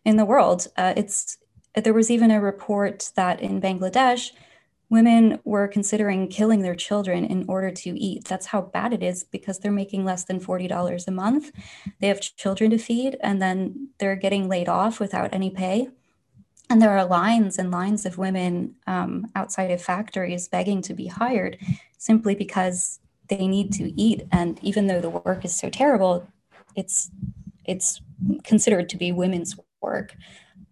in 0.05 0.15
the 0.15 0.25
world. 0.25 0.67
Uh, 0.77 0.93
it's 0.95 1.37
there 1.75 1.93
was 1.93 2.09
even 2.09 2.31
a 2.31 2.41
report 2.41 3.11
that 3.15 3.41
in 3.41 3.61
Bangladesh, 3.61 4.31
women 4.89 5.39
were 5.43 5.67
considering 5.67 6.27
killing 6.27 6.61
their 6.61 6.75
children 6.75 7.23
in 7.23 7.45
order 7.47 7.71
to 7.71 7.99
eat. 7.99 8.25
That's 8.25 8.47
how 8.47 8.61
bad 8.61 8.93
it 8.93 9.03
is 9.03 9.23
because 9.23 9.59
they're 9.59 9.71
making 9.71 10.03
less 10.03 10.23
than 10.23 10.39
$40 10.39 11.07
a 11.07 11.11
month. 11.11 11.51
They 11.99 12.07
have 12.07 12.21
children 12.21 12.71
to 12.71 12.77
feed, 12.77 13.17
and 13.21 13.41
then 13.41 13.89
they're 13.99 14.15
getting 14.15 14.49
laid 14.49 14.67
off 14.67 14.99
without 14.99 15.33
any 15.33 15.51
pay. 15.51 15.89
And 16.69 16.81
there 16.81 16.95
are 16.95 17.05
lines 17.05 17.57
and 17.57 17.71
lines 17.71 18.05
of 18.05 18.17
women 18.17 18.75
um, 18.85 19.27
outside 19.35 19.71
of 19.71 19.81
factories 19.81 20.47
begging 20.47 20.81
to 20.83 20.93
be 20.93 21.07
hired 21.07 21.57
simply 21.97 22.35
because 22.35 22.99
they 23.27 23.47
need 23.47 23.71
to 23.73 23.91
eat. 23.99 24.23
And 24.31 24.59
even 24.63 24.87
though 24.87 25.01
the 25.01 25.09
work 25.09 25.45
is 25.45 25.55
so 25.55 25.69
terrible, 25.69 26.27
it's 26.75 27.09
it's 27.65 28.01
considered 28.43 28.89
to 28.89 28.97
be 28.97 29.11
women's 29.11 29.55
work, 29.81 30.15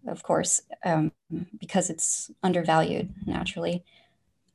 of 0.08 0.22
course, 0.22 0.60
um, 0.84 1.12
because 1.60 1.90
it's 1.90 2.30
undervalued 2.42 3.12
naturally. 3.26 3.84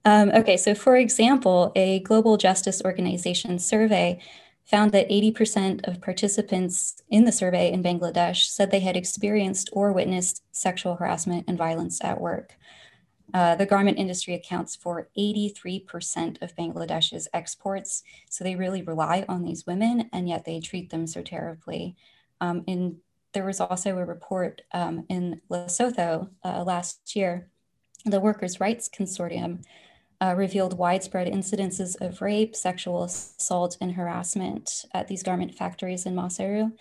Um, 0.06 0.32
okay, 0.32 0.58
so 0.58 0.76
for 0.76 0.98
example, 0.98 1.72
a 1.76 2.00
global 2.02 2.38
justice 2.38 2.82
organization 2.84 3.58
survey 3.60 4.20
found 4.66 4.92
that 4.92 5.10
80% 5.10 5.88
of 5.88 6.02
participants 6.02 7.02
in 7.10 7.26
the 7.26 7.32
survey 7.32 7.72
in 7.72 7.84
Bangladesh 7.84 8.46
said 8.48 8.72
they 8.72 8.80
had 8.80 8.98
experienced 8.98 9.70
or 9.74 9.92
witnessed 9.92 10.44
sexual 10.52 10.96
harassment 10.96 11.46
and 11.48 11.58
violence 11.58 12.04
at 12.04 12.20
work. 12.20 12.56
Uh, 13.34 13.56
the 13.56 13.66
garment 13.66 13.98
industry 13.98 14.36
accounts 14.36 14.76
for 14.76 15.10
83% 15.18 16.42
of 16.42 16.56
Bangladesh's 16.56 17.28
exports. 17.34 18.04
So 18.30 18.44
they 18.44 18.56
really 18.56 18.84
rely 18.84 19.26
on 19.28 19.44
these 19.44 19.66
women, 19.66 20.10
and 20.14 20.30
yet 20.30 20.46
they 20.46 20.60
treat 20.60 20.92
them 20.92 21.08
so 21.08 21.22
terribly. 21.22 21.96
Um, 22.40 22.64
and 22.68 22.98
there 23.34 23.46
was 23.46 23.60
also 23.60 23.98
a 23.98 24.06
report 24.06 24.62
um, 24.72 25.06
in 25.10 25.42
Lesotho 25.50 26.30
uh, 26.44 26.64
last 26.64 27.16
year. 27.16 27.50
The 28.06 28.20
Workers' 28.20 28.60
Rights 28.60 28.88
Consortium 28.88 29.64
uh, 30.24 30.34
revealed 30.36 30.78
widespread 30.78 31.28
incidences 31.28 32.00
of 32.00 32.22
rape, 32.22 32.56
sexual 32.56 33.04
assault, 33.04 33.78
and 33.82 33.92
harassment 33.92 34.86
at 34.94 35.10
these 35.10 35.22
garment 35.22 35.54
factories 35.54 36.06
in 36.06 36.16
Maseru. 36.16 36.72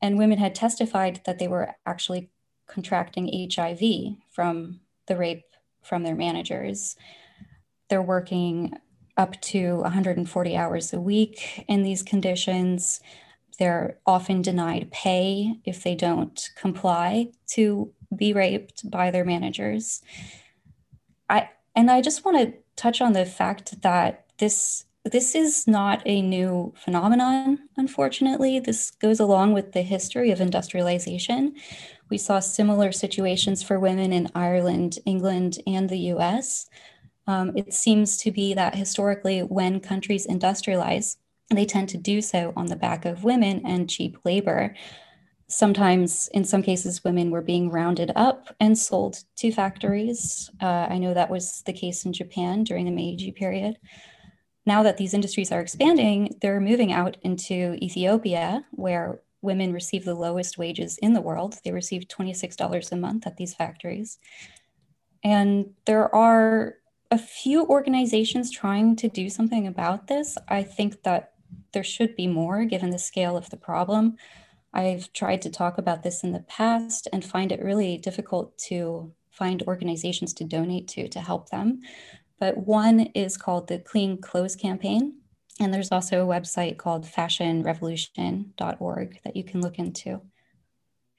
And 0.00 0.18
women 0.18 0.38
had 0.38 0.54
testified 0.54 1.20
that 1.26 1.40
they 1.40 1.48
were 1.48 1.74
actually 1.84 2.30
contracting 2.68 3.50
HIV 3.52 4.16
from 4.30 4.80
the 5.08 5.16
rape 5.16 5.44
from 5.82 6.04
their 6.04 6.14
managers. 6.14 6.96
They're 7.88 8.00
working 8.00 8.74
up 9.16 9.40
to 9.42 9.76
140 9.78 10.56
hours 10.56 10.92
a 10.92 11.00
week 11.00 11.64
in 11.66 11.82
these 11.82 12.04
conditions. 12.04 13.00
They're 13.58 13.98
often 14.06 14.42
denied 14.42 14.92
pay 14.92 15.54
if 15.64 15.82
they 15.82 15.96
don't 15.96 16.50
comply 16.56 17.28
to 17.48 17.92
be 18.14 18.32
raped 18.32 18.88
by 18.88 19.10
their 19.10 19.24
managers. 19.24 20.02
I 21.28 21.50
and 21.74 21.90
I 21.90 22.00
just 22.00 22.24
want 22.24 22.38
to 22.38 22.61
touch 22.76 23.00
on 23.00 23.12
the 23.12 23.26
fact 23.26 23.82
that 23.82 24.26
this 24.38 24.84
this 25.04 25.34
is 25.34 25.66
not 25.66 26.00
a 26.06 26.22
new 26.22 26.72
phenomenon, 26.76 27.58
unfortunately. 27.76 28.60
This 28.60 28.92
goes 28.92 29.18
along 29.18 29.52
with 29.52 29.72
the 29.72 29.82
history 29.82 30.30
of 30.30 30.40
industrialization. 30.40 31.56
We 32.08 32.18
saw 32.18 32.38
similar 32.38 32.92
situations 32.92 33.64
for 33.64 33.80
women 33.80 34.12
in 34.12 34.30
Ireland, 34.34 35.00
England, 35.04 35.58
and 35.66 35.88
the 35.88 35.98
US. 36.14 36.66
Um, 37.26 37.56
it 37.56 37.74
seems 37.74 38.16
to 38.18 38.30
be 38.30 38.54
that 38.54 38.76
historically, 38.76 39.40
when 39.40 39.80
countries 39.80 40.26
industrialize, 40.26 41.16
they 41.50 41.64
tend 41.64 41.88
to 41.90 41.98
do 41.98 42.20
so 42.22 42.52
on 42.56 42.66
the 42.66 42.76
back 42.76 43.04
of 43.04 43.24
women 43.24 43.62
and 43.64 43.90
cheap 43.90 44.18
labor. 44.24 44.74
Sometimes, 45.52 46.28
in 46.32 46.44
some 46.44 46.62
cases, 46.62 47.04
women 47.04 47.30
were 47.30 47.42
being 47.42 47.70
rounded 47.70 48.10
up 48.16 48.56
and 48.58 48.76
sold 48.76 49.22
to 49.36 49.52
factories. 49.52 50.50
Uh, 50.62 50.86
I 50.88 50.96
know 50.96 51.12
that 51.12 51.28
was 51.28 51.62
the 51.66 51.74
case 51.74 52.06
in 52.06 52.14
Japan 52.14 52.64
during 52.64 52.86
the 52.86 52.90
Meiji 52.90 53.32
period. 53.32 53.76
Now 54.64 54.82
that 54.82 54.96
these 54.96 55.12
industries 55.12 55.52
are 55.52 55.60
expanding, 55.60 56.38
they're 56.40 56.58
moving 56.58 56.90
out 56.90 57.18
into 57.20 57.76
Ethiopia, 57.82 58.64
where 58.70 59.20
women 59.42 59.74
receive 59.74 60.06
the 60.06 60.14
lowest 60.14 60.56
wages 60.56 60.96
in 61.02 61.12
the 61.12 61.20
world. 61.20 61.58
They 61.64 61.72
receive 61.72 62.08
$26 62.08 62.90
a 62.90 62.96
month 62.96 63.26
at 63.26 63.36
these 63.36 63.52
factories. 63.52 64.18
And 65.22 65.74
there 65.84 66.12
are 66.14 66.76
a 67.10 67.18
few 67.18 67.66
organizations 67.66 68.50
trying 68.50 68.96
to 68.96 69.08
do 69.08 69.28
something 69.28 69.66
about 69.66 70.06
this. 70.06 70.38
I 70.48 70.62
think 70.62 71.02
that 71.02 71.32
there 71.74 71.84
should 71.84 72.16
be 72.16 72.26
more 72.26 72.64
given 72.64 72.88
the 72.88 72.98
scale 72.98 73.36
of 73.36 73.50
the 73.50 73.58
problem. 73.58 74.16
I've 74.74 75.12
tried 75.12 75.42
to 75.42 75.50
talk 75.50 75.78
about 75.78 76.02
this 76.02 76.24
in 76.24 76.32
the 76.32 76.40
past 76.40 77.06
and 77.12 77.24
find 77.24 77.52
it 77.52 77.62
really 77.62 77.98
difficult 77.98 78.58
to 78.68 79.12
find 79.30 79.62
organizations 79.62 80.32
to 80.34 80.44
donate 80.44 80.88
to 80.88 81.08
to 81.08 81.20
help 81.20 81.50
them. 81.50 81.80
But 82.38 82.58
one 82.58 83.00
is 83.14 83.36
called 83.36 83.68
the 83.68 83.78
Clean 83.78 84.20
Clothes 84.20 84.56
Campaign. 84.56 85.18
And 85.60 85.72
there's 85.72 85.92
also 85.92 86.24
a 86.24 86.26
website 86.26 86.78
called 86.78 87.04
fashionrevolution.org 87.04 89.20
that 89.22 89.36
you 89.36 89.44
can 89.44 89.60
look 89.60 89.78
into. 89.78 90.20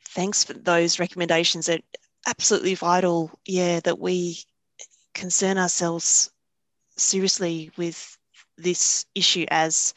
Thanks 0.10 0.44
for 0.44 0.54
those 0.54 1.00
recommendations. 1.00 1.68
They're 1.68 1.80
absolutely 2.28 2.76
vital, 2.76 3.32
yeah, 3.46 3.80
that 3.82 4.00
we 4.00 4.40
concern 5.14 5.58
ourselves 5.58 6.32
seriously 6.98 7.72
with 7.78 8.18
this 8.58 9.06
issue 9.16 9.46
as 9.50 9.94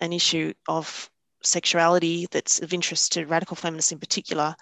an 0.00 0.12
issue 0.12 0.52
of 0.68 1.10
sexuality 1.46 2.26
that's 2.30 2.60
of 2.60 2.72
interest 2.72 3.12
to 3.12 3.26
radical 3.26 3.56
feminists 3.56 3.92
in 3.92 3.98
particular, 3.98 4.54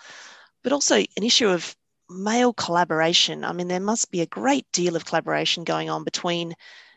but 0.62 0.72
also 0.72 0.96
an 0.96 1.22
issue 1.22 1.48
of 1.48 1.74
male 2.10 2.52
collaboration. 2.52 3.44
I 3.44 3.52
mean, 3.52 3.68
there 3.68 3.80
must 3.80 4.10
be 4.10 4.20
a 4.20 4.26
great 4.26 4.66
deal 4.72 4.96
of 4.96 5.04
collaboration 5.04 5.64
going 5.64 5.90
on 5.90 6.04
between 6.04 6.54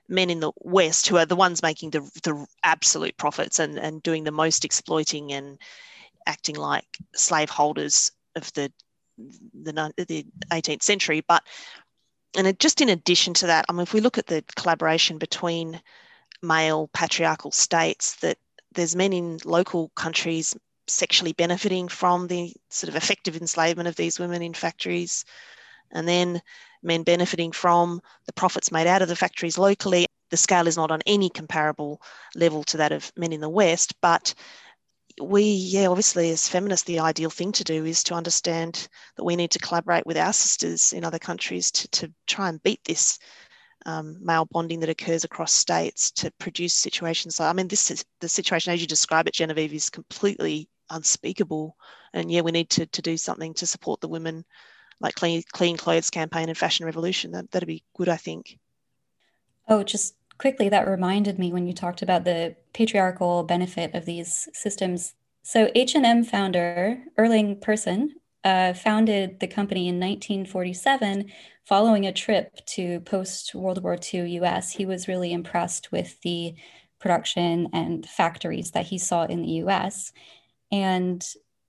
men 0.09 0.29
in 0.29 0.39
the 0.39 0.51
West 0.59 1.07
who 1.07 1.17
are 1.17 1.25
the 1.25 1.35
ones 1.35 1.61
making 1.61 1.91
the, 1.91 2.01
the 2.23 2.45
absolute 2.63 3.17
profits 3.17 3.59
and, 3.59 3.77
and 3.77 4.03
doing 4.03 4.23
the 4.23 4.31
most 4.31 4.63
exploiting 4.65 5.33
and 5.33 5.59
acting 6.25 6.55
like 6.55 6.85
slaveholders 7.15 8.11
of 8.35 8.51
the, 8.53 8.71
the, 9.17 9.93
the 9.97 10.25
18th 10.51 10.83
century. 10.83 11.23
But 11.27 11.43
and 12.37 12.59
just 12.59 12.81
in 12.81 12.89
addition 12.89 13.33
to 13.35 13.47
that, 13.47 13.65
I 13.67 13.73
mean, 13.73 13.81
if 13.81 13.93
we 13.93 14.01
look 14.01 14.17
at 14.17 14.27
the 14.27 14.43
collaboration 14.55 15.17
between 15.17 15.81
male 16.41 16.89
patriarchal 16.93 17.51
states, 17.51 18.15
that 18.17 18.37
there's 18.77 18.95
men 18.95 19.11
in 19.11 19.39
local 19.43 19.89
countries 19.89 20.55
sexually 20.87 21.33
benefiting 21.33 21.89
from 21.89 22.27
the 22.27 22.53
sort 22.69 22.87
of 22.87 22.95
effective 22.95 23.35
enslavement 23.35 23.89
of 23.89 23.95
these 23.97 24.19
women 24.19 24.41
in 24.41 24.53
factories, 24.53 25.25
and 25.91 26.07
then 26.07 26.41
men 26.81 27.03
benefiting 27.03 27.51
from 27.51 27.99
the 28.25 28.33
profits 28.33 28.71
made 28.71 28.87
out 28.87 29.01
of 29.01 29.09
the 29.09 29.15
factories 29.15 29.57
locally. 29.57 30.05
The 30.29 30.37
scale 30.37 30.67
is 30.67 30.77
not 30.77 30.91
on 30.91 31.01
any 31.05 31.29
comparable 31.29 32.01
level 32.35 32.63
to 32.65 32.77
that 32.77 32.91
of 32.91 33.11
men 33.17 33.33
in 33.33 33.41
the 33.41 33.49
West, 33.49 33.93
but 34.01 34.33
we, 35.21 35.43
yeah, 35.43 35.87
obviously, 35.87 36.29
as 36.29 36.47
feminists, 36.47 36.85
the 36.85 36.99
ideal 36.99 37.31
thing 37.31 37.51
to 37.53 37.63
do 37.63 37.85
is 37.85 38.03
to 38.03 38.13
understand 38.13 38.87
that 39.15 39.23
we 39.23 39.35
need 39.35 39.51
to 39.51 39.59
collaborate 39.59 40.05
with 40.05 40.17
our 40.17 40.33
sisters 40.33 40.93
in 40.93 41.03
other 41.03 41.19
countries 41.19 41.71
to, 41.71 41.87
to 41.89 42.13
try 42.27 42.47
and 42.49 42.61
beat 42.61 42.83
this 42.85 43.17
um, 43.87 44.17
male 44.21 44.45
bonding 44.51 44.81
that 44.81 44.89
occurs 44.89 45.23
across 45.23 45.53
states 45.53 46.11
to 46.11 46.29
produce 46.39 46.73
situations. 46.73 47.37
So, 47.37 47.45
I 47.45 47.53
mean, 47.53 47.69
this 47.69 47.89
is 47.89 48.05
the 48.19 48.27
situation 48.27 48.73
as 48.73 48.81
you 48.81 48.87
describe 48.87 49.27
it, 49.27 49.33
Genevieve, 49.33 49.73
is 49.73 49.89
completely 49.89 50.69
unspeakable. 50.89 51.75
And 52.13 52.29
yeah, 52.29 52.41
we 52.41 52.51
need 52.51 52.69
to, 52.71 52.85
to 52.85 53.01
do 53.01 53.15
something 53.15 53.53
to 53.55 53.65
support 53.65 54.01
the 54.01 54.09
women 54.09 54.45
like 54.99 55.15
clean 55.15 55.41
clean 55.53 55.77
clothes 55.77 56.09
campaign 56.09 56.49
and 56.49 56.57
fashion 56.57 56.85
revolution. 56.85 57.31
That 57.31 57.49
that'd 57.51 57.67
be 57.67 57.83
good, 57.95 58.09
I 58.09 58.17
think. 58.17 58.59
Oh, 59.69 59.83
just 59.83 60.15
quickly, 60.37 60.69
that 60.69 60.87
reminded 60.87 61.39
me 61.39 61.53
when 61.53 61.65
you 61.65 61.73
talked 61.73 62.01
about 62.01 62.25
the 62.25 62.55
patriarchal 62.73 63.43
benefit 63.43 63.95
of 63.95 64.05
these 64.05 64.47
systems. 64.53 65.13
So 65.43 65.71
H&M 65.75 66.25
founder 66.25 67.03
Erling 67.17 67.59
Persson 67.61 68.15
uh, 68.43 68.73
founded 68.73 69.39
the 69.39 69.47
company 69.47 69.87
in 69.87 69.95
1947 69.95 71.31
following 71.65 72.05
a 72.05 72.13
trip 72.13 72.65
to 72.65 73.01
post 73.01 73.53
World 73.53 73.83
War 73.83 73.97
II 74.13 74.37
US. 74.39 74.71
He 74.71 74.85
was 74.85 75.07
really 75.07 75.33
impressed 75.33 75.91
with 75.91 76.19
the 76.21 76.55
production 76.99 77.67
and 77.73 78.07
factories 78.07 78.71
that 78.71 78.87
he 78.87 78.97
saw 78.97 79.25
in 79.25 79.41
the 79.41 79.51
US. 79.63 80.11
And 80.71 81.25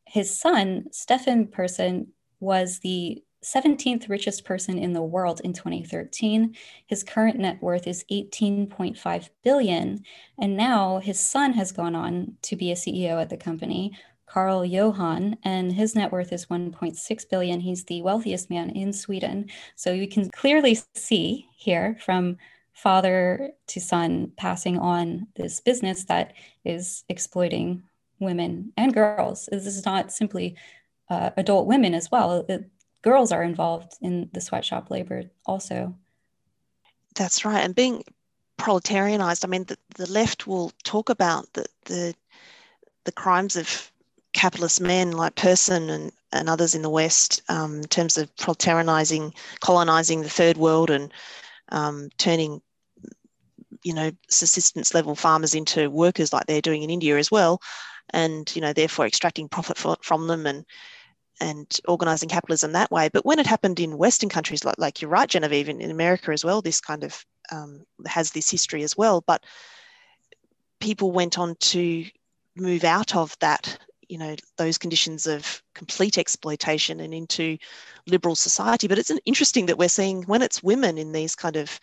his 0.06 0.38
son, 0.38 0.86
Stefan 0.92 1.48
Persson, 1.48 2.08
was 2.40 2.78
the 2.78 3.22
17th 3.44 4.08
richest 4.08 4.44
person 4.44 4.78
in 4.78 4.92
the 4.92 5.02
world 5.02 5.40
in 5.44 5.52
2013. 5.52 6.56
His 6.86 7.04
current 7.04 7.38
net 7.38 7.62
worth 7.62 7.86
is 7.86 8.04
18.5 8.10 9.28
billion, 9.44 10.02
and 10.40 10.56
now 10.56 10.98
his 10.98 11.20
son 11.20 11.52
has 11.52 11.70
gone 11.70 11.94
on 11.94 12.36
to 12.42 12.56
be 12.56 12.72
a 12.72 12.74
CEO 12.74 13.20
at 13.20 13.30
the 13.30 13.36
company, 13.36 13.92
Karl 14.28 14.64
Johan, 14.64 15.36
and 15.42 15.72
his 15.72 15.94
net 15.94 16.12
worth 16.12 16.32
is 16.32 16.46
1.6 16.46 17.30
billion. 17.30 17.60
He's 17.60 17.84
the 17.84 18.02
wealthiest 18.02 18.50
man 18.50 18.70
in 18.70 18.92
Sweden. 18.92 19.48
So 19.74 19.92
you 19.92 20.06
can 20.06 20.28
clearly 20.30 20.78
see 20.94 21.48
here 21.56 21.96
from 22.04 22.36
father 22.74 23.50
to 23.66 23.80
son 23.80 24.32
passing 24.36 24.78
on 24.78 25.26
this 25.34 25.60
business 25.60 26.04
that 26.04 26.34
is 26.64 27.04
exploiting 27.08 27.82
women 28.20 28.72
and 28.76 28.94
girls. 28.94 29.48
This 29.50 29.66
is 29.66 29.84
not 29.84 30.12
simply 30.12 30.56
uh, 31.08 31.30
adult 31.36 31.66
women 31.66 31.94
as 31.94 32.10
well. 32.10 32.44
It, 32.48 32.70
girls 33.02 33.32
are 33.32 33.42
involved 33.42 33.94
in 34.02 34.28
the 34.32 34.40
sweatshop 34.40 34.90
labor 34.90 35.24
also. 35.46 35.94
That's 37.14 37.44
right. 37.44 37.64
And 37.64 37.74
being 37.74 38.04
proletarianized, 38.58 39.44
I 39.44 39.48
mean, 39.48 39.64
the, 39.64 39.78
the 39.94 40.10
left 40.10 40.46
will 40.46 40.72
talk 40.84 41.08
about 41.08 41.52
the, 41.54 41.64
the, 41.86 42.14
the 43.04 43.12
crimes 43.12 43.56
of 43.56 43.90
capitalist 44.38 44.80
men 44.80 45.12
like 45.12 45.34
Persson 45.34 45.90
and, 45.90 46.12
and 46.32 46.48
others 46.48 46.74
in 46.74 46.82
the 46.82 46.90
West 46.90 47.42
um, 47.48 47.78
in 47.78 47.88
terms 47.88 48.16
of 48.16 48.34
proletarianizing, 48.36 49.34
colonizing 49.60 50.22
the 50.22 50.28
third 50.28 50.56
world 50.56 50.90
and 50.90 51.12
um, 51.70 52.08
turning 52.18 52.62
you 53.84 53.94
know 53.94 54.10
subsistence 54.28 54.94
level 54.94 55.14
farmers 55.14 55.54
into 55.54 55.88
workers 55.90 56.32
like 56.32 56.46
they're 56.46 56.60
doing 56.60 56.82
in 56.82 56.90
India 56.90 57.16
as 57.16 57.30
well 57.30 57.60
and 58.10 58.54
you 58.56 58.62
know 58.62 58.72
therefore 58.72 59.06
extracting 59.06 59.48
profit 59.48 59.76
for, 59.76 59.96
from 60.02 60.26
them 60.26 60.46
and 60.46 60.64
and 61.40 61.80
organizing 61.86 62.28
capitalism 62.28 62.72
that 62.72 62.90
way. 62.90 63.08
But 63.12 63.24
when 63.24 63.38
it 63.38 63.46
happened 63.46 63.78
in 63.78 63.96
Western 63.96 64.28
countries, 64.28 64.64
like, 64.64 64.74
like 64.76 65.00
you're 65.00 65.10
right, 65.10 65.28
Genevieve, 65.28 65.68
in, 65.68 65.80
in 65.80 65.92
America 65.92 66.32
as 66.32 66.44
well, 66.44 66.60
this 66.60 66.80
kind 66.80 67.04
of 67.04 67.24
um, 67.52 67.84
has 68.06 68.32
this 68.32 68.50
history 68.50 68.82
as 68.82 68.96
well. 68.96 69.22
But 69.24 69.44
people 70.80 71.12
went 71.12 71.38
on 71.38 71.54
to 71.60 72.04
move 72.56 72.82
out 72.82 73.14
of 73.14 73.36
that, 73.38 73.78
you 74.08 74.18
know, 74.18 74.34
those 74.56 74.78
conditions 74.78 75.26
of 75.26 75.62
complete 75.74 76.18
exploitation 76.18 77.00
and 77.00 77.12
into 77.12 77.58
liberal 78.06 78.34
society. 78.34 78.88
But 78.88 78.98
it's 78.98 79.12
interesting 79.24 79.66
that 79.66 79.78
we're 79.78 79.88
seeing 79.88 80.22
when 80.24 80.42
it's 80.42 80.62
women 80.62 80.98
in 80.98 81.12
these 81.12 81.34
kind 81.34 81.56
of 81.56 81.78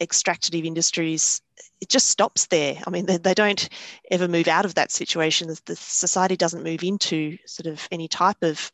extractive 0.00 0.64
industries 0.64 1.40
it 1.80 1.88
just 1.88 2.08
stops 2.08 2.46
there. 2.46 2.76
I 2.86 2.90
mean 2.90 3.06
they, 3.06 3.16
they 3.18 3.34
don't 3.34 3.68
ever 4.10 4.26
move 4.28 4.48
out 4.48 4.64
of 4.64 4.74
that 4.74 4.90
situation. 4.90 5.48
The, 5.48 5.60
the, 5.66 5.76
society 5.76 6.36
doesn't 6.36 6.64
move 6.64 6.82
into 6.82 7.36
sort 7.46 7.66
of 7.66 7.86
any 7.92 8.08
type 8.08 8.42
of 8.42 8.70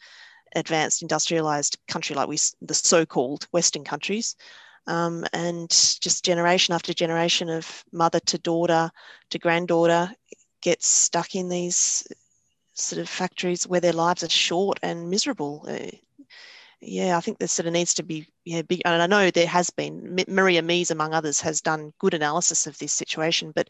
advanced 0.54 1.02
industrialized 1.02 1.78
country 1.88 2.16
like 2.16 2.28
we 2.28 2.38
the 2.62 2.74
so-called 2.74 3.46
western 3.52 3.84
countries. 3.84 4.36
Um, 4.86 5.24
and 5.32 5.68
just 5.68 6.24
generation 6.24 6.74
after 6.74 6.94
generation 6.94 7.48
of 7.48 7.84
mother 7.92 8.20
to 8.20 8.38
daughter 8.38 8.90
to 9.30 9.38
granddaughter 9.38 10.11
gets 10.62 10.86
stuck 10.86 11.34
in 11.34 11.48
these 11.48 12.06
sort 12.81 13.01
of 13.01 13.09
factories 13.09 13.66
where 13.66 13.81
their 13.81 13.93
lives 13.93 14.22
are 14.22 14.28
short 14.28 14.78
and 14.83 15.11
miserable 15.11 15.64
uh, 15.68 15.91
yeah, 16.81 17.16
I 17.16 17.20
think 17.20 17.39
there 17.39 17.49
sort 17.49 17.66
of 17.66 17.72
needs 17.72 17.95
to 17.95 18.03
be 18.03 18.26
yeah 18.45 18.62
big. 18.62 18.83
And 18.85 19.03
I 19.03 19.07
know 19.07 19.31
there 19.31 19.47
has 19.47 19.70
been 19.70 20.18
Maria 20.28 20.62
Mies 20.62 20.91
among 20.91 21.12
others, 21.12 21.41
has 21.41 21.61
done 21.61 21.93
good 21.99 22.14
analysis 22.14 22.66
of 22.66 22.78
this 22.78 22.93
situation, 22.93 23.53
but 23.55 23.68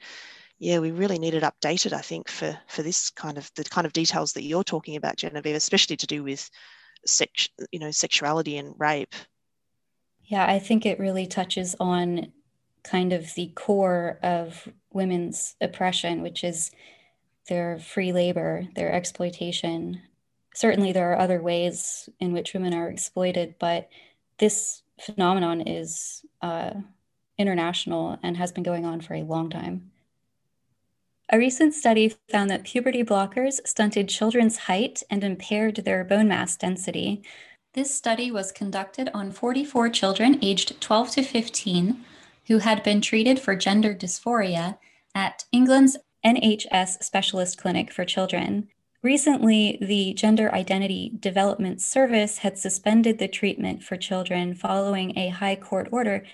yeah, 0.58 0.78
we 0.78 0.90
really 0.90 1.18
need 1.18 1.34
it 1.34 1.42
updated. 1.42 1.92
I 1.92 2.02
think 2.02 2.28
for 2.28 2.56
for 2.68 2.82
this 2.82 3.10
kind 3.10 3.36
of 3.36 3.50
the 3.56 3.64
kind 3.64 3.86
of 3.86 3.92
details 3.92 4.32
that 4.34 4.44
you're 4.44 4.64
talking 4.64 4.96
about, 4.96 5.16
Genevieve, 5.16 5.56
especially 5.56 5.96
to 5.96 6.06
do 6.06 6.22
with 6.22 6.48
sex, 7.04 7.48
you 7.72 7.80
know, 7.80 7.90
sexuality 7.90 8.58
and 8.58 8.74
rape. 8.78 9.14
Yeah, 10.24 10.46
I 10.46 10.60
think 10.60 10.86
it 10.86 11.00
really 11.00 11.26
touches 11.26 11.74
on 11.80 12.32
kind 12.84 13.12
of 13.12 13.34
the 13.34 13.48
core 13.56 14.20
of 14.22 14.68
women's 14.92 15.56
oppression, 15.60 16.22
which 16.22 16.44
is 16.44 16.70
their 17.50 17.78
free 17.78 18.12
labor, 18.12 18.66
their 18.74 18.90
exploitation, 18.90 20.00
certainly 20.54 20.92
there 20.92 21.12
are 21.12 21.18
other 21.18 21.42
ways 21.42 22.08
in 22.20 22.32
which 22.32 22.54
women 22.54 22.72
are 22.72 22.88
exploited, 22.88 23.56
but 23.58 23.90
this 24.38 24.82
phenomenon 25.00 25.60
is 25.60 26.24
uh, 26.40 26.70
international 27.36 28.18
and 28.22 28.36
has 28.36 28.52
been 28.52 28.62
going 28.62 28.86
on 28.86 29.00
for 29.00 29.14
a 29.14 29.24
long 29.24 29.50
time. 29.50 29.90
A 31.32 31.38
recent 31.38 31.74
study 31.74 32.14
found 32.28 32.50
that 32.50 32.64
puberty 32.64 33.02
blockers 33.04 33.66
stunted 33.66 34.08
children's 34.08 34.56
height 34.58 35.02
and 35.10 35.22
impaired 35.22 35.76
their 35.76 36.04
bone 36.04 36.28
mass 36.28 36.56
density. 36.56 37.22
This 37.74 37.94
study 37.94 38.30
was 38.30 38.50
conducted 38.50 39.10
on 39.12 39.30
44 39.32 39.90
children 39.90 40.38
aged 40.40 40.80
12 40.80 41.10
to 41.10 41.22
15 41.22 42.04
who 42.46 42.58
had 42.58 42.82
been 42.82 43.00
treated 43.00 43.38
for 43.38 43.54
gender 43.54 43.94
dysphoria 43.94 44.78
at 45.14 45.44
England's 45.52 45.96
NHS 46.24 47.02
Specialist 47.02 47.58
Clinic 47.58 47.92
for 47.92 48.04
Children. 48.04 48.68
Recently, 49.02 49.78
the 49.80 50.12
Gender 50.12 50.54
Identity 50.54 51.12
Development 51.18 51.80
Service 51.80 52.38
had 52.38 52.58
suspended 52.58 53.18
the 53.18 53.28
treatment 53.28 53.82
for 53.82 53.96
children 53.96 54.54
following 54.54 55.16
a 55.16 55.30
high 55.30 55.56
court 55.56 55.88
order 55.90 56.24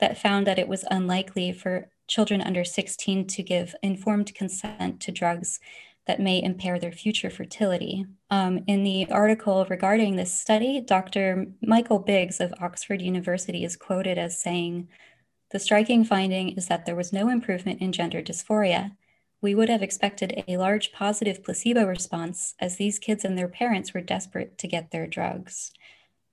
that 0.00 0.18
found 0.18 0.46
that 0.46 0.58
it 0.58 0.66
was 0.66 0.84
unlikely 0.90 1.52
for 1.52 1.88
children 2.08 2.40
under 2.40 2.64
16 2.64 3.26
to 3.28 3.42
give 3.42 3.74
informed 3.82 4.34
consent 4.34 5.00
to 5.00 5.12
drugs 5.12 5.60
that 6.06 6.20
may 6.20 6.42
impair 6.42 6.78
their 6.78 6.92
future 6.92 7.30
fertility. 7.30 8.06
Um, 8.30 8.60
in 8.66 8.82
the 8.82 9.10
article 9.10 9.64
regarding 9.68 10.16
this 10.16 10.32
study, 10.32 10.80
Dr. 10.80 11.46
Michael 11.62 11.98
Biggs 12.00 12.40
of 12.40 12.54
Oxford 12.60 13.02
University 13.02 13.64
is 13.64 13.76
quoted 13.76 14.18
as 14.18 14.40
saying, 14.40 14.88
The 15.50 15.58
striking 15.58 16.04
finding 16.04 16.50
is 16.50 16.66
that 16.66 16.86
there 16.86 16.96
was 16.96 17.12
no 17.12 17.28
improvement 17.28 17.80
in 17.80 17.92
gender 17.92 18.22
dysphoria 18.22 18.92
we 19.46 19.54
would 19.54 19.68
have 19.68 19.80
expected 19.80 20.42
a 20.48 20.56
large 20.56 20.90
positive 20.90 21.44
placebo 21.44 21.84
response 21.84 22.56
as 22.58 22.78
these 22.78 22.98
kids 22.98 23.24
and 23.24 23.38
their 23.38 23.46
parents 23.46 23.94
were 23.94 24.00
desperate 24.00 24.58
to 24.58 24.66
get 24.66 24.90
their 24.90 25.06
drugs. 25.06 25.70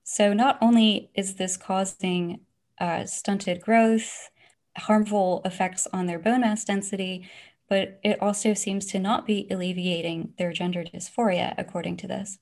So, 0.02 0.32
not 0.32 0.58
only 0.60 1.12
is 1.14 1.36
this 1.36 1.56
causing 1.56 2.40
uh, 2.80 3.04
stunted 3.04 3.60
growth, 3.60 4.30
harmful 4.76 5.42
effects 5.44 5.86
on 5.92 6.06
their 6.06 6.18
bone 6.18 6.40
mass 6.40 6.64
density, 6.64 7.30
but 7.68 8.00
it 8.02 8.20
also 8.20 8.52
seems 8.52 8.86
to 8.86 8.98
not 8.98 9.28
be 9.28 9.46
alleviating 9.48 10.34
their 10.36 10.52
gender 10.52 10.82
dysphoria, 10.82 11.54
according 11.56 11.98
to 11.98 12.08
this. 12.08 12.40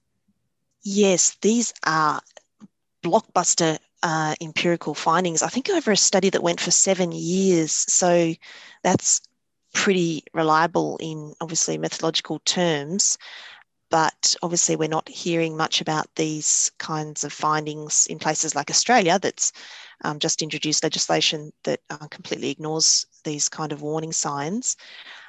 Yes, 0.82 1.36
these 1.42 1.74
are 1.84 2.22
blockbuster 3.04 3.78
uh, 4.02 4.34
empirical 4.40 4.94
findings. 4.94 5.42
I 5.42 5.48
think 5.48 5.68
over 5.68 5.92
a 5.92 5.98
study 5.98 6.30
that 6.30 6.42
went 6.42 6.60
for 6.62 6.70
seven 6.70 7.12
years. 7.12 7.72
So 7.72 8.32
that's 8.82 9.20
pretty 9.72 10.24
reliable 10.32 10.98
in 11.00 11.34
obviously 11.40 11.78
methodological 11.78 12.40
terms, 12.40 13.18
but 13.90 14.34
obviously 14.42 14.76
we're 14.76 14.88
not 14.88 15.08
hearing 15.08 15.56
much 15.56 15.80
about 15.80 16.06
these 16.16 16.70
kinds 16.78 17.24
of 17.24 17.32
findings 17.32 18.06
in 18.06 18.18
places 18.18 18.54
like 18.54 18.70
Australia 18.70 19.18
that's 19.18 19.52
um, 20.04 20.18
just 20.18 20.42
introduced 20.42 20.82
legislation 20.82 21.52
that 21.64 21.80
uh, 21.90 22.06
completely 22.08 22.50
ignores 22.50 23.06
these 23.24 23.48
kind 23.48 23.72
of 23.72 23.82
warning 23.82 24.12
signs. 24.12 24.76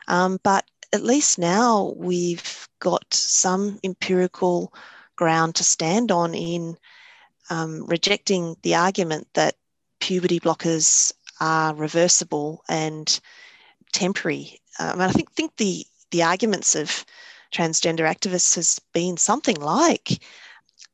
Um, 0.07 0.39
but 0.43 0.65
at 0.93 1.03
least 1.03 1.39
now 1.39 1.93
we've 1.97 2.69
got 2.79 3.03
some 3.13 3.79
empirical 3.83 4.73
ground 5.15 5.55
to 5.55 5.63
stand 5.63 6.11
on 6.11 6.33
in 6.33 6.77
um, 7.49 7.85
rejecting 7.87 8.55
the 8.61 8.75
argument 8.75 9.27
that 9.33 9.55
puberty 9.99 10.39
blockers 10.39 11.13
are 11.39 11.73
reversible 11.73 12.63
and 12.69 13.19
temporary. 13.93 14.59
Um, 14.79 14.99
and 14.99 15.03
I 15.03 15.11
think 15.11 15.31
think 15.31 15.55
the 15.57 15.85
the 16.11 16.23
arguments 16.23 16.75
of 16.75 17.05
transgender 17.53 18.01
activists 18.01 18.55
has 18.55 18.79
been 18.93 19.17
something 19.17 19.55
like 19.59 20.21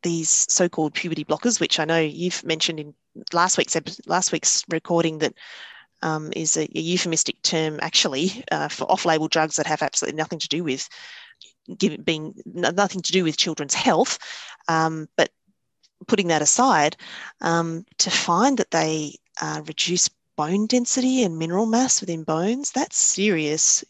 these 0.04 0.30
so-called 0.50 0.94
puberty 0.94 1.26
blockers, 1.26 1.60
which 1.60 1.80
I 1.80 1.86
know 1.86 2.00
you've 2.00 2.44
mentioned 2.46 2.80
in 2.80 2.94
last 3.34 3.58
week's 3.58 3.76
last 4.06 4.32
week's 4.32 4.64
recording 4.70 5.18
that 5.20 5.34
um, 6.02 6.32
is 6.36 6.56
a, 6.56 6.64
a, 6.78 6.80
euphemistic 6.80 7.42
term 7.42 7.80
actually 7.82 8.44
uh, 8.52 8.70
for 8.70 8.90
off-label 8.90 9.28
drugs 9.28 9.58
that 9.58 9.68
have 9.68 9.82
absolutely 9.82 10.18
nothing 10.18 10.40
to 10.40 10.48
do 10.48 10.64
with 10.64 10.88
being 12.04 12.34
nothing 12.46 13.02
to 13.02 13.12
do 13.12 13.24
with 13.24 13.38
children's 13.38 13.74
health, 13.74 14.18
um, 14.68 15.08
but 15.18 15.30
putting 16.08 16.28
that 16.28 16.42
aside, 16.42 16.96
um, 17.42 17.86
to 17.98 18.10
find 18.10 18.58
that 18.58 18.72
they 18.72 19.16
uh, 19.42 19.62
reduce 19.66 20.10
bone 20.40 20.68
density 20.68 21.24
and 21.24 21.38
mineral 21.38 21.66
mass 21.66 22.00
within 22.00 22.24
bones, 22.24 22.72
that's 22.72 22.96
serious. 22.96 23.84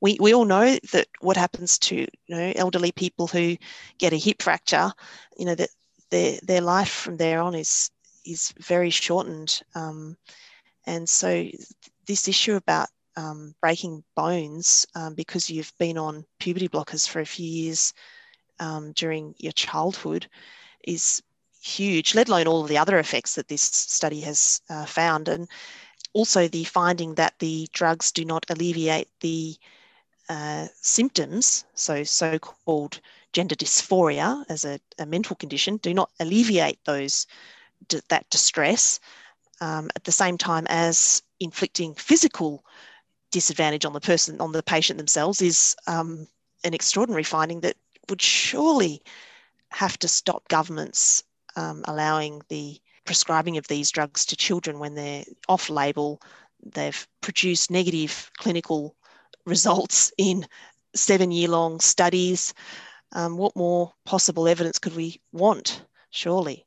We, 0.00 0.16
we 0.18 0.34
all 0.34 0.44
know 0.44 0.76
that 0.90 1.06
what 1.20 1.36
happens 1.36 1.78
to 1.78 1.94
you 1.94 2.08
know 2.28 2.52
elderly 2.56 2.90
people 2.90 3.28
who 3.28 3.56
get 3.96 4.12
a 4.12 4.16
hip 4.16 4.42
fracture, 4.42 4.90
you 5.38 5.46
know 5.46 5.54
that 5.54 5.70
their 6.10 6.40
their 6.42 6.60
life 6.60 6.90
from 6.90 7.18
there 7.18 7.40
on 7.40 7.54
is 7.54 7.92
is 8.24 8.52
very 8.58 8.90
shortened. 8.90 9.62
Um, 9.76 10.16
and 10.88 11.08
so 11.08 11.46
this 12.08 12.26
issue 12.26 12.56
about 12.56 12.88
um, 13.16 13.54
breaking 13.60 14.02
bones 14.16 14.88
um, 14.96 15.14
because 15.14 15.48
you've 15.48 15.72
been 15.78 15.98
on 15.98 16.24
puberty 16.40 16.68
blockers 16.68 17.08
for 17.08 17.20
a 17.20 17.24
few 17.24 17.46
years 17.46 17.94
um, 18.58 18.90
during 18.90 19.36
your 19.38 19.52
childhood 19.52 20.26
is 20.82 21.22
huge, 21.66 22.14
let 22.14 22.28
alone 22.28 22.46
all 22.46 22.62
of 22.62 22.68
the 22.68 22.78
other 22.78 22.98
effects 22.98 23.34
that 23.34 23.48
this 23.48 23.62
study 23.62 24.20
has 24.20 24.60
uh, 24.70 24.86
found. 24.86 25.28
And 25.28 25.48
also 26.12 26.48
the 26.48 26.64
finding 26.64 27.14
that 27.14 27.34
the 27.40 27.68
drugs 27.72 28.12
do 28.12 28.24
not 28.24 28.46
alleviate 28.48 29.08
the 29.20 29.56
uh, 30.28 30.66
symptoms, 30.80 31.64
so 31.74 32.02
so 32.04 32.38
called 32.38 33.00
gender 33.32 33.54
dysphoria 33.54 34.44
as 34.48 34.64
a, 34.64 34.80
a, 34.98 35.06
mental 35.06 35.36
condition, 35.36 35.76
do 35.76 35.92
not 35.92 36.10
alleviate 36.18 36.78
those 36.84 37.26
that 38.08 38.28
distress 38.30 38.98
um, 39.60 39.90
at 39.94 40.04
the 40.04 40.12
same 40.12 40.38
time 40.38 40.66
as 40.68 41.22
inflicting 41.38 41.94
physical 41.94 42.64
disadvantage 43.30 43.84
on 43.84 43.92
the 43.92 44.00
person, 44.00 44.40
on 44.40 44.52
the 44.52 44.62
patient 44.62 44.96
themselves, 44.96 45.42
is 45.42 45.76
um, 45.86 46.26
an 46.64 46.74
extraordinary 46.74 47.22
finding 47.22 47.60
that 47.60 47.76
would 48.08 48.22
surely 48.22 49.02
have 49.70 49.98
to 49.98 50.08
stop 50.08 50.48
governments 50.48 51.22
um, 51.56 51.82
allowing 51.86 52.42
the 52.48 52.78
prescribing 53.04 53.56
of 53.56 53.66
these 53.68 53.90
drugs 53.90 54.26
to 54.26 54.36
children 54.36 54.78
when 54.78 54.94
they're 54.94 55.24
off 55.48 55.70
label. 55.70 56.20
They've 56.64 57.06
produced 57.20 57.70
negative 57.70 58.30
clinical 58.36 58.94
results 59.44 60.12
in 60.18 60.46
seven 60.94 61.30
year 61.30 61.48
long 61.48 61.80
studies. 61.80 62.54
Um, 63.12 63.36
what 63.36 63.56
more 63.56 63.92
possible 64.04 64.48
evidence 64.48 64.78
could 64.78 64.96
we 64.96 65.20
want, 65.32 65.82
surely? 66.10 66.66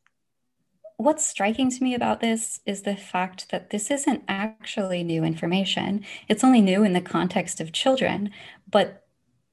What's 0.97 1.25
striking 1.25 1.69
to 1.69 1.83
me 1.83 1.93
about 1.93 2.19
this 2.19 2.59
is 2.65 2.81
the 2.81 2.95
fact 2.95 3.51
that 3.51 3.69
this 3.69 3.89
isn't 3.89 4.23
actually 4.27 5.03
new 5.03 5.23
information. 5.23 6.05
It's 6.27 6.43
only 6.43 6.61
new 6.61 6.83
in 6.83 6.93
the 6.93 7.01
context 7.01 7.61
of 7.61 7.71
children, 7.71 8.31
but 8.69 9.05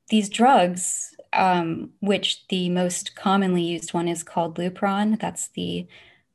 these 0.09 0.29
drugs, 0.29 1.16
um, 1.37 1.91
which 2.01 2.47
the 2.49 2.69
most 2.71 3.15
commonly 3.15 3.63
used 3.63 3.95
one 3.95 4.09
is 4.09 4.23
called 4.23 4.57
Lupron. 4.57 5.21
That's 5.21 5.49
the 5.49 5.87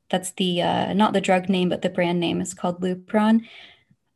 that's 0.10 0.32
the 0.32 0.62
uh, 0.62 0.94
not 0.94 1.14
the 1.14 1.22
drug 1.22 1.50
name, 1.50 1.70
but 1.70 1.82
the 1.82 1.90
brand 1.90 2.20
name 2.20 2.42
is 2.42 2.54
called 2.54 2.82
Lupron. 2.82 3.42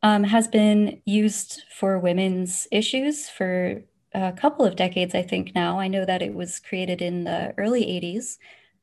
Um, 0.02 0.24
has 0.24 0.46
been 0.46 1.00
used 1.04 1.62
for 1.74 1.98
women's 1.98 2.68
issues 2.70 3.28
for 3.28 3.82
a 4.14 4.32
couple 4.32 4.64
of 4.64 4.76
decades, 4.76 5.14
I 5.14 5.22
think. 5.22 5.54
Now 5.54 5.78
I 5.80 5.88
know 5.88 6.04
that 6.04 6.22
it 6.22 6.34
was 6.34 6.60
created 6.60 7.02
in 7.02 7.24
the 7.24 7.54
early 7.58 7.84
'80s 7.84 8.38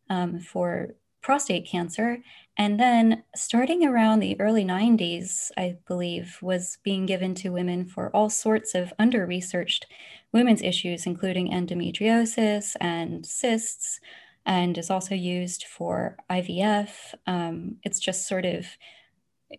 um, 0.10 0.40
for 0.40 0.96
prostate 1.24 1.66
cancer. 1.66 2.20
And 2.56 2.80
then 2.80 3.24
starting 3.36 3.84
around 3.84 4.20
the 4.20 4.40
early 4.40 4.64
90s, 4.64 5.50
I 5.58 5.78
believe, 5.88 6.38
was 6.42 6.78
being 6.84 7.08
given 7.08 7.34
to 7.36 7.50
women 7.50 7.86
for 7.86 8.16
all 8.16 8.30
sorts 8.30 8.76
of 8.76 8.94
under 9.00 9.26
researched 9.26 9.88
women's 10.32 10.62
issues, 10.62 11.08
including 11.08 11.50
endometriosis 11.52 12.76
and 12.80 13.26
cysts, 13.26 14.00
and 14.46 14.78
is 14.78 14.92
also 14.92 15.16
used 15.16 15.64
for 15.64 16.18
IVF. 16.30 17.16
Um, 17.26 17.78
it's 17.84 18.00
just 18.00 18.28
sort 18.28 18.46
of 18.46 18.68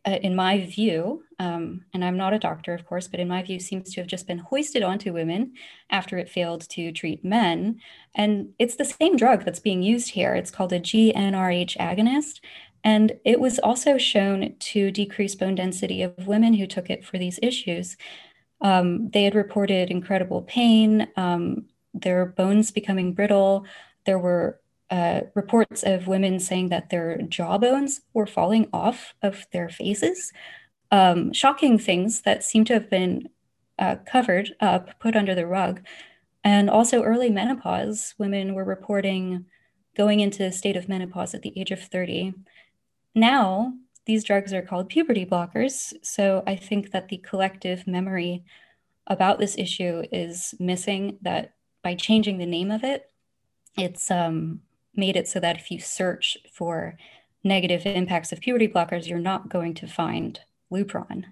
in 0.05 0.35
my 0.35 0.65
view, 0.65 1.25
um, 1.39 1.85
and 1.93 2.05
I'm 2.05 2.17
not 2.17 2.35
a 2.35 2.39
doctor, 2.39 2.75
of 2.75 2.87
course, 2.87 3.09
but 3.09 3.21
in 3.21 3.29
my 3.29 3.43
view, 3.43 3.59
seems 3.61 3.93
to 3.93 4.01
have 4.01 4.09
just 4.09 4.27
been 4.27 4.39
hoisted 4.39 4.83
onto 4.83 5.13
women 5.13 5.53
after 5.91 6.19
it 6.19 6.29
failed 6.29 6.69
to 6.71 6.93
treat 6.93 7.25
men. 7.25 7.81
And 8.15 8.51
it's 8.59 8.77
the 8.77 8.85
same 8.85 9.17
drug 9.17 9.45
that's 9.45 9.61
being 9.61 9.83
used 9.83 10.11
here. 10.11 10.35
It's 10.35 10.51
called 10.51 10.73
a 10.73 10.81
GnRH 10.81 11.77
agonist. 11.79 12.41
And 12.85 13.13
it 13.25 13.41
was 13.41 13.59
also 13.59 13.97
shown 13.97 14.55
to 14.59 14.91
decrease 14.91 15.35
bone 15.35 15.55
density 15.55 16.03
of 16.03 16.27
women 16.27 16.55
who 16.55 16.67
took 16.67 16.91
it 16.91 17.05
for 17.05 17.19
these 17.19 17.39
issues. 17.43 17.97
Um, 18.61 19.11
they 19.11 19.25
had 19.25 19.35
reported 19.35 19.91
incredible 19.91 20.43
pain, 20.43 21.09
um, 21.17 21.67
their 21.95 22.27
bones 22.27 22.71
becoming 22.71 23.15
brittle. 23.15 23.65
There 24.05 24.19
were 24.19 24.61
uh, 24.91 25.23
reports 25.35 25.83
of 25.83 26.07
women 26.07 26.39
saying 26.39 26.69
that 26.69 26.91
their 26.91 27.23
jawbones 27.23 28.03
were 28.13 28.27
falling 28.27 28.69
off 28.73 29.15
of 29.23 29.47
their 29.53 29.69
faces. 29.69 30.33
Um, 30.91 31.33
shocking 31.33 31.79
things 31.79 32.23
that 32.23 32.45
seem 32.45 32.65
to 32.67 32.75
have 32.75 32.91
been 32.91 33.29
uh, 33.79 33.97
covered 34.07 34.55
up, 34.61 34.99
put 35.01 35.17
under 35.17 35.35
the 35.35 35.47
rug. 35.47 35.81
And 36.45 36.69
also 36.69 37.03
early 37.03 37.31
menopause, 37.31 38.15
women 38.19 38.55
were 38.55 38.65
reporting 38.65 39.47
going 39.97 40.21
into 40.21 40.45
a 40.45 40.53
state 40.53 40.77
of 40.77 40.89
menopause 40.89 41.35
at 41.35 41.43
the 41.43 41.59
age 41.59 41.71
of 41.71 41.81
30. 41.81 42.35
Now, 43.15 43.73
these 44.07 44.25
drugs 44.25 44.53
are 44.53 44.63
called 44.63 44.89
puberty 44.91 45.25
blockers. 45.25 45.95
So 46.03 46.43
I 46.47 46.57
think 46.57 46.91
that 46.91 47.09
the 47.09 47.19
collective 47.19 47.87
memory 47.87 48.45
about 49.07 49.39
this 49.39 49.57
issue 49.57 50.03
is 50.13 50.55
missing 50.59 51.19
that 51.23 51.55
by 51.83 51.95
changing 51.95 52.39
the 52.39 52.47
name 52.47 52.71
of 52.71 52.85
it, 52.85 53.11
it's 53.77 54.11
um, 54.11 54.61
made 54.97 55.17
it 55.17 55.29
so 55.29 55.41
that 55.41 55.57
if 55.57 55.71
you 55.71 55.79
search 55.79 56.37
for 56.53 56.97
negative 57.43 57.85
impacts 57.85 58.33
of 58.33 58.41
puberty 58.41 58.69
blockers, 58.69 59.07
you're 59.07 59.19
not 59.19 59.49
going 59.49 59.75
to 59.75 59.87
find 59.87 60.41
Lupron. 60.73 61.25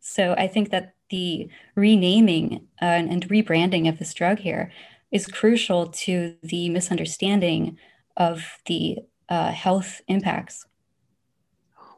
So 0.00 0.34
I 0.34 0.48
think 0.48 0.70
that 0.70 0.94
the 1.10 1.48
renaming 1.76 2.66
uh, 2.80 2.84
and 2.84 3.28
rebranding 3.28 3.88
of 3.88 3.98
this 3.98 4.14
drug 4.14 4.38
here 4.38 4.72
is 5.10 5.26
crucial 5.26 5.86
to 5.88 6.34
the 6.42 6.70
misunderstanding 6.70 7.78
of 8.16 8.58
the 8.66 8.98
uh, 9.28 9.52
health 9.52 10.00
impacts. 10.08 10.66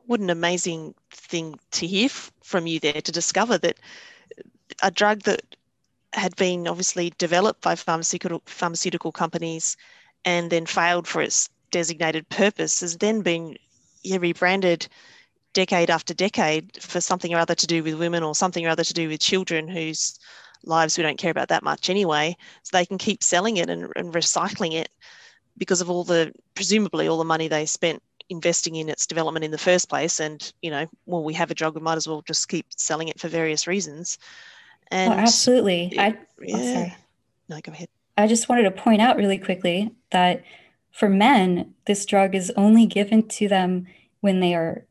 What 0.07 0.21
an 0.21 0.31
amazing 0.31 0.95
thing 1.11 1.59
to 1.73 1.87
hear 1.87 2.09
from 2.09 2.67
you 2.67 2.81
there 2.81 3.01
to 3.01 3.13
discover 3.13 3.57
that 3.59 3.79
a 4.83 4.91
drug 4.91 5.23
that 5.23 5.57
had 6.13 6.37
been 6.37 6.69
obviously 6.69 7.13
developed 7.19 7.63
by 7.63 7.75
pharmaceutical 7.75 8.43
pharmaceutical 8.45 9.13
companies 9.13 9.77
and 10.25 10.51
then 10.51 10.67
failed 10.67 11.07
for 11.07 11.23
its 11.23 11.51
designated 11.71 12.29
purpose 12.29 12.81
has 12.81 12.97
then 12.99 13.21
been 13.21 13.57
yeah, 14.03 14.19
rebranded 14.19 14.87
decade 15.55 15.91
after 15.91 16.15
decade 16.15 16.83
for 16.83 17.01
something 17.01 17.33
or 17.35 17.39
other 17.39 17.55
to 17.55 17.67
do 17.67 17.83
with 17.83 17.95
women 17.95 18.23
or 18.23 18.35
something 18.35 18.67
or 18.67 18.69
other 18.69 18.85
to 18.85 18.95
do 18.95 19.09
with 19.09 19.21
children 19.21 19.69
whose 19.69 20.19
lives 20.65 20.97
we 20.97 21.03
don't 21.03 21.19
care 21.19 21.31
about 21.31 21.49
that 21.49 21.63
much 21.63 21.91
anyway. 21.91 22.37
So 22.63 22.77
they 22.77 22.87
can 22.87 22.99
keep 22.99 23.23
selling 23.23 23.57
it 23.57 23.71
and, 23.71 23.91
and 23.97 24.13
recycling 24.13 24.75
it 24.75 24.89
because 25.57 25.81
of 25.81 25.89
all 25.91 26.05
the 26.05 26.33
presumably 26.55 27.09
all 27.09 27.19
the 27.19 27.25
money 27.25 27.49
they 27.49 27.67
spent 27.67 28.03
investing 28.31 28.77
in 28.77 28.89
its 28.89 29.07
development 29.07 29.45
in 29.45 29.51
the 29.51 29.59
first 29.59 29.89
place. 29.89 30.21
And 30.21 30.53
you 30.63 30.71
know, 30.71 30.87
well, 31.07 31.23
we 31.23 31.35
have 31.35 31.51
a 31.51 31.55
drug, 31.55 31.75
we 31.75 31.81
might 31.81 31.97
as 31.97 32.09
well 32.09 32.23
just 32.23 32.49
keep 32.49 32.67
selling 32.77 33.09
it 33.09 33.21
for 33.21 33.29
various 33.29 33.67
reasons. 33.67 34.19
And 34.91 35.13
oh, 35.13 35.17
absolutely. 35.17 35.91
It, 35.93 35.99
I 35.99 36.09
oh, 36.11 36.25
yeah. 36.43 36.91
Oh, 36.91 36.95
no, 37.49 37.61
go 37.61 37.73
ahead. 37.73 37.89
I 38.17 38.27
just 38.27 38.49
wanted 38.49 38.63
to 38.63 38.71
point 38.71 39.01
out 39.01 39.17
really 39.17 39.39
quickly 39.39 39.93
that 40.11 40.45
for 40.93 41.09
men, 41.09 41.75
this 41.87 42.07
drug 42.07 42.35
is 42.35 42.53
only 42.57 42.87
given 42.87 43.27
to 43.29 43.49
them 43.49 43.87
when 44.21 44.41
they 44.41 44.55
are 44.55 44.87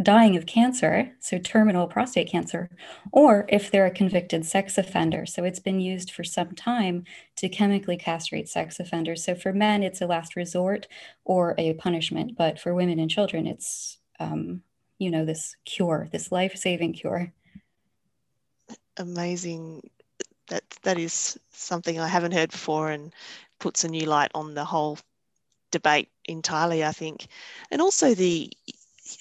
dying 0.00 0.36
of 0.36 0.46
cancer, 0.46 1.12
so 1.18 1.38
terminal 1.38 1.88
prostate 1.88 2.30
cancer, 2.30 2.70
or 3.10 3.46
if 3.48 3.70
they're 3.70 3.86
a 3.86 3.90
convicted 3.90 4.44
sex 4.44 4.78
offender. 4.78 5.26
So 5.26 5.42
it's 5.42 5.58
been 5.58 5.80
used 5.80 6.12
for 6.12 6.22
some 6.22 6.54
time 6.54 7.04
to 7.36 7.48
chemically 7.48 7.96
castrate 7.96 8.48
sex 8.48 8.78
offenders. 8.78 9.24
So 9.24 9.34
for 9.34 9.52
men, 9.52 9.82
it's 9.82 10.00
a 10.00 10.06
last 10.06 10.36
resort 10.36 10.86
or 11.24 11.54
a 11.58 11.74
punishment, 11.74 12.36
but 12.36 12.60
for 12.60 12.74
women 12.74 13.00
and 13.00 13.10
children, 13.10 13.46
it's 13.46 13.98
um, 14.20 14.62
you 14.98 15.10
know 15.10 15.24
this 15.24 15.56
cure, 15.64 16.08
this 16.12 16.30
life-saving 16.30 16.92
cure. 16.92 17.32
Amazing 18.96 19.90
that 20.48 20.64
that 20.82 20.98
is 20.98 21.38
something 21.52 21.98
I 21.98 22.08
haven't 22.08 22.32
heard 22.32 22.50
before 22.50 22.90
and 22.90 23.12
puts 23.60 23.84
a 23.84 23.88
new 23.88 24.06
light 24.06 24.30
on 24.34 24.54
the 24.54 24.64
whole 24.64 24.98
debate 25.70 26.08
entirely, 26.24 26.84
I 26.84 26.92
think. 26.92 27.26
And 27.70 27.80
also 27.80 28.14
the 28.14 28.50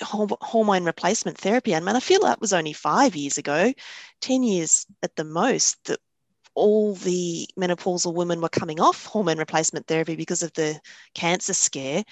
hormone 0.02 0.84
replacement 0.84 1.38
therapy. 1.38 1.76
I 1.76 1.80
mean, 1.80 1.96
I 1.96 2.00
feel 2.00 2.22
that 2.22 2.42
was 2.42 2.54
only 2.54 2.74
five 2.74 3.16
years 3.16 3.38
ago, 3.38 3.74
10 4.22 4.44
years 4.44 4.86
at 5.04 5.16
the 5.16 5.24
most, 5.24 5.84
that 5.86 6.00
all 6.56 6.96
the 6.96 7.48
menopausal 7.58 8.14
women 8.14 8.42
were 8.42 8.50
coming 8.50 8.80
off 8.80 9.06
hormone 9.06 9.38
replacement 9.38 9.88
therapy 9.88 10.16
because 10.16 10.44
of 10.44 10.52
the 10.54 10.80
cancer 11.14 11.54
scare. 11.54 12.04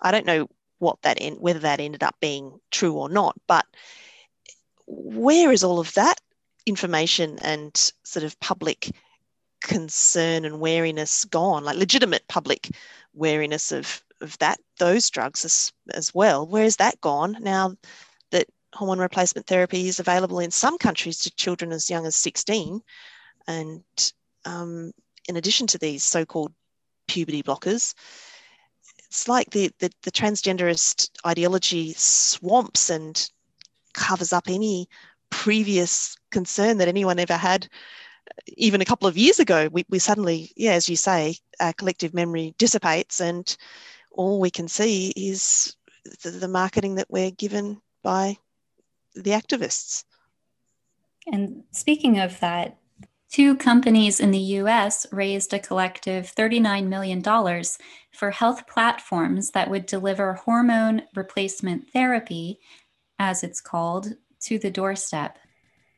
I 0.00 0.10
don't 0.10 0.26
know 0.26 0.48
what 0.78 1.00
that 1.02 1.18
whether 1.38 1.58
that 1.60 1.80
ended 1.80 2.02
up 2.02 2.16
being 2.20 2.58
true 2.70 2.94
or 2.94 3.08
not, 3.08 3.36
but 3.46 3.66
where 4.86 5.52
is 5.52 5.62
all 5.62 5.78
of 5.78 5.92
that 5.94 6.18
information 6.66 7.38
and 7.42 7.92
sort 8.04 8.24
of 8.24 8.38
public 8.40 8.90
concern 9.62 10.44
and 10.44 10.60
wariness 10.60 11.24
gone, 11.24 11.64
like 11.64 11.76
legitimate 11.76 12.26
public 12.28 12.70
wariness 13.14 13.72
of 13.72 14.02
of 14.20 14.36
that 14.38 14.60
those 14.78 15.08
drugs 15.10 15.44
as, 15.44 15.72
as 15.94 16.14
well. 16.14 16.46
Where's 16.46 16.76
that 16.76 17.00
gone 17.00 17.36
now 17.40 17.74
that 18.30 18.46
hormone 18.74 18.98
replacement 18.98 19.46
therapy 19.46 19.88
is 19.88 20.00
available 20.00 20.38
in 20.40 20.50
some 20.50 20.78
countries 20.78 21.18
to 21.20 21.30
children 21.32 21.72
as 21.72 21.90
young 21.90 22.06
as 22.06 22.16
16? 22.16 22.82
And 23.46 23.82
um, 24.44 24.92
in 25.28 25.36
addition 25.36 25.66
to 25.68 25.78
these 25.78 26.04
so-called 26.04 26.52
puberty 27.08 27.42
blockers, 27.42 27.94
it's 29.06 29.26
like 29.26 29.50
the, 29.50 29.72
the, 29.78 29.90
the 30.02 30.12
transgenderist 30.12 31.10
ideology 31.26 31.94
swamps 31.94 32.90
and 32.90 33.30
covers 33.94 34.32
up 34.32 34.44
any 34.48 34.88
previous 35.30 36.16
concern 36.30 36.78
that 36.78 36.88
anyone 36.88 37.18
ever 37.18 37.36
had 37.36 37.68
even 38.56 38.80
a 38.80 38.84
couple 38.84 39.08
of 39.08 39.18
years 39.18 39.38
ago 39.38 39.68
we, 39.72 39.84
we 39.88 39.98
suddenly 39.98 40.52
yeah 40.56 40.72
as 40.72 40.88
you 40.88 40.96
say 40.96 41.36
our 41.60 41.72
collective 41.72 42.14
memory 42.14 42.54
dissipates 42.58 43.20
and 43.20 43.56
all 44.12 44.40
we 44.40 44.50
can 44.50 44.68
see 44.68 45.12
is 45.16 45.76
the, 46.22 46.30
the 46.30 46.48
marketing 46.48 46.96
that 46.96 47.10
we're 47.10 47.30
given 47.30 47.80
by 48.02 48.36
the 49.14 49.30
activists 49.30 50.04
and 51.26 51.62
speaking 51.72 52.18
of 52.18 52.38
that 52.40 52.80
Two 53.30 53.56
companies 53.56 54.18
in 54.18 54.32
the 54.32 54.58
US 54.58 55.06
raised 55.12 55.54
a 55.54 55.60
collective 55.60 56.34
$39 56.34 56.88
million 56.88 57.22
for 58.10 58.32
health 58.32 58.66
platforms 58.66 59.52
that 59.52 59.70
would 59.70 59.86
deliver 59.86 60.34
hormone 60.34 61.02
replacement 61.14 61.92
therapy, 61.92 62.58
as 63.20 63.44
it's 63.44 63.60
called, 63.60 64.14
to 64.40 64.58
the 64.58 64.70
doorstep. 64.70 65.38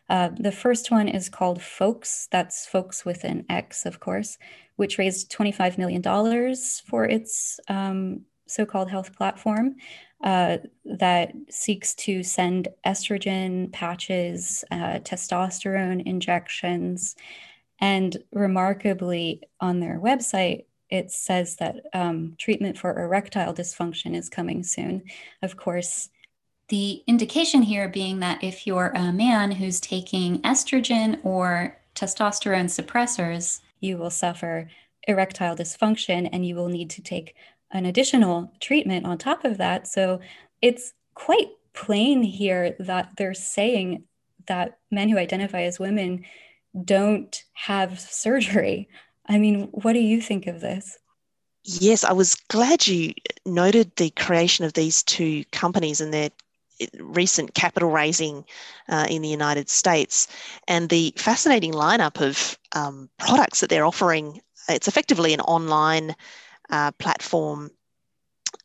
Uh, 0.09 0.31
the 0.39 0.53
first 0.53 0.91
one 0.91 1.09
is 1.09 1.29
called 1.29 1.63
Folx, 1.63 2.29
that's 2.31 2.67
Folks 2.67 3.05
with 3.05 3.25
an 3.25 3.45
X, 3.49 3.87
of 3.87 4.01
course, 4.01 4.39
which 4.77 4.99
raised 4.99 5.33
$25 5.33 5.79
million 5.79 6.03
for 6.85 7.05
its 7.05 7.61
um, 7.69 8.23
so 8.47 8.67
called 8.67 8.91
health 8.91 9.17
platform 9.17 9.77
uh, 10.23 10.59
that 10.85 11.33
seeks 11.51 11.95
to 11.95 12.23
send 12.23 12.69
estrogen 12.87 13.73
patches, 13.73 14.65
uh, 14.71 14.99
testosterone 15.01 16.05
injections. 16.07 17.17
And 17.81 18.17
remarkably, 18.33 19.43
on 19.61 19.81
their 19.81 19.99
website, 19.99 20.67
it 20.91 21.11
says 21.11 21.57
that 21.57 21.77
um, 21.95 22.35
treatment 22.39 22.79
for 22.79 23.03
erectile 23.03 23.55
dysfunction 23.55 24.15
is 24.15 24.29
coming 24.29 24.63
soon. 24.63 25.05
Of 25.41 25.57
course, 25.57 26.11
the 26.73 27.05
indication 27.07 27.61
here 27.61 27.87
being 27.87 28.21
that 28.21 28.43
if 28.43 28.67
you're 28.67 28.93
a 28.95 29.13
man 29.13 29.51
who's 29.53 29.79
taking 29.79 30.41
estrogen 30.41 31.19
or 31.23 31.77
testosterone 31.95 32.65
suppressors, 32.65 33.61
you 33.81 33.99
will 33.99 34.09
suffer 34.09 34.71
erectile 35.07 35.55
dysfunction 35.55 36.27
and 36.33 36.47
you 36.47 36.55
will 36.55 36.71
need 36.71 36.89
to 36.89 37.03
take 37.03 37.35
an 37.73 37.85
additional 37.85 38.51
treatment 38.59 39.05
on 39.05 39.19
top 39.19 39.45
of 39.45 39.59
that. 39.59 39.87
So 39.87 40.21
it's 40.63 40.95
quite 41.13 41.51
plain 41.75 42.23
here 42.23 42.75
that 42.79 43.19
they're 43.19 43.35
saying 43.35 44.05
that 44.49 44.79
men 44.91 45.11
who 45.11 45.19
identify 45.19 45.65
as 45.65 45.79
women 45.79 46.25
don't 46.87 47.45
have 47.53 48.01
surgery. 48.01 48.89
I 49.27 49.37
mean, 49.37 49.65
what 49.73 49.93
do 49.93 50.01
you 50.01 50.23
think 50.23 50.47
of 50.47 50.63
this? 50.63 50.97
Yes, 51.65 52.03
I 52.03 52.13
was 52.13 52.35
glad 52.35 52.89
you 52.89 53.13
noted 53.45 53.95
the 53.97 54.09
creation 54.09 54.65
of 54.65 54.73
these 54.73 55.03
two 55.03 55.45
companies 55.53 56.01
and 56.01 56.15
their 56.15 56.31
recent 56.99 57.55
capital 57.55 57.91
raising 57.91 58.45
uh, 58.89 59.07
in 59.09 59.23
the 59.23 59.29
United 59.29 59.69
States 59.69 60.29
and 60.69 60.89
the 60.89 61.13
fascinating 61.17 61.73
lineup 61.73 62.21
of 62.21 62.59
um, 62.75 63.09
products 63.19 63.61
that 63.61 63.71
they're 63.71 63.85
offering. 63.87 64.41
It's 64.69 64.89
effectively 64.89 65.35
an 65.35 65.41
online 65.41 66.15
uh, 66.71 66.93
platform 66.93 67.71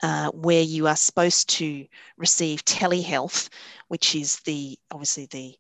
uh, 0.04 0.30
where 0.32 0.62
you 0.62 0.88
are 0.88 0.96
supposed 0.96 1.50
to 1.50 1.86
receive 2.18 2.64
telehealth, 2.66 3.50
which 3.88 4.16
is 4.16 4.38
the 4.42 4.78
obviously 4.92 5.28
the 5.28 5.56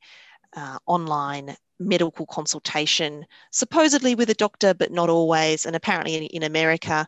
uh, 0.55 0.77
online 0.85 1.55
medical 1.79 2.25
consultation, 2.25 3.25
supposedly 3.51 4.15
with 4.15 4.29
a 4.29 4.35
doctor, 4.35 4.73
but 4.73 4.91
not 4.91 5.09
always. 5.09 5.65
And 5.65 5.75
apparently, 5.75 6.15
in, 6.15 6.23
in 6.23 6.43
America, 6.43 7.07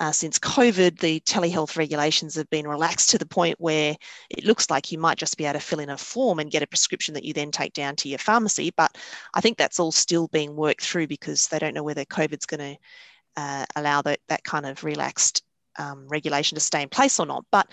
uh, 0.00 0.10
since 0.10 0.38
COVID, 0.38 0.98
the 0.98 1.20
telehealth 1.20 1.76
regulations 1.76 2.34
have 2.34 2.48
been 2.48 2.66
relaxed 2.66 3.10
to 3.10 3.18
the 3.18 3.26
point 3.26 3.60
where 3.60 3.94
it 4.30 4.46
looks 4.46 4.70
like 4.70 4.90
you 4.90 4.98
might 4.98 5.18
just 5.18 5.36
be 5.36 5.44
able 5.44 5.60
to 5.60 5.64
fill 5.64 5.78
in 5.78 5.90
a 5.90 5.98
form 5.98 6.38
and 6.38 6.50
get 6.50 6.62
a 6.62 6.66
prescription 6.66 7.12
that 7.12 7.24
you 7.24 7.34
then 7.34 7.50
take 7.50 7.74
down 7.74 7.96
to 7.96 8.08
your 8.08 8.18
pharmacy. 8.18 8.72
But 8.74 8.96
I 9.34 9.42
think 9.42 9.58
that's 9.58 9.78
all 9.78 9.92
still 9.92 10.26
being 10.28 10.56
worked 10.56 10.80
through 10.80 11.06
because 11.06 11.48
they 11.48 11.58
don't 11.58 11.74
know 11.74 11.82
whether 11.82 12.06
COVID's 12.06 12.46
going 12.46 12.76
to 12.76 12.80
uh, 13.36 13.66
allow 13.76 14.00
that, 14.02 14.20
that 14.28 14.42
kind 14.42 14.64
of 14.64 14.82
relaxed 14.84 15.42
um, 15.78 16.08
regulation 16.08 16.56
to 16.56 16.60
stay 16.62 16.82
in 16.82 16.88
place 16.88 17.20
or 17.20 17.26
not. 17.26 17.44
But 17.52 17.68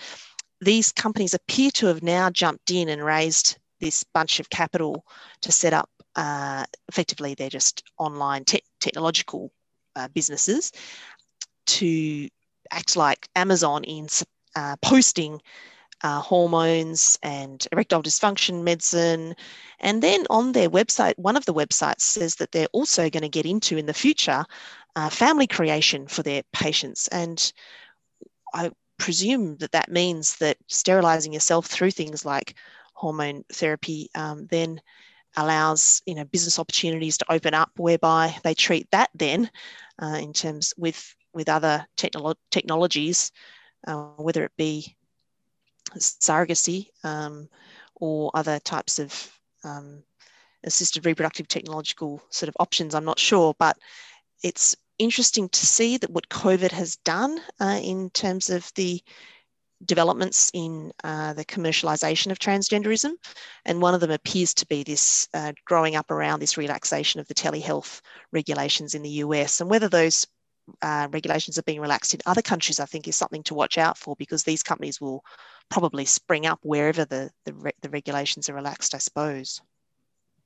these 0.60 0.92
companies 0.92 1.32
appear 1.32 1.70
to 1.72 1.86
have 1.86 2.02
now 2.02 2.28
jumped 2.28 2.70
in 2.70 2.90
and 2.90 3.02
raised 3.02 3.56
this 3.80 4.04
bunch 4.04 4.38
of 4.38 4.50
capital 4.50 5.02
to 5.40 5.50
set 5.50 5.72
up. 5.72 5.88
Uh, 6.14 6.66
effectively, 6.88 7.34
they're 7.34 7.48
just 7.48 7.84
online 7.96 8.44
te- 8.44 8.64
technological 8.80 9.50
uh, 9.96 10.08
businesses 10.08 10.72
to 11.68 12.28
act 12.70 12.96
like 12.96 13.28
Amazon 13.36 13.84
in 13.84 14.08
uh, 14.56 14.76
posting 14.82 15.40
uh, 16.02 16.20
hormones 16.20 17.18
and 17.22 17.66
erectile 17.72 18.02
dysfunction 18.02 18.62
medicine. 18.62 19.34
And 19.80 20.02
then 20.02 20.26
on 20.30 20.52
their 20.52 20.70
website, 20.70 21.18
one 21.18 21.36
of 21.36 21.44
the 21.44 21.54
websites 21.54 22.02
says 22.02 22.36
that 22.36 22.52
they're 22.52 22.68
also 22.72 23.10
going 23.10 23.22
to 23.22 23.28
get 23.28 23.46
into 23.46 23.76
in 23.76 23.86
the 23.86 23.94
future 23.94 24.44
uh, 24.96 25.10
family 25.10 25.46
creation 25.46 26.06
for 26.06 26.22
their 26.22 26.42
patients. 26.52 27.08
And 27.08 27.52
I 28.54 28.70
presume 28.98 29.56
that 29.58 29.72
that 29.72 29.90
means 29.90 30.36
that 30.36 30.56
sterilizing 30.66 31.32
yourself 31.32 31.66
through 31.66 31.92
things 31.92 32.24
like 32.24 32.54
hormone 32.94 33.44
therapy 33.52 34.10
um, 34.14 34.46
then 34.50 34.80
allows 35.36 36.02
you 36.04 36.14
know 36.14 36.24
business 36.24 36.58
opportunities 36.58 37.18
to 37.18 37.30
open 37.30 37.54
up 37.54 37.70
whereby 37.76 38.34
they 38.42 38.54
treat 38.54 38.90
that 38.90 39.10
then 39.14 39.48
uh, 40.02 40.18
in 40.20 40.32
terms 40.32 40.74
with 40.76 41.14
with 41.34 41.48
other 41.48 41.86
technolo- 41.96 42.36
technologies 42.50 43.32
uh, 43.86 44.02
whether 44.16 44.44
it 44.44 44.52
be 44.56 44.96
surrogacy 45.96 46.88
um, 47.04 47.48
or 47.96 48.30
other 48.34 48.58
types 48.60 48.98
of 48.98 49.32
um, 49.64 50.02
assisted 50.64 51.06
reproductive 51.06 51.48
technological 51.48 52.22
sort 52.30 52.48
of 52.48 52.56
options 52.58 52.94
i'm 52.94 53.04
not 53.04 53.18
sure 53.18 53.54
but 53.58 53.76
it's 54.42 54.76
interesting 54.98 55.48
to 55.48 55.66
see 55.66 55.96
that 55.96 56.10
what 56.10 56.28
COVID 56.28 56.72
has 56.72 56.96
done 56.96 57.40
uh, 57.60 57.80
in 57.82 58.10
terms 58.10 58.50
of 58.50 58.70
the 58.74 59.02
developments 59.84 60.50
in 60.54 60.92
uh, 61.04 61.32
the 61.34 61.44
commercialization 61.44 62.32
of 62.32 62.38
transgenderism. 62.38 63.12
And 63.64 63.80
one 63.80 63.94
of 63.94 64.00
them 64.00 64.10
appears 64.10 64.52
to 64.54 64.66
be 64.66 64.82
this 64.82 65.28
uh, 65.34 65.52
growing 65.64 65.94
up 65.94 66.10
around 66.10 66.40
this 66.40 66.56
relaxation 66.56 67.20
of 67.20 67.28
the 67.28 67.34
telehealth 67.34 68.00
regulations 68.32 68.94
in 68.94 69.02
the 69.02 69.22
US. 69.24 69.60
And 69.60 69.70
whether 69.70 69.88
those 69.88 70.26
uh, 70.82 71.08
regulations 71.10 71.58
are 71.58 71.62
being 71.62 71.80
relaxed 71.80 72.14
in 72.14 72.20
other 72.26 72.42
countries, 72.42 72.80
I 72.80 72.84
think 72.84 73.08
is 73.08 73.16
something 73.16 73.42
to 73.44 73.54
watch 73.54 73.78
out 73.78 73.98
for 73.98 74.16
because 74.16 74.44
these 74.44 74.62
companies 74.62 75.00
will 75.00 75.24
probably 75.70 76.04
spring 76.04 76.46
up 76.46 76.58
wherever 76.62 77.04
the, 77.04 77.30
the, 77.44 77.52
re- 77.54 77.72
the 77.82 77.90
regulations 77.90 78.48
are 78.48 78.54
relaxed, 78.54 78.94
I 78.94 78.98
suppose. 78.98 79.60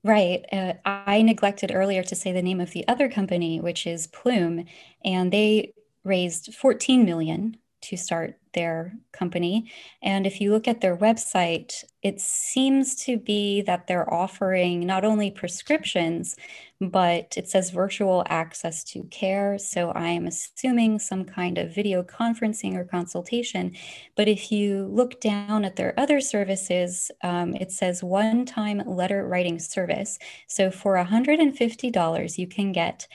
Right. 0.05 0.45
Uh, 0.53 0.75
I 0.85 1.23
neglected 1.23 1.71
earlier 1.73 2.03
to 2.03 2.17
say 2.17 2.33
the 2.33 2.43
name 2.43 2.61
of 2.61 2.73
the 2.73 2.87
other 2.89 3.09
company, 3.09 3.61
which 3.61 3.87
is 3.87 4.09
Plume, 4.09 4.65
and 5.05 5.33
they 5.33 5.75
raised 6.05 6.55
14 6.55 7.05
million 7.05 7.57
to 7.83 7.97
start 7.97 8.39
their 8.55 8.95
company. 9.13 9.71
And 10.03 10.27
if 10.27 10.41
you 10.41 10.53
look 10.53 10.69
at 10.69 10.81
their 10.81 10.97
website, 10.97 11.85
it 12.03 12.21
seems 12.21 12.95
to 13.05 13.17
be 13.17 13.63
that 13.63 13.87
they're 13.87 14.13
offering 14.13 14.87
not 14.87 15.05
only 15.05 15.31
prescriptions, 15.31 16.37
but 16.81 17.35
it 17.37 17.49
says 17.49 17.71
virtual 17.71 18.25
access 18.29 18.83
to 18.85 19.05
care. 19.05 19.59
So 19.59 19.91
I 19.91 20.09
am 20.09 20.27
assuming 20.27 20.99
some 20.99 21.25
kind 21.25 21.59
of 21.59 21.75
video 21.75 22.03
conferencing 22.03 22.75
or 22.75 22.85
consultation. 22.85 23.75
But 24.17 24.29
if 24.29 24.51
you 24.51 24.87
look 24.87 25.21
down 25.21 25.65
at 25.65 25.77
their 25.77 25.99
other 25.99 26.21
services, 26.21 27.11
um, 27.23 27.55
it 27.55 27.71
says 27.71 28.03
one 28.03 28.45
time 28.45 28.83
letter 28.87 29.27
writing 29.27 29.59
service. 29.59 30.19
So 30.47 30.71
for 30.71 30.97
$150, 30.97 32.39
you 32.39 32.47
can 32.47 32.73
get 32.73 33.07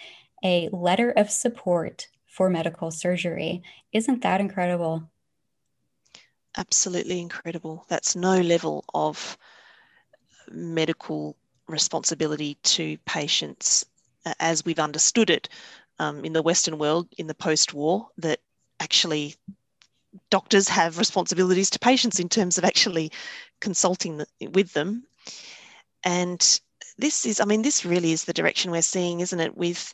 a 0.43 0.69
letter 0.71 1.11
of 1.11 1.29
support 1.29 2.07
for 2.37 2.51
medical 2.51 2.91
surgery. 2.91 3.63
Isn't 3.91 4.21
that 4.21 4.39
incredible? 4.39 5.09
Absolutely 6.55 7.19
incredible. 7.19 7.83
That's 7.89 8.15
no 8.15 8.39
level 8.39 8.85
of 8.93 9.37
medical 10.51 11.35
responsibility 11.67 12.55
to 12.61 12.97
patients 13.05 13.85
uh, 14.27 14.35
as 14.39 14.63
we've 14.63 14.77
understood 14.79 15.31
it 15.31 15.49
um, 15.97 16.23
in 16.23 16.33
the 16.33 16.43
Western 16.43 16.77
world 16.77 17.07
in 17.17 17.25
the 17.25 17.33
post 17.33 17.73
war, 17.73 18.07
that 18.19 18.39
actually 18.79 19.35
doctors 20.29 20.69
have 20.69 20.99
responsibilities 20.99 21.71
to 21.71 21.79
patients 21.79 22.19
in 22.19 22.29
terms 22.29 22.59
of 22.59 22.65
actually 22.65 23.11
consulting 23.61 24.23
with 24.51 24.71
them. 24.73 25.03
And 26.03 26.39
this 26.99 27.25
is, 27.25 27.39
I 27.39 27.45
mean, 27.45 27.63
this 27.63 27.83
really 27.83 28.11
is 28.11 28.25
the 28.25 28.33
direction 28.33 28.69
we're 28.69 28.83
seeing, 28.83 29.21
isn't 29.21 29.39
it, 29.39 29.57
with 29.57 29.93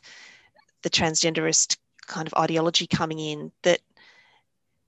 the 0.82 0.90
transgenderist 0.90 1.78
kind 2.06 2.26
of 2.26 2.34
ideology 2.34 2.86
coming 2.86 3.18
in 3.18 3.52
that 3.62 3.80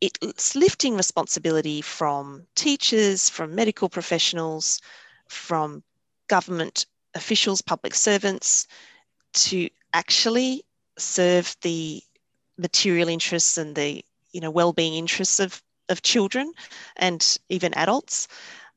it's 0.01 0.55
lifting 0.55 0.95
responsibility 0.97 1.81
from 1.81 2.47
teachers, 2.55 3.31
from 3.31 3.55
medical 3.55 3.89
professionals, 3.89 4.81
from 5.29 5.83
government 6.29 6.87
officials, 7.14 7.62
public 7.62 7.95
servants, 7.95 8.67
to 9.33 9.69
actually 9.95 10.64
serve 10.99 11.57
the 11.62 12.03
material 12.59 13.09
interests 13.09 13.59
and 13.59 13.75
the 13.75 14.05
you 14.33 14.41
know 14.41 14.51
well-being 14.51 14.95
interests 14.95 15.41
of, 15.41 15.62
of 15.89 16.03
children 16.03 16.53
and 16.97 17.39
even 17.49 17.73
adults. 17.75 18.29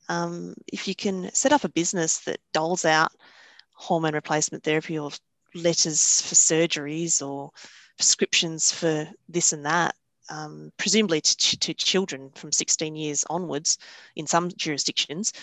Um, 0.07 0.55
if 0.71 0.87
you 0.87 0.95
can 0.95 1.29
set 1.33 1.53
up 1.53 1.63
a 1.63 1.69
business 1.69 2.19
that 2.19 2.39
doles 2.53 2.85
out 2.85 3.11
hormone 3.73 4.13
replacement 4.13 4.63
therapy 4.63 4.97
or 4.97 5.11
letters 5.53 6.21
for 6.21 6.35
surgeries 6.35 7.25
or 7.25 7.51
prescriptions 7.99 8.71
for 8.71 9.09
this 9.27 9.51
and 9.51 9.65
that, 9.65 9.93
um, 10.29 10.71
presumably 10.77 11.19
to, 11.19 11.59
to, 11.59 11.73
children 11.73 12.31
from 12.33 12.49
16 12.49 12.95
years 12.95 13.25
onwards 13.29 13.77
in 14.15 14.25
some 14.25 14.49
jurisdictions, 14.55 15.33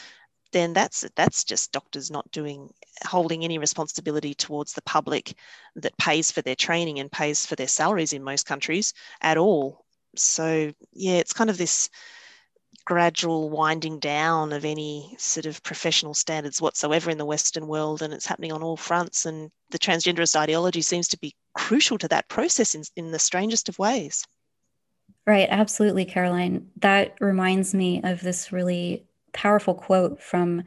then 0.53 0.73
that's 0.73 1.05
that's 1.17 1.45
just 1.45 1.71
doctors 1.73 2.11
not 2.11 2.31
doing 2.31 2.73
holding 3.05 3.45
any 3.45 3.59
responsibility 3.59 4.33
towards 4.33 4.73
the 4.73 4.83
public 4.83 5.35
that 5.75 5.99
pays 5.99 6.31
for 6.31 6.41
their 6.41 6.55
training 6.55 6.99
and 6.99 7.13
pays 7.13 7.45
for 7.45 7.57
their 7.57 7.69
salaries 7.69 8.15
in 8.15 8.23
most 8.23 8.47
countries 8.47 8.95
at 9.21 9.37
all. 9.37 9.85
So 10.15 10.73
yeah, 10.95 11.17
it's 11.17 11.35
kind 11.35 11.51
of 11.51 11.59
this 11.59 11.91
gradual 12.85 13.51
winding 13.51 13.99
down 13.99 14.53
of 14.53 14.65
any 14.65 15.15
sort 15.19 15.47
of 15.47 15.63
professional 15.63 16.15
standards 16.15 16.61
whatsoever 16.61 17.11
in 17.11 17.19
the 17.19 17.25
Western 17.25 17.67
world, 17.67 18.03
and 18.03 18.13
it's 18.13 18.27
happening 18.27 18.53
on 18.53 18.63
all 18.63 18.77
fronts. 18.77 19.27
And 19.27 19.51
the 19.71 19.79
transgenderist 19.79 20.37
ideology 20.37 20.83
seems 20.83 21.09
to 21.09 21.19
be 21.19 21.35
crucial 21.55 21.99
to 21.99 22.09
that 22.09 22.29
process 22.29 22.75
in, 22.75 22.83
in 22.97 23.11
the 23.11 23.19
strangest 23.19 23.69
of 23.69 23.79
ways. 23.79 24.25
Right, 25.27 25.49
absolutely, 25.51 26.05
Caroline. 26.05 26.69
That 26.77 27.17
reminds 27.21 27.75
me 27.75 28.01
of 28.05 28.21
this 28.21 28.53
really 28.53 29.05
powerful 29.33 29.75
quote 29.75 30.23
from 30.23 30.63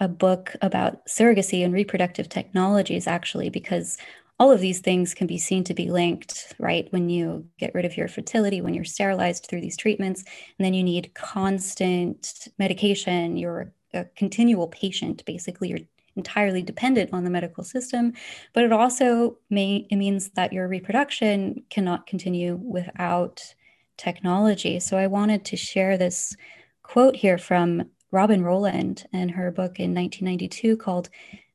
a 0.00 0.08
book 0.08 0.56
about 0.60 1.06
surrogacy 1.06 1.64
and 1.64 1.72
reproductive 1.72 2.28
technologies, 2.28 3.06
actually, 3.06 3.48
because 3.48 3.98
all 4.42 4.50
of 4.50 4.60
these 4.60 4.80
things 4.80 5.14
can 5.14 5.28
be 5.28 5.38
seen 5.38 5.62
to 5.62 5.72
be 5.72 5.88
linked, 5.88 6.52
right? 6.58 6.88
When 6.90 7.08
you 7.08 7.46
get 7.60 7.72
rid 7.76 7.84
of 7.84 7.96
your 7.96 8.08
fertility, 8.08 8.60
when 8.60 8.74
you're 8.74 8.82
sterilized 8.82 9.46
through 9.46 9.60
these 9.60 9.76
treatments, 9.76 10.24
and 10.58 10.66
then 10.66 10.74
you 10.74 10.82
need 10.82 11.14
constant 11.14 12.48
medication, 12.58 13.36
you're 13.36 13.72
a 13.94 14.04
continual 14.16 14.66
patient, 14.66 15.24
basically, 15.26 15.68
you're 15.68 15.78
entirely 16.16 16.60
dependent 16.60 17.10
on 17.12 17.22
the 17.22 17.30
medical 17.30 17.62
system. 17.62 18.14
But 18.52 18.64
it 18.64 18.72
also 18.72 19.38
may 19.48 19.86
it 19.88 19.94
means 19.94 20.30
that 20.30 20.52
your 20.52 20.66
reproduction 20.66 21.62
cannot 21.70 22.08
continue 22.08 22.56
without 22.56 23.54
technology. 23.96 24.80
So 24.80 24.96
I 24.96 25.06
wanted 25.06 25.44
to 25.44 25.56
share 25.56 25.96
this 25.96 26.34
quote 26.82 27.14
here 27.14 27.38
from 27.38 27.84
Robyn 28.10 28.42
Rowland 28.42 29.06
and 29.12 29.30
her 29.30 29.52
book 29.52 29.78
in 29.78 29.94
1992 29.94 30.78
called 30.78 31.10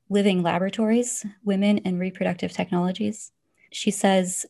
Living 0.09 0.41
Laboratories 0.41 1.25
Women 1.43 1.79
and 1.79 1.99
Reproductive 1.99 2.53
Technologies. 2.53 3.31
She 3.71 3.91
says, 3.91 4.45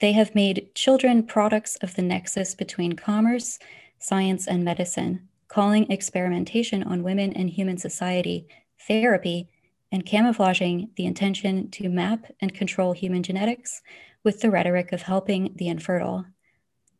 they 0.00 0.12
have 0.12 0.34
made 0.34 0.74
children 0.74 1.22
products 1.22 1.76
of 1.76 1.94
the 1.94 2.02
nexus 2.02 2.54
between 2.54 2.94
commerce, 2.94 3.58
science, 3.98 4.46
and 4.46 4.64
medicine, 4.64 5.28
calling 5.48 5.90
experimentation 5.90 6.82
on 6.82 7.02
women 7.02 7.32
and 7.32 7.50
human 7.50 7.76
society 7.76 8.46
therapy 8.86 9.48
and 9.92 10.06
camouflaging 10.06 10.90
the 10.96 11.04
intention 11.04 11.70
to 11.70 11.88
map 11.88 12.32
and 12.40 12.54
control 12.54 12.92
human 12.92 13.22
genetics 13.22 13.82
with 14.22 14.40
the 14.40 14.50
rhetoric 14.50 14.92
of 14.92 15.02
helping 15.02 15.52
the 15.56 15.68
infertile. 15.68 16.24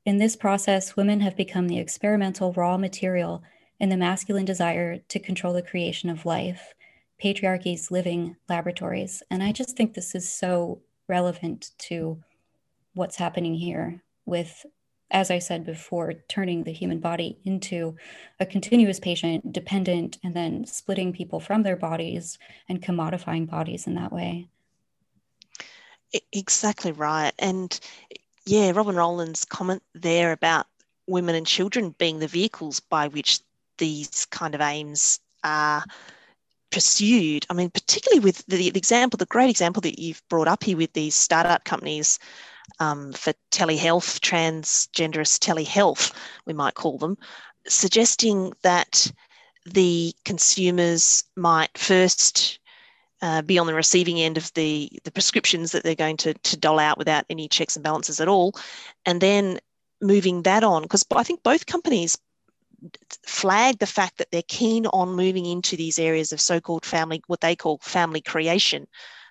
In 0.04 0.18
this 0.18 0.36
process, 0.36 0.96
women 0.96 1.20
have 1.20 1.36
become 1.36 1.68
the 1.68 1.78
experimental 1.78 2.52
raw 2.52 2.76
material 2.76 3.42
in 3.78 3.88
the 3.88 3.96
masculine 3.96 4.44
desire 4.44 4.98
to 4.98 5.18
control 5.18 5.52
the 5.52 5.62
creation 5.62 6.10
of 6.10 6.26
life, 6.26 6.74
patriarchy's 7.20 7.90
living 7.90 8.36
laboratories. 8.48 9.22
And 9.30 9.42
I 9.42 9.52
just 9.52 9.76
think 9.76 9.94
this 9.94 10.14
is 10.14 10.28
so 10.28 10.80
relevant 11.06 11.70
to 11.78 12.22
what's 12.94 13.16
happening 13.16 13.54
here 13.54 14.02
with, 14.24 14.64
as 15.10 15.30
I 15.30 15.38
said 15.38 15.64
before, 15.66 16.14
turning 16.28 16.64
the 16.64 16.72
human 16.72 16.98
body 16.98 17.38
into 17.44 17.96
a 18.40 18.46
continuous 18.46 18.98
patient, 18.98 19.52
dependent, 19.52 20.18
and 20.24 20.34
then 20.34 20.64
splitting 20.66 21.12
people 21.12 21.40
from 21.40 21.62
their 21.62 21.76
bodies 21.76 22.38
and 22.68 22.82
commodifying 22.82 23.48
bodies 23.48 23.86
in 23.86 23.94
that 23.94 24.12
way. 24.12 24.48
Exactly 26.32 26.92
right. 26.92 27.32
And 27.38 27.78
yeah, 28.46 28.72
Robyn 28.72 28.96
Rowland's 28.96 29.44
comment 29.44 29.82
there 29.94 30.32
about 30.32 30.66
women 31.06 31.34
and 31.34 31.46
children 31.46 31.94
being 31.98 32.18
the 32.18 32.26
vehicles 32.26 32.80
by 32.80 33.08
which 33.08 33.40
these 33.78 34.26
kind 34.26 34.54
of 34.54 34.60
aims 34.60 35.20
are 35.44 35.84
pursued. 36.70 37.46
I 37.50 37.54
mean, 37.54 37.70
particularly 37.70 38.20
with 38.20 38.44
the, 38.46 38.70
the 38.70 38.78
example, 38.78 39.16
the 39.16 39.26
great 39.26 39.50
example 39.50 39.80
that 39.82 39.98
you've 39.98 40.22
brought 40.28 40.48
up 40.48 40.64
here 40.64 40.76
with 40.76 40.92
these 40.92 41.14
startup 41.14 41.64
companies 41.64 42.18
um, 42.78 43.12
for 43.12 43.32
telehealth, 43.50 44.20
transgenderist 44.20 45.40
telehealth, 45.40 46.14
we 46.46 46.52
might 46.52 46.74
call 46.74 46.98
them, 46.98 47.18
suggesting 47.66 48.52
that 48.62 49.10
the 49.66 50.14
consumers 50.24 51.24
might 51.36 51.76
first 51.76 52.58
uh, 53.22 53.42
be 53.42 53.58
on 53.58 53.66
the 53.66 53.74
receiving 53.74 54.20
end 54.20 54.38
of 54.38 54.52
the, 54.54 54.90
the 55.04 55.10
prescriptions 55.10 55.72
that 55.72 55.82
they're 55.82 55.94
going 55.94 56.16
to, 56.16 56.32
to 56.34 56.56
dole 56.56 56.78
out 56.78 56.96
without 56.96 57.26
any 57.28 57.48
checks 57.48 57.76
and 57.76 57.82
balances 57.82 58.20
at 58.20 58.28
all. 58.28 58.54
And 59.04 59.20
then 59.20 59.58
moving 60.00 60.42
that 60.42 60.64
on, 60.64 60.82
because 60.82 61.04
I 61.14 61.22
think 61.22 61.42
both 61.42 61.66
companies 61.66 62.16
flag 63.26 63.78
the 63.78 63.86
fact 63.86 64.18
that 64.18 64.28
they're 64.30 64.42
keen 64.48 64.86
on 64.86 65.14
moving 65.14 65.46
into 65.46 65.76
these 65.76 65.98
areas 65.98 66.32
of 66.32 66.40
so-called 66.40 66.84
family, 66.84 67.22
what 67.26 67.40
they 67.40 67.56
call 67.56 67.78
family 67.78 68.20
creation, 68.20 68.86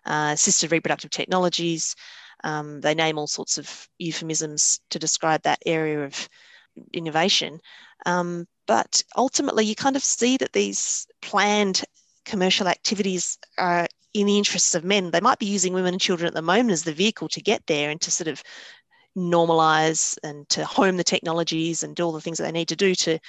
uh, 0.06 0.32
assisted 0.34 0.72
reproductive 0.72 1.12
technologies. 1.12 1.96
Um, 2.44 2.82
they 2.82 2.96
name 2.96 3.18
all 3.18 3.28
sorts 3.28 3.58
of 3.58 3.88
euphemisms 3.98 4.80
to 4.92 5.00
describe 5.00 5.42
that 5.44 5.62
area 5.66 6.04
of 6.04 6.30
innovation. 6.94 7.60
Um, 8.06 8.48
but 8.68 9.04
ultimately, 9.18 9.66
you 9.66 9.76
kind 9.76 9.96
of 9.96 10.04
see 10.04 10.38
that 10.38 10.54
these 10.54 11.08
planned 11.22 11.84
commercial 12.26 12.68
activities 12.68 13.38
are 13.58 13.88
in 14.14 14.28
the 14.28 14.38
interests 14.38 14.76
of 14.76 14.84
men. 14.84 15.12
They 15.12 15.20
might 15.20 15.40
be 15.40 15.46
using 15.46 15.74
women 15.74 15.94
and 15.94 16.02
children 16.02 16.28
at 16.28 16.34
the 16.34 16.42
moment 16.42 16.72
as 16.72 16.84
the 16.84 16.94
vehicle 16.94 17.28
to 17.30 17.42
get 17.42 17.66
there 17.68 17.90
and 17.90 18.00
to 18.02 18.12
sort 18.12 18.28
of 18.28 18.42
normalize 19.18 20.18
and 20.24 20.48
to 20.50 20.66
home 20.66 20.98
the 20.98 21.04
technologies 21.04 21.84
and 21.84 21.96
do 21.96 22.04
all 22.04 22.12
the 22.12 22.22
things 22.22 22.38
that 22.38 22.46
they 22.46 22.52
need 22.52 22.70
to 22.70 22.76
do 22.76 22.96
to 22.96 23.20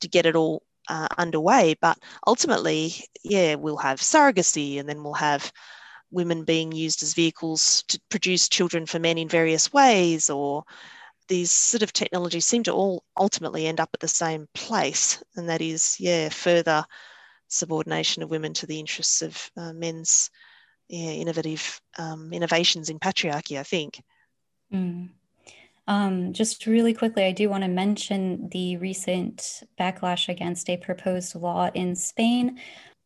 to 0.00 0.08
get 0.08 0.26
it 0.26 0.36
all 0.36 0.62
uh, 0.88 1.08
underway. 1.18 1.74
But 1.80 1.98
ultimately 2.26 2.92
yeah 3.24 3.54
we'll 3.54 3.76
have 3.76 4.00
surrogacy 4.00 4.78
and 4.78 4.88
then 4.88 5.02
we'll 5.02 5.14
have 5.14 5.52
women 6.10 6.44
being 6.44 6.72
used 6.72 7.02
as 7.02 7.14
vehicles 7.14 7.84
to 7.88 8.00
produce 8.08 8.48
children 8.48 8.86
for 8.86 8.98
men 8.98 9.18
in 9.18 9.28
various 9.28 9.72
ways 9.72 10.28
or 10.28 10.64
these 11.28 11.52
sort 11.52 11.82
of 11.82 11.92
technologies 11.92 12.44
seem 12.44 12.64
to 12.64 12.72
all 12.72 13.04
ultimately 13.16 13.68
end 13.68 13.78
up 13.78 13.90
at 13.94 14.00
the 14.00 14.08
same 14.08 14.48
place. 14.52 15.22
And 15.36 15.48
that 15.48 15.62
is 15.62 15.96
yeah 16.00 16.28
further 16.28 16.84
subordination 17.48 18.22
of 18.22 18.30
women 18.30 18.52
to 18.54 18.66
the 18.66 18.78
interests 18.78 19.22
of 19.22 19.50
uh, 19.56 19.72
men's 19.72 20.30
yeah, 20.88 21.10
innovative 21.12 21.80
um, 21.98 22.32
innovations 22.32 22.90
in 22.90 22.98
patriarchy 22.98 23.58
i 23.58 23.62
think. 23.62 24.02
Mm. 24.72 25.10
Um, 25.90 26.32
just 26.32 26.66
really 26.66 26.94
quickly, 26.94 27.24
I 27.24 27.32
do 27.32 27.50
want 27.50 27.64
to 27.64 27.68
mention 27.68 28.48
the 28.50 28.76
recent 28.76 29.64
backlash 29.78 30.28
against 30.28 30.70
a 30.70 30.76
proposed 30.76 31.34
law 31.34 31.68
in 31.74 31.96
Spain. 31.96 32.60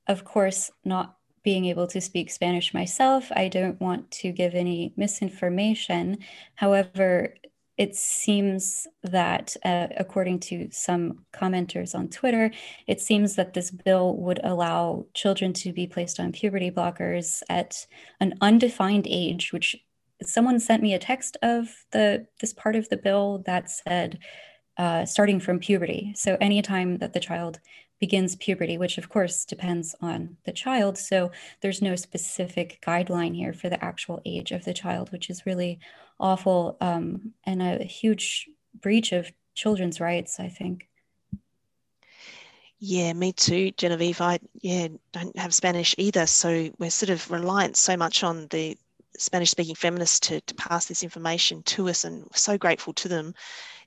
Of 0.07 0.25
course, 0.25 0.71
not 0.85 1.17
being 1.43 1.65
able 1.65 1.87
to 1.87 2.01
speak 2.03 2.31
Spanish 2.31 2.75
myself, 2.75 3.33
I 3.35 3.49
don't 3.49 3.81
want 3.81 4.11
to 4.11 4.33
give 4.33 4.55
any 4.55 4.93
misinformation. 4.99 6.19
However, 6.57 7.35
it 7.79 7.97
seems 7.97 8.87
that, 9.03 9.57
uh, 9.65 9.87
according 9.97 10.41
to 10.41 10.69
some 10.71 11.25
commenters 11.33 11.95
on 11.95 12.09
Twitter, 12.09 12.51
it 12.87 13.01
seems 13.01 13.35
that 13.37 13.55
this 13.55 13.71
bill 13.71 14.15
would 14.19 14.41
allow 14.45 15.07
children 15.15 15.55
to 15.55 15.73
be 15.73 15.87
placed 15.87 16.21
on 16.21 16.33
puberty 16.33 16.71
blockers 16.71 17.43
at 17.49 17.87
an 18.21 18.35
undefined 18.43 19.07
age, 19.09 19.55
which 19.55 19.75
someone 20.27 20.61
sent 20.61 20.83
me 20.83 20.95
a 20.95 20.99
text 20.99 21.37
of 21.43 21.69
the 21.93 22.27
this 22.41 22.53
part 22.53 22.77
of 22.77 22.89
the 22.89 22.97
bill 22.97 23.43
that 23.47 23.71
said 23.71 24.19
uh, 24.77 25.05
starting 25.05 25.41
from 25.41 25.59
puberty. 25.59 26.13
So 26.17 26.37
anytime 26.41 26.99
that 26.99 27.13
the 27.13 27.21
child 27.21 27.61
begins 28.01 28.37
puberty, 28.37 28.77
which 28.77 28.99
of 28.99 29.09
course 29.09 29.45
depends 29.45 29.95
on 30.01 30.37
the 30.45 30.53
child. 30.53 30.99
So 30.99 31.31
there's 31.63 31.81
no 31.81 31.97
specific 31.97 32.79
guideline 32.85 33.35
here 33.35 33.53
for 33.53 33.69
the 33.69 33.83
actual 33.83 34.21
age 34.25 34.51
of 34.53 34.65
the 34.65 34.75
child, 34.75 35.13
which 35.13 35.31
is 35.31 35.47
really 35.47 35.79
awful 36.19 36.77
um, 36.81 37.33
and 37.45 37.63
a 37.63 37.85
huge 37.85 38.49
breach 38.81 39.13
of 39.13 39.31
children's 39.55 40.01
rights, 40.01 40.41
I 40.41 40.49
think. 40.49 40.89
Yeah, 42.81 43.13
me 43.15 43.33
too, 43.33 43.71
Genevieve. 43.71 44.21
I 44.21 44.41
yeah 44.61 44.89
don't 45.13 45.39
have 45.39 45.55
Spanish 45.55 45.95
either, 45.97 46.27
so 46.27 46.71
we're 46.79 46.91
sort 46.91 47.11
of 47.11 47.31
reliant 47.31 47.77
so 47.77 47.97
much 47.97 48.23
on 48.23 48.49
the 48.49 48.77
Spanish 49.19 49.51
speaking 49.51 49.75
feminists 49.75 50.21
to, 50.21 50.41
to 50.43 50.55
pass 50.55 50.87
this 50.87 51.03
information 51.03 51.63
to 51.65 51.89
us 51.89 52.05
and 52.05 52.27
so 52.35 52.59
grateful 52.59 52.93
to 52.95 53.09
them. 53.09 53.35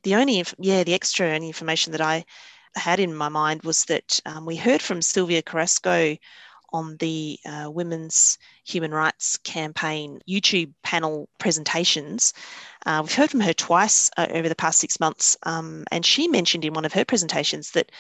the 0.03 0.15
only, 0.15 0.43
yeah, 0.59 0.84
the 0.84 0.93
extra 0.93 1.34
information 1.36 1.91
that 1.91 2.01
I 2.01 2.25
had 2.75 2.99
in 2.99 3.15
my 3.15 3.30
mind 3.30 3.63
was 3.63 3.86
that 3.86 4.19
um, 4.25 4.45
we 4.45 4.55
heard 4.55 4.82
from 4.82 5.01
Silvia 5.01 5.41
Carrasco 5.41 6.15
on 6.73 6.97
the 6.97 7.39
uh, 7.45 7.69
Women's 7.71 8.38
Human 8.65 8.91
Rights 8.91 9.38
Campaign 9.38 10.19
YouTube 10.28 10.73
panel 10.84 11.30
presentations. 11.38 12.34
Uh, 12.86 13.01
we've 13.03 13.13
heard 13.13 13.32
from 13.32 13.39
her 13.39 13.53
twice 13.53 14.11
uh, 14.17 14.28
over 14.32 14.49
the 14.49 14.55
past 14.55 14.80
six 14.80 14.99
months, 14.99 15.38
um, 15.43 15.86
and 15.91 16.05
she 16.05 16.28
mentioned 16.28 16.65
in 16.65 16.73
one 16.73 16.86
of 16.86 16.93
her 16.93 17.05
presentations 17.05 17.71
that 17.71 17.91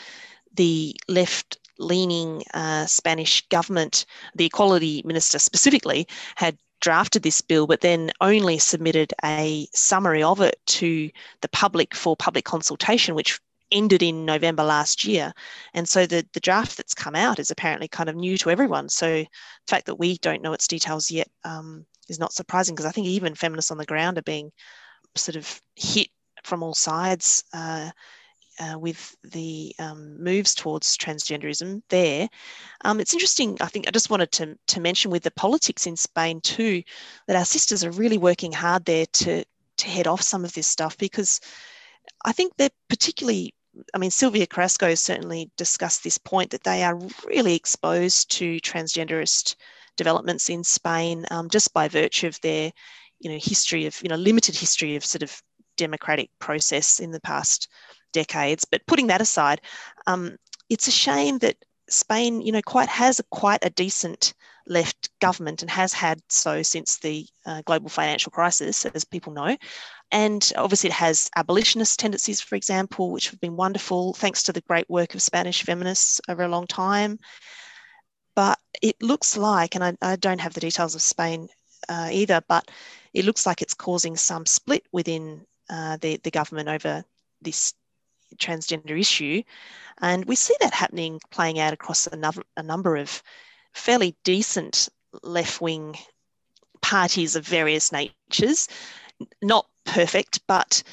the 0.53 0.95
left 1.07 1.57
leaning 1.79 2.43
uh, 2.53 2.85
Spanish 2.85 3.47
government, 3.49 4.05
the 4.35 4.45
equality 4.45 5.01
minister 5.05 5.39
specifically, 5.39 6.07
had 6.35 6.57
drafted 6.79 7.23
this 7.23 7.41
bill, 7.41 7.67
but 7.67 7.81
then 7.81 8.11
only 8.21 8.57
submitted 8.59 9.13
a 9.23 9.67
summary 9.73 10.23
of 10.23 10.41
it 10.41 10.59
to 10.65 11.09
the 11.41 11.49
public 11.49 11.95
for 11.95 12.15
public 12.15 12.45
consultation, 12.45 13.15
which 13.15 13.39
ended 13.71 14.01
in 14.01 14.25
November 14.25 14.63
last 14.63 15.03
year. 15.05 15.33
And 15.73 15.87
so 15.87 16.05
the, 16.05 16.25
the 16.33 16.39
draft 16.39 16.77
that's 16.77 16.93
come 16.93 17.15
out 17.15 17.39
is 17.39 17.51
apparently 17.51 17.87
kind 17.87 18.09
of 18.09 18.15
new 18.15 18.37
to 18.39 18.49
everyone. 18.49 18.89
So 18.89 19.07
the 19.07 19.27
fact 19.67 19.87
that 19.87 19.95
we 19.95 20.17
don't 20.19 20.41
know 20.41 20.53
its 20.53 20.67
details 20.67 21.11
yet 21.11 21.27
um, 21.43 21.85
is 22.07 22.19
not 22.19 22.33
surprising 22.33 22.75
because 22.75 22.85
I 22.85 22.91
think 22.91 23.07
even 23.07 23.35
feminists 23.35 23.71
on 23.71 23.77
the 23.77 23.85
ground 23.85 24.17
are 24.17 24.23
being 24.23 24.51
sort 25.15 25.35
of 25.35 25.61
hit 25.75 26.07
from 26.43 26.63
all 26.63 26.73
sides. 26.73 27.43
Uh, 27.53 27.89
uh, 28.59 28.77
with 28.77 29.15
the 29.23 29.73
um, 29.79 30.21
moves 30.21 30.55
towards 30.55 30.97
transgenderism 30.97 31.81
there. 31.89 32.29
Um, 32.83 32.99
it's 32.99 33.13
interesting, 33.13 33.57
I 33.61 33.67
think 33.67 33.87
I 33.87 33.91
just 33.91 34.09
wanted 34.09 34.31
to, 34.33 34.57
to 34.67 34.79
mention 34.79 35.11
with 35.11 35.23
the 35.23 35.31
politics 35.31 35.87
in 35.87 35.95
Spain 35.95 36.41
too, 36.41 36.83
that 37.27 37.35
our 37.35 37.45
sisters 37.45 37.83
are 37.83 37.91
really 37.91 38.17
working 38.17 38.51
hard 38.51 38.85
there 38.85 39.05
to, 39.05 39.43
to 39.77 39.87
head 39.87 40.07
off 40.07 40.21
some 40.21 40.43
of 40.43 40.53
this 40.53 40.67
stuff 40.67 40.97
because 40.97 41.39
I 42.25 42.31
think 42.31 42.53
they're 42.57 42.69
particularly 42.89 43.53
I 43.93 43.99
mean, 43.99 44.09
Silvia 44.09 44.47
Carrasco 44.47 44.95
certainly 44.95 45.51
discussed 45.55 46.03
this 46.03 46.17
point 46.17 46.49
that 46.49 46.63
they 46.63 46.83
are 46.83 46.99
really 47.27 47.55
exposed 47.55 48.31
to 48.31 48.59
transgenderist 48.61 49.55
developments 49.97 50.49
in 50.49 50.63
Spain 50.63 51.25
um, 51.31 51.49
just 51.49 51.73
by 51.73 51.87
virtue 51.87 52.27
of 52.27 52.41
their, 52.41 52.71
you 53.19 53.29
know, 53.29 53.37
history 53.39 53.85
of, 53.85 54.01
you 54.01 54.09
know, 54.09 54.15
limited 54.15 54.55
history 54.55 54.95
of 54.95 55.05
sort 55.05 55.23
of 55.23 55.41
democratic 55.75 56.29
process 56.39 56.99
in 56.99 57.11
the 57.11 57.19
past 57.19 57.67
decades. 58.13 58.65
But 58.65 58.85
putting 58.87 59.07
that 59.07 59.21
aside, 59.21 59.61
um, 60.05 60.37
it's 60.69 60.87
a 60.87 60.91
shame 60.91 61.37
that 61.39 61.57
Spain, 61.89 62.41
you 62.41 62.51
know, 62.51 62.61
quite 62.65 62.89
has 62.89 63.19
a, 63.19 63.23
quite 63.23 63.63
a 63.63 63.69
decent 63.69 64.33
left 64.67 65.09
government 65.21 65.61
and 65.61 65.71
has 65.71 65.93
had 65.93 66.21
so 66.27 66.61
since 66.61 66.97
the 66.97 67.25
uh, 67.45 67.61
global 67.65 67.89
financial 67.89 68.31
crisis, 68.31 68.85
as 68.85 69.05
people 69.05 69.33
know. 69.33 69.55
And 70.11 70.51
obviously, 70.55 70.89
it 70.89 70.93
has 70.93 71.29
abolitionist 71.35 71.99
tendencies, 71.99 72.41
for 72.41 72.55
example, 72.55 73.11
which 73.11 73.29
have 73.29 73.39
been 73.39 73.55
wonderful 73.55 74.13
thanks 74.13 74.43
to 74.43 74.53
the 74.53 74.61
great 74.61 74.89
work 74.89 75.13
of 75.15 75.21
Spanish 75.21 75.63
feminists 75.63 76.21
over 76.29 76.43
a 76.43 76.49
long 76.49 76.67
time. 76.67 77.19
But 78.35 78.59
it 78.81 79.01
looks 79.01 79.35
like, 79.35 79.75
and 79.75 79.83
I, 79.83 79.95
I 80.01 80.15
don't 80.15 80.41
have 80.41 80.53
the 80.53 80.59
details 80.59 80.95
of 80.95 81.01
Spain 81.01 81.47
uh, 81.89 82.09
either, 82.11 82.41
but 82.47 82.69
it 83.13 83.25
looks 83.25 83.45
like 83.45 83.61
it's 83.61 83.73
causing 83.73 84.15
some 84.15 84.45
split 84.45 84.83
within 84.91 85.45
uh, 85.69 85.97
the, 85.97 86.17
the 86.17 86.31
government 86.31 86.69
over 86.69 87.03
this 87.41 87.73
transgender 88.35 88.99
issue. 88.99 89.43
And 90.01 90.25
we 90.25 90.35
see 90.35 90.55
that 90.59 90.73
happening, 90.73 91.19
playing 91.31 91.59
out 91.59 91.73
across 91.73 92.07
a, 92.07 92.33
a 92.55 92.63
number 92.63 92.97
of 92.97 93.23
fairly 93.73 94.15
decent 94.23 94.89
left 95.23 95.61
wing 95.61 95.95
parties 96.81 97.35
of 97.35 97.45
various 97.45 97.91
natures. 97.91 98.67
Not 99.41 99.65
perfect, 99.85 100.41
but 100.47 100.83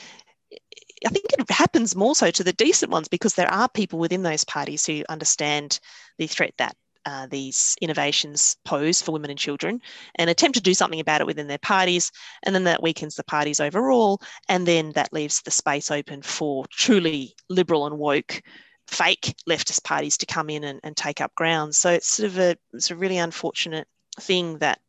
I 1.04 1.10
think 1.10 1.26
it 1.32 1.50
happens 1.50 1.94
more 1.94 2.14
so 2.14 2.30
to 2.30 2.44
the 2.44 2.52
decent 2.52 2.90
ones 2.90 3.08
because 3.08 3.34
there 3.34 3.50
are 3.50 3.68
people 3.68 3.98
within 3.98 4.22
those 4.22 4.44
parties 4.44 4.86
who 4.86 5.04
understand 5.08 5.80
the 6.18 6.26
threat 6.26 6.54
that 6.58 6.76
uh, 7.06 7.26
these 7.26 7.76
innovations 7.80 8.56
pose 8.64 9.02
for 9.02 9.12
women 9.12 9.30
and 9.30 9.38
children 9.38 9.80
and 10.16 10.30
attempt 10.30 10.56
to 10.56 10.62
do 10.62 10.74
something 10.74 11.00
about 11.00 11.20
it 11.20 11.26
within 11.26 11.46
their 11.46 11.58
parties. 11.58 12.10
And 12.42 12.54
then 12.54 12.64
that 12.64 12.82
weakens 12.82 13.14
the 13.14 13.24
parties 13.24 13.60
overall. 13.60 14.20
And 14.48 14.66
then 14.66 14.92
that 14.92 15.12
leaves 15.12 15.42
the 15.42 15.50
space 15.50 15.90
open 15.90 16.22
for 16.22 16.64
truly 16.70 17.34
liberal 17.48 17.86
and 17.86 17.98
woke 17.98 18.40
fake 18.86 19.34
leftist 19.48 19.84
parties 19.84 20.16
to 20.18 20.26
come 20.26 20.50
in 20.50 20.64
and, 20.64 20.80
and 20.82 20.96
take 20.96 21.20
up 21.20 21.34
ground. 21.34 21.74
So 21.74 21.90
it's 21.90 22.08
sort 22.08 22.26
of 22.26 22.38
a, 22.38 22.56
it's 22.72 22.90
a 22.90 22.96
really 22.96 23.18
unfortunate 23.18 23.86
thing 24.20 24.58
that, 24.58 24.80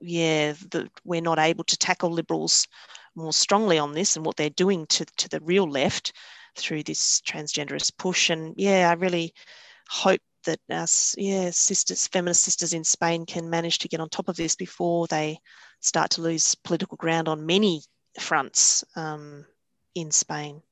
yeah, 0.00 0.54
that 0.70 0.90
we're 1.04 1.20
not 1.20 1.38
able 1.38 1.64
to 1.64 1.76
tackle 1.76 2.10
liberals 2.10 2.66
more 3.14 3.32
strongly 3.32 3.78
on 3.78 3.92
this 3.92 4.16
and 4.16 4.26
what 4.26 4.36
they're 4.36 4.50
doing 4.50 4.86
to, 4.86 5.04
to 5.16 5.28
the 5.28 5.40
real 5.40 5.70
left 5.70 6.12
through 6.56 6.82
this 6.82 7.20
transgenderist 7.20 7.92
push. 7.98 8.30
And 8.30 8.54
yeah, 8.56 8.90
I 8.90 8.94
really 8.94 9.34
hope 9.88 10.20
that 10.44 10.60
our 10.70 10.86
yeah, 11.16 11.50
sisters, 11.50 12.06
feminist 12.08 12.42
sisters 12.42 12.72
in 12.72 12.84
Spain 12.84 13.26
can 13.26 13.50
manage 13.50 13.78
to 13.78 13.88
get 13.88 14.00
on 14.00 14.08
top 14.08 14.28
of 14.28 14.36
this 14.36 14.56
before 14.56 15.06
they 15.06 15.38
start 15.80 16.10
to 16.12 16.22
lose 16.22 16.54
political 16.54 16.96
ground 16.96 17.28
on 17.28 17.46
many 17.46 17.82
fronts 18.18 18.84
um, 18.96 19.44
in 19.94 20.10
Spain. 20.10 20.62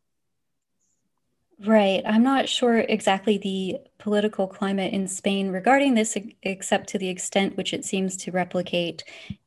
Right. 1.64 2.02
I'm 2.06 2.22
not 2.22 2.48
sure 2.48 2.78
exactly 2.78 3.38
the 3.38 3.76
political 3.98 4.48
climate 4.48 4.92
in 4.92 5.06
Spain 5.06 5.50
regarding 5.50 5.94
this, 5.94 6.16
except 6.42 6.88
to 6.88 6.98
the 6.98 7.08
extent 7.08 7.56
which 7.56 7.72
it 7.72 7.84
seems 7.84 8.16
to 8.18 8.32
replicate 8.32 9.04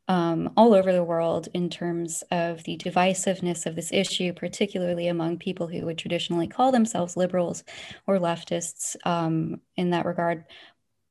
um, 0.07 0.53
all 0.55 0.73
over 0.73 0.93
the 0.93 1.03
world 1.03 1.49
in 1.53 1.69
terms 1.69 2.23
of 2.31 2.63
the 2.63 2.77
divisiveness 2.77 3.65
of 3.65 3.75
this 3.75 3.91
issue, 3.91 4.31
particularly 4.33 5.07
among 5.07 5.39
people 5.39 5.67
who 5.67 5.83
would 5.85 5.97
traditionally 5.97 6.47
call 6.47 6.71
themselves 6.71 7.17
liberals 7.17 7.63
or 8.07 8.17
leftists 8.19 8.95
um, 9.05 9.59
in 9.75 9.89
that 9.89 10.05
regard. 10.05 10.45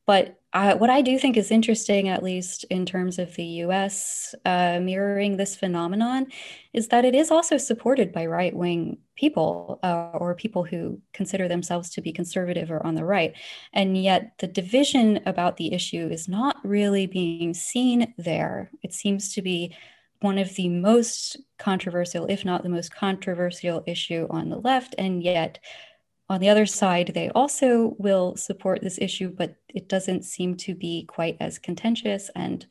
But 0.06 0.38
I, 0.54 0.74
what 0.74 0.88
I 0.88 1.02
do 1.02 1.18
think 1.18 1.36
is 1.36 1.50
interesting, 1.50 2.08
at 2.08 2.22
least 2.22 2.62
in 2.70 2.86
terms 2.86 3.18
of 3.18 3.34
the 3.34 3.44
US 3.64 4.36
uh, 4.44 4.78
mirroring 4.80 5.36
this 5.36 5.56
phenomenon, 5.56 6.28
is 6.72 6.88
that 6.88 7.04
it 7.04 7.12
is 7.12 7.32
also 7.32 7.58
supported 7.58 8.12
by 8.12 8.26
right 8.26 8.54
wing 8.54 8.98
people 9.16 9.80
uh, 9.82 10.10
or 10.14 10.36
people 10.36 10.62
who 10.62 11.00
consider 11.12 11.48
themselves 11.48 11.90
to 11.90 12.00
be 12.00 12.12
conservative 12.12 12.70
or 12.70 12.86
on 12.86 12.94
the 12.94 13.04
right. 13.04 13.34
And 13.72 14.00
yet 14.00 14.38
the 14.38 14.46
division 14.46 15.20
about 15.26 15.56
the 15.56 15.72
issue 15.72 16.08
is 16.08 16.28
not 16.28 16.56
really 16.62 17.08
being 17.08 17.52
seen 17.52 18.14
there. 18.16 18.70
It 18.84 18.92
seems 18.92 19.34
to 19.34 19.42
be 19.42 19.74
one 20.20 20.38
of 20.38 20.54
the 20.54 20.68
most 20.68 21.36
controversial, 21.58 22.26
if 22.26 22.44
not 22.44 22.62
the 22.62 22.68
most 22.68 22.94
controversial 22.94 23.82
issue 23.88 24.28
on 24.30 24.50
the 24.50 24.58
left. 24.58 24.94
And 24.98 25.20
yet, 25.20 25.58
on 26.28 26.40
the 26.40 26.48
other 26.48 26.66
side, 26.66 27.12
they 27.14 27.28
also 27.30 27.94
will 27.98 28.36
support 28.36 28.80
this 28.80 28.98
issue, 28.98 29.30
but 29.30 29.56
it 29.68 29.88
doesn't 29.88 30.24
seem 30.24 30.56
to 30.58 30.74
be 30.74 31.04
quite 31.04 31.36
as 31.40 31.58
contentious 31.58 32.30
and 32.34 32.66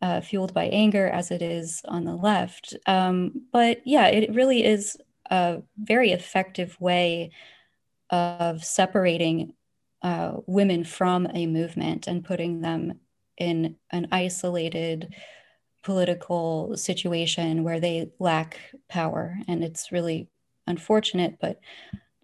uh, 0.00 0.20
fueled 0.20 0.54
by 0.54 0.64
anger 0.64 1.08
as 1.08 1.30
it 1.30 1.42
is 1.42 1.82
on 1.86 2.04
the 2.04 2.14
left. 2.14 2.76
Um, 2.86 3.46
but 3.52 3.80
yeah, 3.84 4.06
it 4.06 4.34
really 4.34 4.64
is 4.64 4.96
a 5.30 5.62
very 5.76 6.12
effective 6.12 6.76
way 6.80 7.30
of 8.10 8.64
separating 8.64 9.54
uh, 10.02 10.34
women 10.46 10.84
from 10.84 11.28
a 11.32 11.46
movement 11.46 12.06
and 12.06 12.24
putting 12.24 12.60
them 12.60 13.00
in 13.38 13.76
an 13.90 14.08
isolated 14.12 15.14
political 15.82 16.76
situation 16.76 17.64
where 17.64 17.80
they 17.80 18.10
lack 18.18 18.58
power. 18.88 19.36
And 19.48 19.64
it's 19.64 19.90
really 19.90 20.28
unfortunate, 20.66 21.38
but 21.40 21.58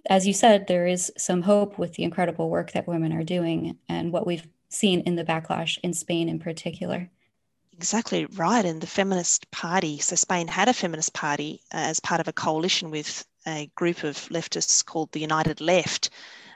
as 0.09 0.27
you 0.27 0.33
said, 0.33 0.67
there 0.67 0.87
is 0.87 1.13
some 1.17 1.43
hope 1.43 1.79
with 1.79 1.95
the 1.95 2.03
incredible 2.03 2.49
work 2.49 2.73
that 2.73 2.89
women 2.89 3.13
are 3.13 3.25
doing 3.25 3.79
and 3.89 4.13
what 4.13 4.27
we've 4.27 4.47
seen 4.69 5.01
in 5.01 5.15
the 5.15 5.25
backlash 5.25 5.79
in 5.83 5.93
Spain 5.93 6.29
in 6.29 6.39
particular. 6.39 7.11
Exactly 7.73 8.27
right. 8.35 8.65
And 8.65 8.81
the 8.81 8.87
feminist 8.87 9.51
party, 9.51 9.99
so 9.99 10.17
Spain 10.17 10.49
had 10.49 10.69
a 10.69 10.73
feminist 10.73 11.13
party 11.13 11.61
uh, 11.73 11.77
as 11.77 12.01
part 12.01 12.21
of 12.21 12.27
a 12.27 12.33
coalition 12.33 12.91
with 12.91 13.25
a 13.47 13.71
group 13.77 14.03
of 14.03 14.17
leftists 14.31 14.85
called 14.85 15.13
the 15.13 15.21
United 15.21 15.61
Left 15.61 16.11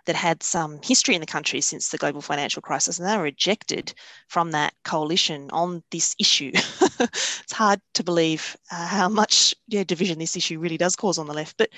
that 0.06 0.16
had 0.16 0.42
some 0.42 0.80
history 0.82 1.14
in 1.14 1.20
the 1.20 1.26
country 1.26 1.60
since 1.60 1.88
the 1.88 1.98
global 1.98 2.20
financial 2.20 2.62
crisis, 2.62 2.98
and 2.98 3.08
they 3.08 3.16
were 3.16 3.26
ejected 3.26 3.94
from 4.28 4.50
that 4.50 4.74
coalition 4.84 5.48
on 5.50 5.82
this 5.90 6.14
issue. 6.18 6.50
it's 7.00 7.52
hard 7.52 7.80
to 7.94 8.02
believe 8.02 8.56
uh, 8.70 8.86
how 8.86 9.08
much 9.08 9.54
yeah, 9.68 9.84
division 9.84 10.18
this 10.18 10.36
issue 10.36 10.58
really 10.58 10.78
does 10.78 10.96
cause 10.96 11.18
on 11.18 11.26
the 11.26 11.34
left. 11.34 11.56
But 11.56 11.70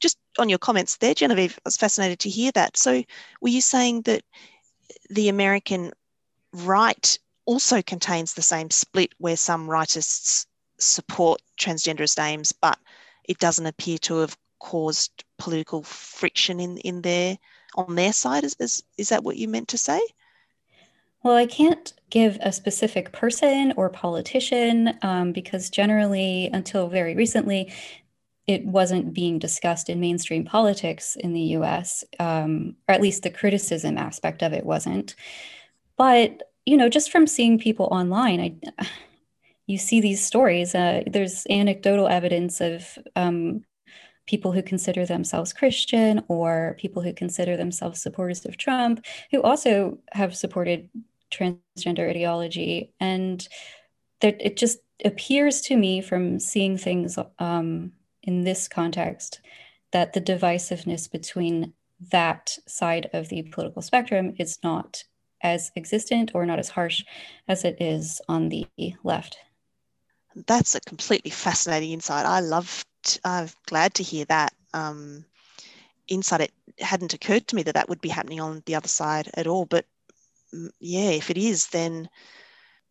just 0.00 0.18
on 0.38 0.48
your 0.48 0.58
comments 0.58 0.96
there, 0.98 1.14
Genevieve, 1.14 1.58
I 1.58 1.62
was 1.66 1.76
fascinated 1.76 2.20
to 2.20 2.30
hear 2.30 2.52
that. 2.52 2.76
So, 2.76 3.02
were 3.40 3.48
you 3.48 3.60
saying 3.60 4.02
that 4.02 4.22
the 5.10 5.28
American 5.28 5.92
right 6.52 7.18
also 7.44 7.82
contains 7.82 8.34
the 8.34 8.42
same 8.42 8.70
split 8.70 9.12
where 9.18 9.36
some 9.36 9.66
rightists 9.66 10.46
support 10.78 11.40
transgenderist 11.58 12.22
aims, 12.22 12.52
but 12.52 12.78
it 13.24 13.38
doesn't 13.38 13.66
appear 13.66 13.98
to 13.98 14.16
have 14.16 14.36
caused 14.60 15.24
political 15.38 15.82
friction 15.82 16.60
in, 16.60 16.78
in 16.78 17.02
their 17.02 17.36
on 17.74 17.94
their 17.94 18.12
side. 18.12 18.44
Is, 18.44 18.56
is, 18.58 18.82
is 18.98 19.08
that 19.10 19.24
what 19.24 19.36
you 19.36 19.48
meant 19.48 19.68
to 19.68 19.78
say? 19.78 20.00
Well, 21.22 21.36
I 21.36 21.46
can't 21.46 21.92
give 22.10 22.36
a 22.40 22.52
specific 22.52 23.12
person 23.12 23.72
or 23.76 23.88
politician 23.88 24.98
um, 25.02 25.32
because 25.32 25.70
generally, 25.70 26.50
until 26.52 26.88
very 26.88 27.14
recently, 27.14 27.72
it 28.46 28.64
wasn't 28.66 29.14
being 29.14 29.38
discussed 29.38 29.88
in 29.88 30.00
mainstream 30.00 30.44
politics 30.44 31.16
in 31.16 31.32
the 31.32 31.56
US, 31.56 32.04
um, 32.18 32.74
or 32.88 32.94
at 32.94 33.00
least 33.00 33.22
the 33.22 33.30
criticism 33.30 33.96
aspect 33.96 34.42
of 34.42 34.52
it 34.52 34.66
wasn't. 34.66 35.14
But, 35.96 36.42
you 36.66 36.76
know, 36.76 36.88
just 36.88 37.12
from 37.12 37.28
seeing 37.28 37.58
people 37.58 37.88
online, 37.92 38.60
I, 38.78 38.86
you 39.66 39.78
see 39.78 40.00
these 40.00 40.26
stories. 40.26 40.74
Uh, 40.74 41.04
there's 41.06 41.46
anecdotal 41.48 42.08
evidence 42.08 42.60
of 42.60 42.98
um, 43.14 43.64
people 44.32 44.52
who 44.52 44.62
consider 44.62 45.04
themselves 45.04 45.52
Christian 45.52 46.24
or 46.26 46.74
people 46.78 47.02
who 47.02 47.12
consider 47.12 47.54
themselves 47.54 48.00
supporters 48.00 48.46
of 48.46 48.56
Trump 48.56 49.04
who 49.30 49.42
also 49.42 49.98
have 50.12 50.34
supported 50.34 50.88
transgender 51.30 52.08
ideology. 52.08 52.94
And 52.98 53.46
that 54.22 54.36
it 54.40 54.56
just 54.56 54.78
appears 55.04 55.60
to 55.60 55.76
me 55.76 56.00
from 56.00 56.40
seeing 56.40 56.78
things 56.78 57.18
um, 57.38 57.92
in 58.22 58.44
this 58.44 58.68
context 58.68 59.40
that 59.90 60.14
the 60.14 60.20
divisiveness 60.22 61.12
between 61.12 61.74
that 62.10 62.56
side 62.66 63.10
of 63.12 63.28
the 63.28 63.42
political 63.42 63.82
spectrum 63.82 64.32
is 64.38 64.58
not 64.64 65.04
as 65.42 65.70
existent 65.76 66.30
or 66.32 66.46
not 66.46 66.58
as 66.58 66.70
harsh 66.70 67.04
as 67.48 67.66
it 67.66 67.76
is 67.82 68.22
on 68.30 68.48
the 68.48 68.66
left. 69.04 69.36
That's 70.46 70.74
a 70.74 70.80
completely 70.80 71.30
fascinating 71.30 71.92
insight. 71.92 72.26
I 72.26 72.40
loved, 72.40 72.86
I'm 73.24 73.48
glad 73.66 73.94
to 73.94 74.02
hear 74.02 74.24
that 74.26 74.52
um, 74.72 75.24
insight. 76.08 76.40
It 76.40 76.52
hadn't 76.78 77.14
occurred 77.14 77.46
to 77.48 77.56
me 77.56 77.62
that 77.64 77.74
that 77.74 77.88
would 77.88 78.00
be 78.00 78.08
happening 78.08 78.40
on 78.40 78.62
the 78.66 78.74
other 78.74 78.88
side 78.88 79.30
at 79.34 79.46
all. 79.46 79.66
But 79.66 79.84
mm, 80.54 80.70
yeah, 80.80 81.10
if 81.10 81.30
it 81.30 81.38
is, 81.38 81.66
then 81.68 82.08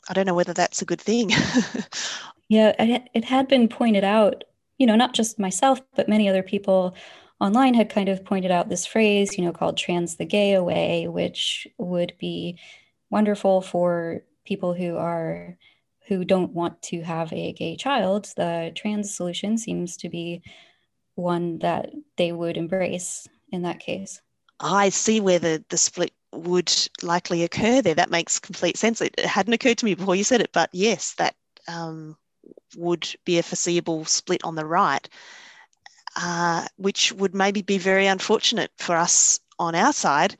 I 0.09 0.13
don't 0.13 0.25
know 0.25 0.35
whether 0.35 0.53
that's 0.53 0.81
a 0.81 0.85
good 0.85 1.01
thing. 1.01 1.29
yeah, 2.49 2.73
it, 2.79 3.09
it 3.13 3.25
had 3.25 3.47
been 3.47 3.67
pointed 3.67 4.03
out, 4.03 4.43
you 4.77 4.87
know, 4.87 4.95
not 4.95 5.13
just 5.13 5.39
myself, 5.39 5.81
but 5.95 6.09
many 6.09 6.27
other 6.27 6.43
people 6.43 6.95
online 7.39 7.73
had 7.73 7.89
kind 7.89 8.09
of 8.09 8.23
pointed 8.23 8.51
out 8.51 8.69
this 8.69 8.85
phrase, 8.85 9.37
you 9.37 9.43
know, 9.43 9.51
called 9.51 9.77
trans 9.77 10.15
the 10.15 10.25
gay 10.25 10.53
away, 10.53 11.07
which 11.07 11.67
would 11.77 12.13
be 12.19 12.59
wonderful 13.09 13.61
for 13.61 14.23
people 14.45 14.73
who 14.73 14.95
are 14.95 15.57
who 16.11 16.25
don't 16.25 16.51
want 16.51 16.81
to 16.81 17.01
have 17.01 17.31
a 17.31 17.53
gay 17.53 17.77
child, 17.77 18.33
the 18.35 18.73
trans 18.75 19.15
solution 19.15 19.57
seems 19.57 19.95
to 19.95 20.09
be 20.09 20.41
one 21.15 21.57
that 21.59 21.89
they 22.17 22.33
would 22.33 22.57
embrace 22.57 23.29
in 23.49 23.61
that 23.61 23.79
case. 23.79 24.21
I 24.59 24.89
see 24.89 25.21
where 25.21 25.39
the, 25.39 25.63
the 25.69 25.77
split 25.77 26.11
would 26.33 26.69
likely 27.01 27.43
occur 27.43 27.81
there. 27.81 27.95
That 27.95 28.09
makes 28.09 28.39
complete 28.39 28.75
sense. 28.75 28.99
It 28.99 29.17
hadn't 29.21 29.53
occurred 29.53 29.77
to 29.77 29.85
me 29.85 29.95
before 29.95 30.17
you 30.17 30.25
said 30.25 30.41
it, 30.41 30.51
but 30.51 30.69
yes, 30.73 31.13
that 31.13 31.33
um, 31.69 32.17
would 32.75 33.07
be 33.23 33.39
a 33.39 33.43
foreseeable 33.43 34.03
split 34.03 34.43
on 34.43 34.55
the 34.55 34.65
right, 34.65 35.07
uh, 36.17 36.67
which 36.75 37.13
would 37.13 37.33
maybe 37.33 37.61
be 37.61 37.77
very 37.77 38.07
unfortunate 38.07 38.71
for 38.77 38.97
us 38.97 39.39
on 39.59 39.75
our 39.75 39.93
side 39.93 40.35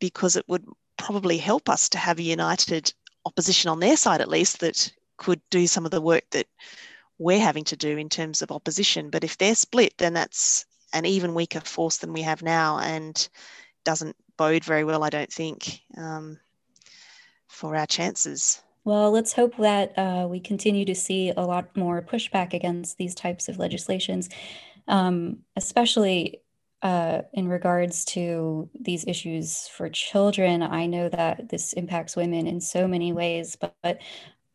because 0.00 0.36
it 0.36 0.44
would 0.48 0.66
probably 0.98 1.38
help 1.38 1.70
us 1.70 1.88
to 1.88 1.96
have 1.96 2.18
a 2.18 2.22
united 2.22 2.92
opposition 3.24 3.70
on 3.70 3.80
their 3.80 3.96
side 3.96 4.20
at 4.20 4.28
least 4.28 4.60
that 4.60 4.92
could 5.18 5.40
do 5.50 5.66
some 5.66 5.84
of 5.84 5.90
the 5.90 6.00
work 6.00 6.24
that 6.30 6.46
we're 7.18 7.40
having 7.40 7.64
to 7.64 7.76
do 7.76 7.98
in 7.98 8.08
terms 8.08 8.42
of 8.42 8.50
opposition. 8.50 9.10
But 9.10 9.24
if 9.24 9.36
they're 9.36 9.54
split, 9.54 9.94
then 9.98 10.14
that's 10.14 10.64
an 10.92 11.04
even 11.04 11.34
weaker 11.34 11.60
force 11.60 11.98
than 11.98 12.12
we 12.12 12.22
have 12.22 12.42
now 12.42 12.78
and 12.78 13.28
doesn't 13.84 14.16
bode 14.36 14.64
very 14.64 14.84
well, 14.84 15.04
I 15.04 15.10
don't 15.10 15.32
think, 15.32 15.80
um, 15.96 16.38
for 17.48 17.76
our 17.76 17.86
chances. 17.86 18.62
Well, 18.84 19.10
let's 19.10 19.32
hope 19.32 19.56
that 19.58 19.98
uh, 19.98 20.26
we 20.30 20.40
continue 20.40 20.84
to 20.86 20.94
see 20.94 21.30
a 21.30 21.42
lot 21.42 21.76
more 21.76 22.00
pushback 22.00 22.54
against 22.54 22.96
these 22.96 23.14
types 23.14 23.48
of 23.48 23.58
legislations, 23.58 24.30
um, 24.86 25.40
especially 25.56 26.40
uh, 26.82 27.22
in 27.32 27.48
regards 27.48 28.04
to 28.04 28.70
these 28.78 29.04
issues 29.06 29.68
for 29.68 29.88
children, 29.88 30.62
I 30.62 30.86
know 30.86 31.08
that 31.08 31.48
this 31.48 31.72
impacts 31.72 32.14
women 32.14 32.46
in 32.46 32.60
so 32.60 32.86
many 32.86 33.12
ways, 33.12 33.56
but, 33.56 33.74
but 33.82 33.98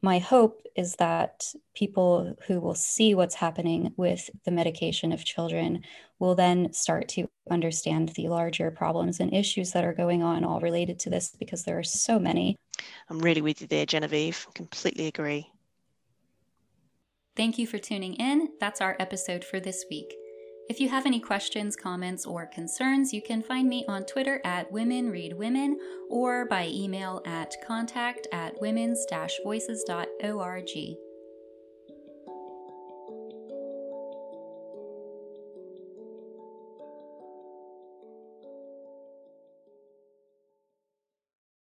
my 0.04 0.20
hope 0.20 0.62
is 0.76 0.96
that 0.96 1.54
people 1.74 2.36
who 2.46 2.60
will 2.60 2.76
see 2.76 3.16
what's 3.16 3.36
happening 3.36 3.94
with 3.96 4.30
the 4.44 4.52
medication 4.52 5.14
of 5.14 5.24
children 5.24 5.82
will 6.20 6.36
then 6.36 6.74
start 6.74 7.08
to 7.08 7.30
understand 7.50 8.10
the 8.10 8.28
larger 8.28 8.70
problems 8.70 9.22
and 9.22 9.34
issues 9.34 9.72
that 9.72 9.86
are 9.86 9.94
going 9.94 10.22
on, 10.22 10.44
all 10.44 10.60
related 10.60 11.00
to 11.00 11.10
this, 11.10 11.34
because 11.40 11.64
there 11.64 11.80
are 11.80 11.84
so 11.84 12.20
many. 12.20 12.58
I'm 13.10 13.20
really 13.20 13.42
with 13.42 13.62
you 13.62 13.68
there, 13.68 13.86
Genevieve. 13.86 14.46
Completely 14.54 15.08
agree. 15.08 15.50
Thank 17.38 17.58
you 17.58 17.66
for 17.66 17.78
tuning 17.78 18.16
in. 18.16 18.50
That's 18.60 18.82
our 18.82 18.98
episode 19.00 19.46
for 19.46 19.62
this 19.62 19.86
week. 19.90 20.14
If 20.70 20.80
you 20.80 20.88
have 20.90 21.06
any 21.06 21.20
questions, 21.20 21.76
comments, 21.76 22.26
or 22.26 22.46
concerns, 22.46 23.14
you 23.14 23.22
can 23.22 23.44
find 23.44 23.68
me 23.68 23.86
on 23.88 24.06
Twitter 24.06 24.40
at 24.46 24.72
Women 24.72 25.10
Read 25.10 25.34
Women 25.34 25.78
or 26.10 26.46
by 26.46 26.68
email 26.68 27.22
at 27.26 27.54
contact 27.66 28.28
at 28.32 28.60
women's 28.62 29.06
voices.org. 29.44 30.70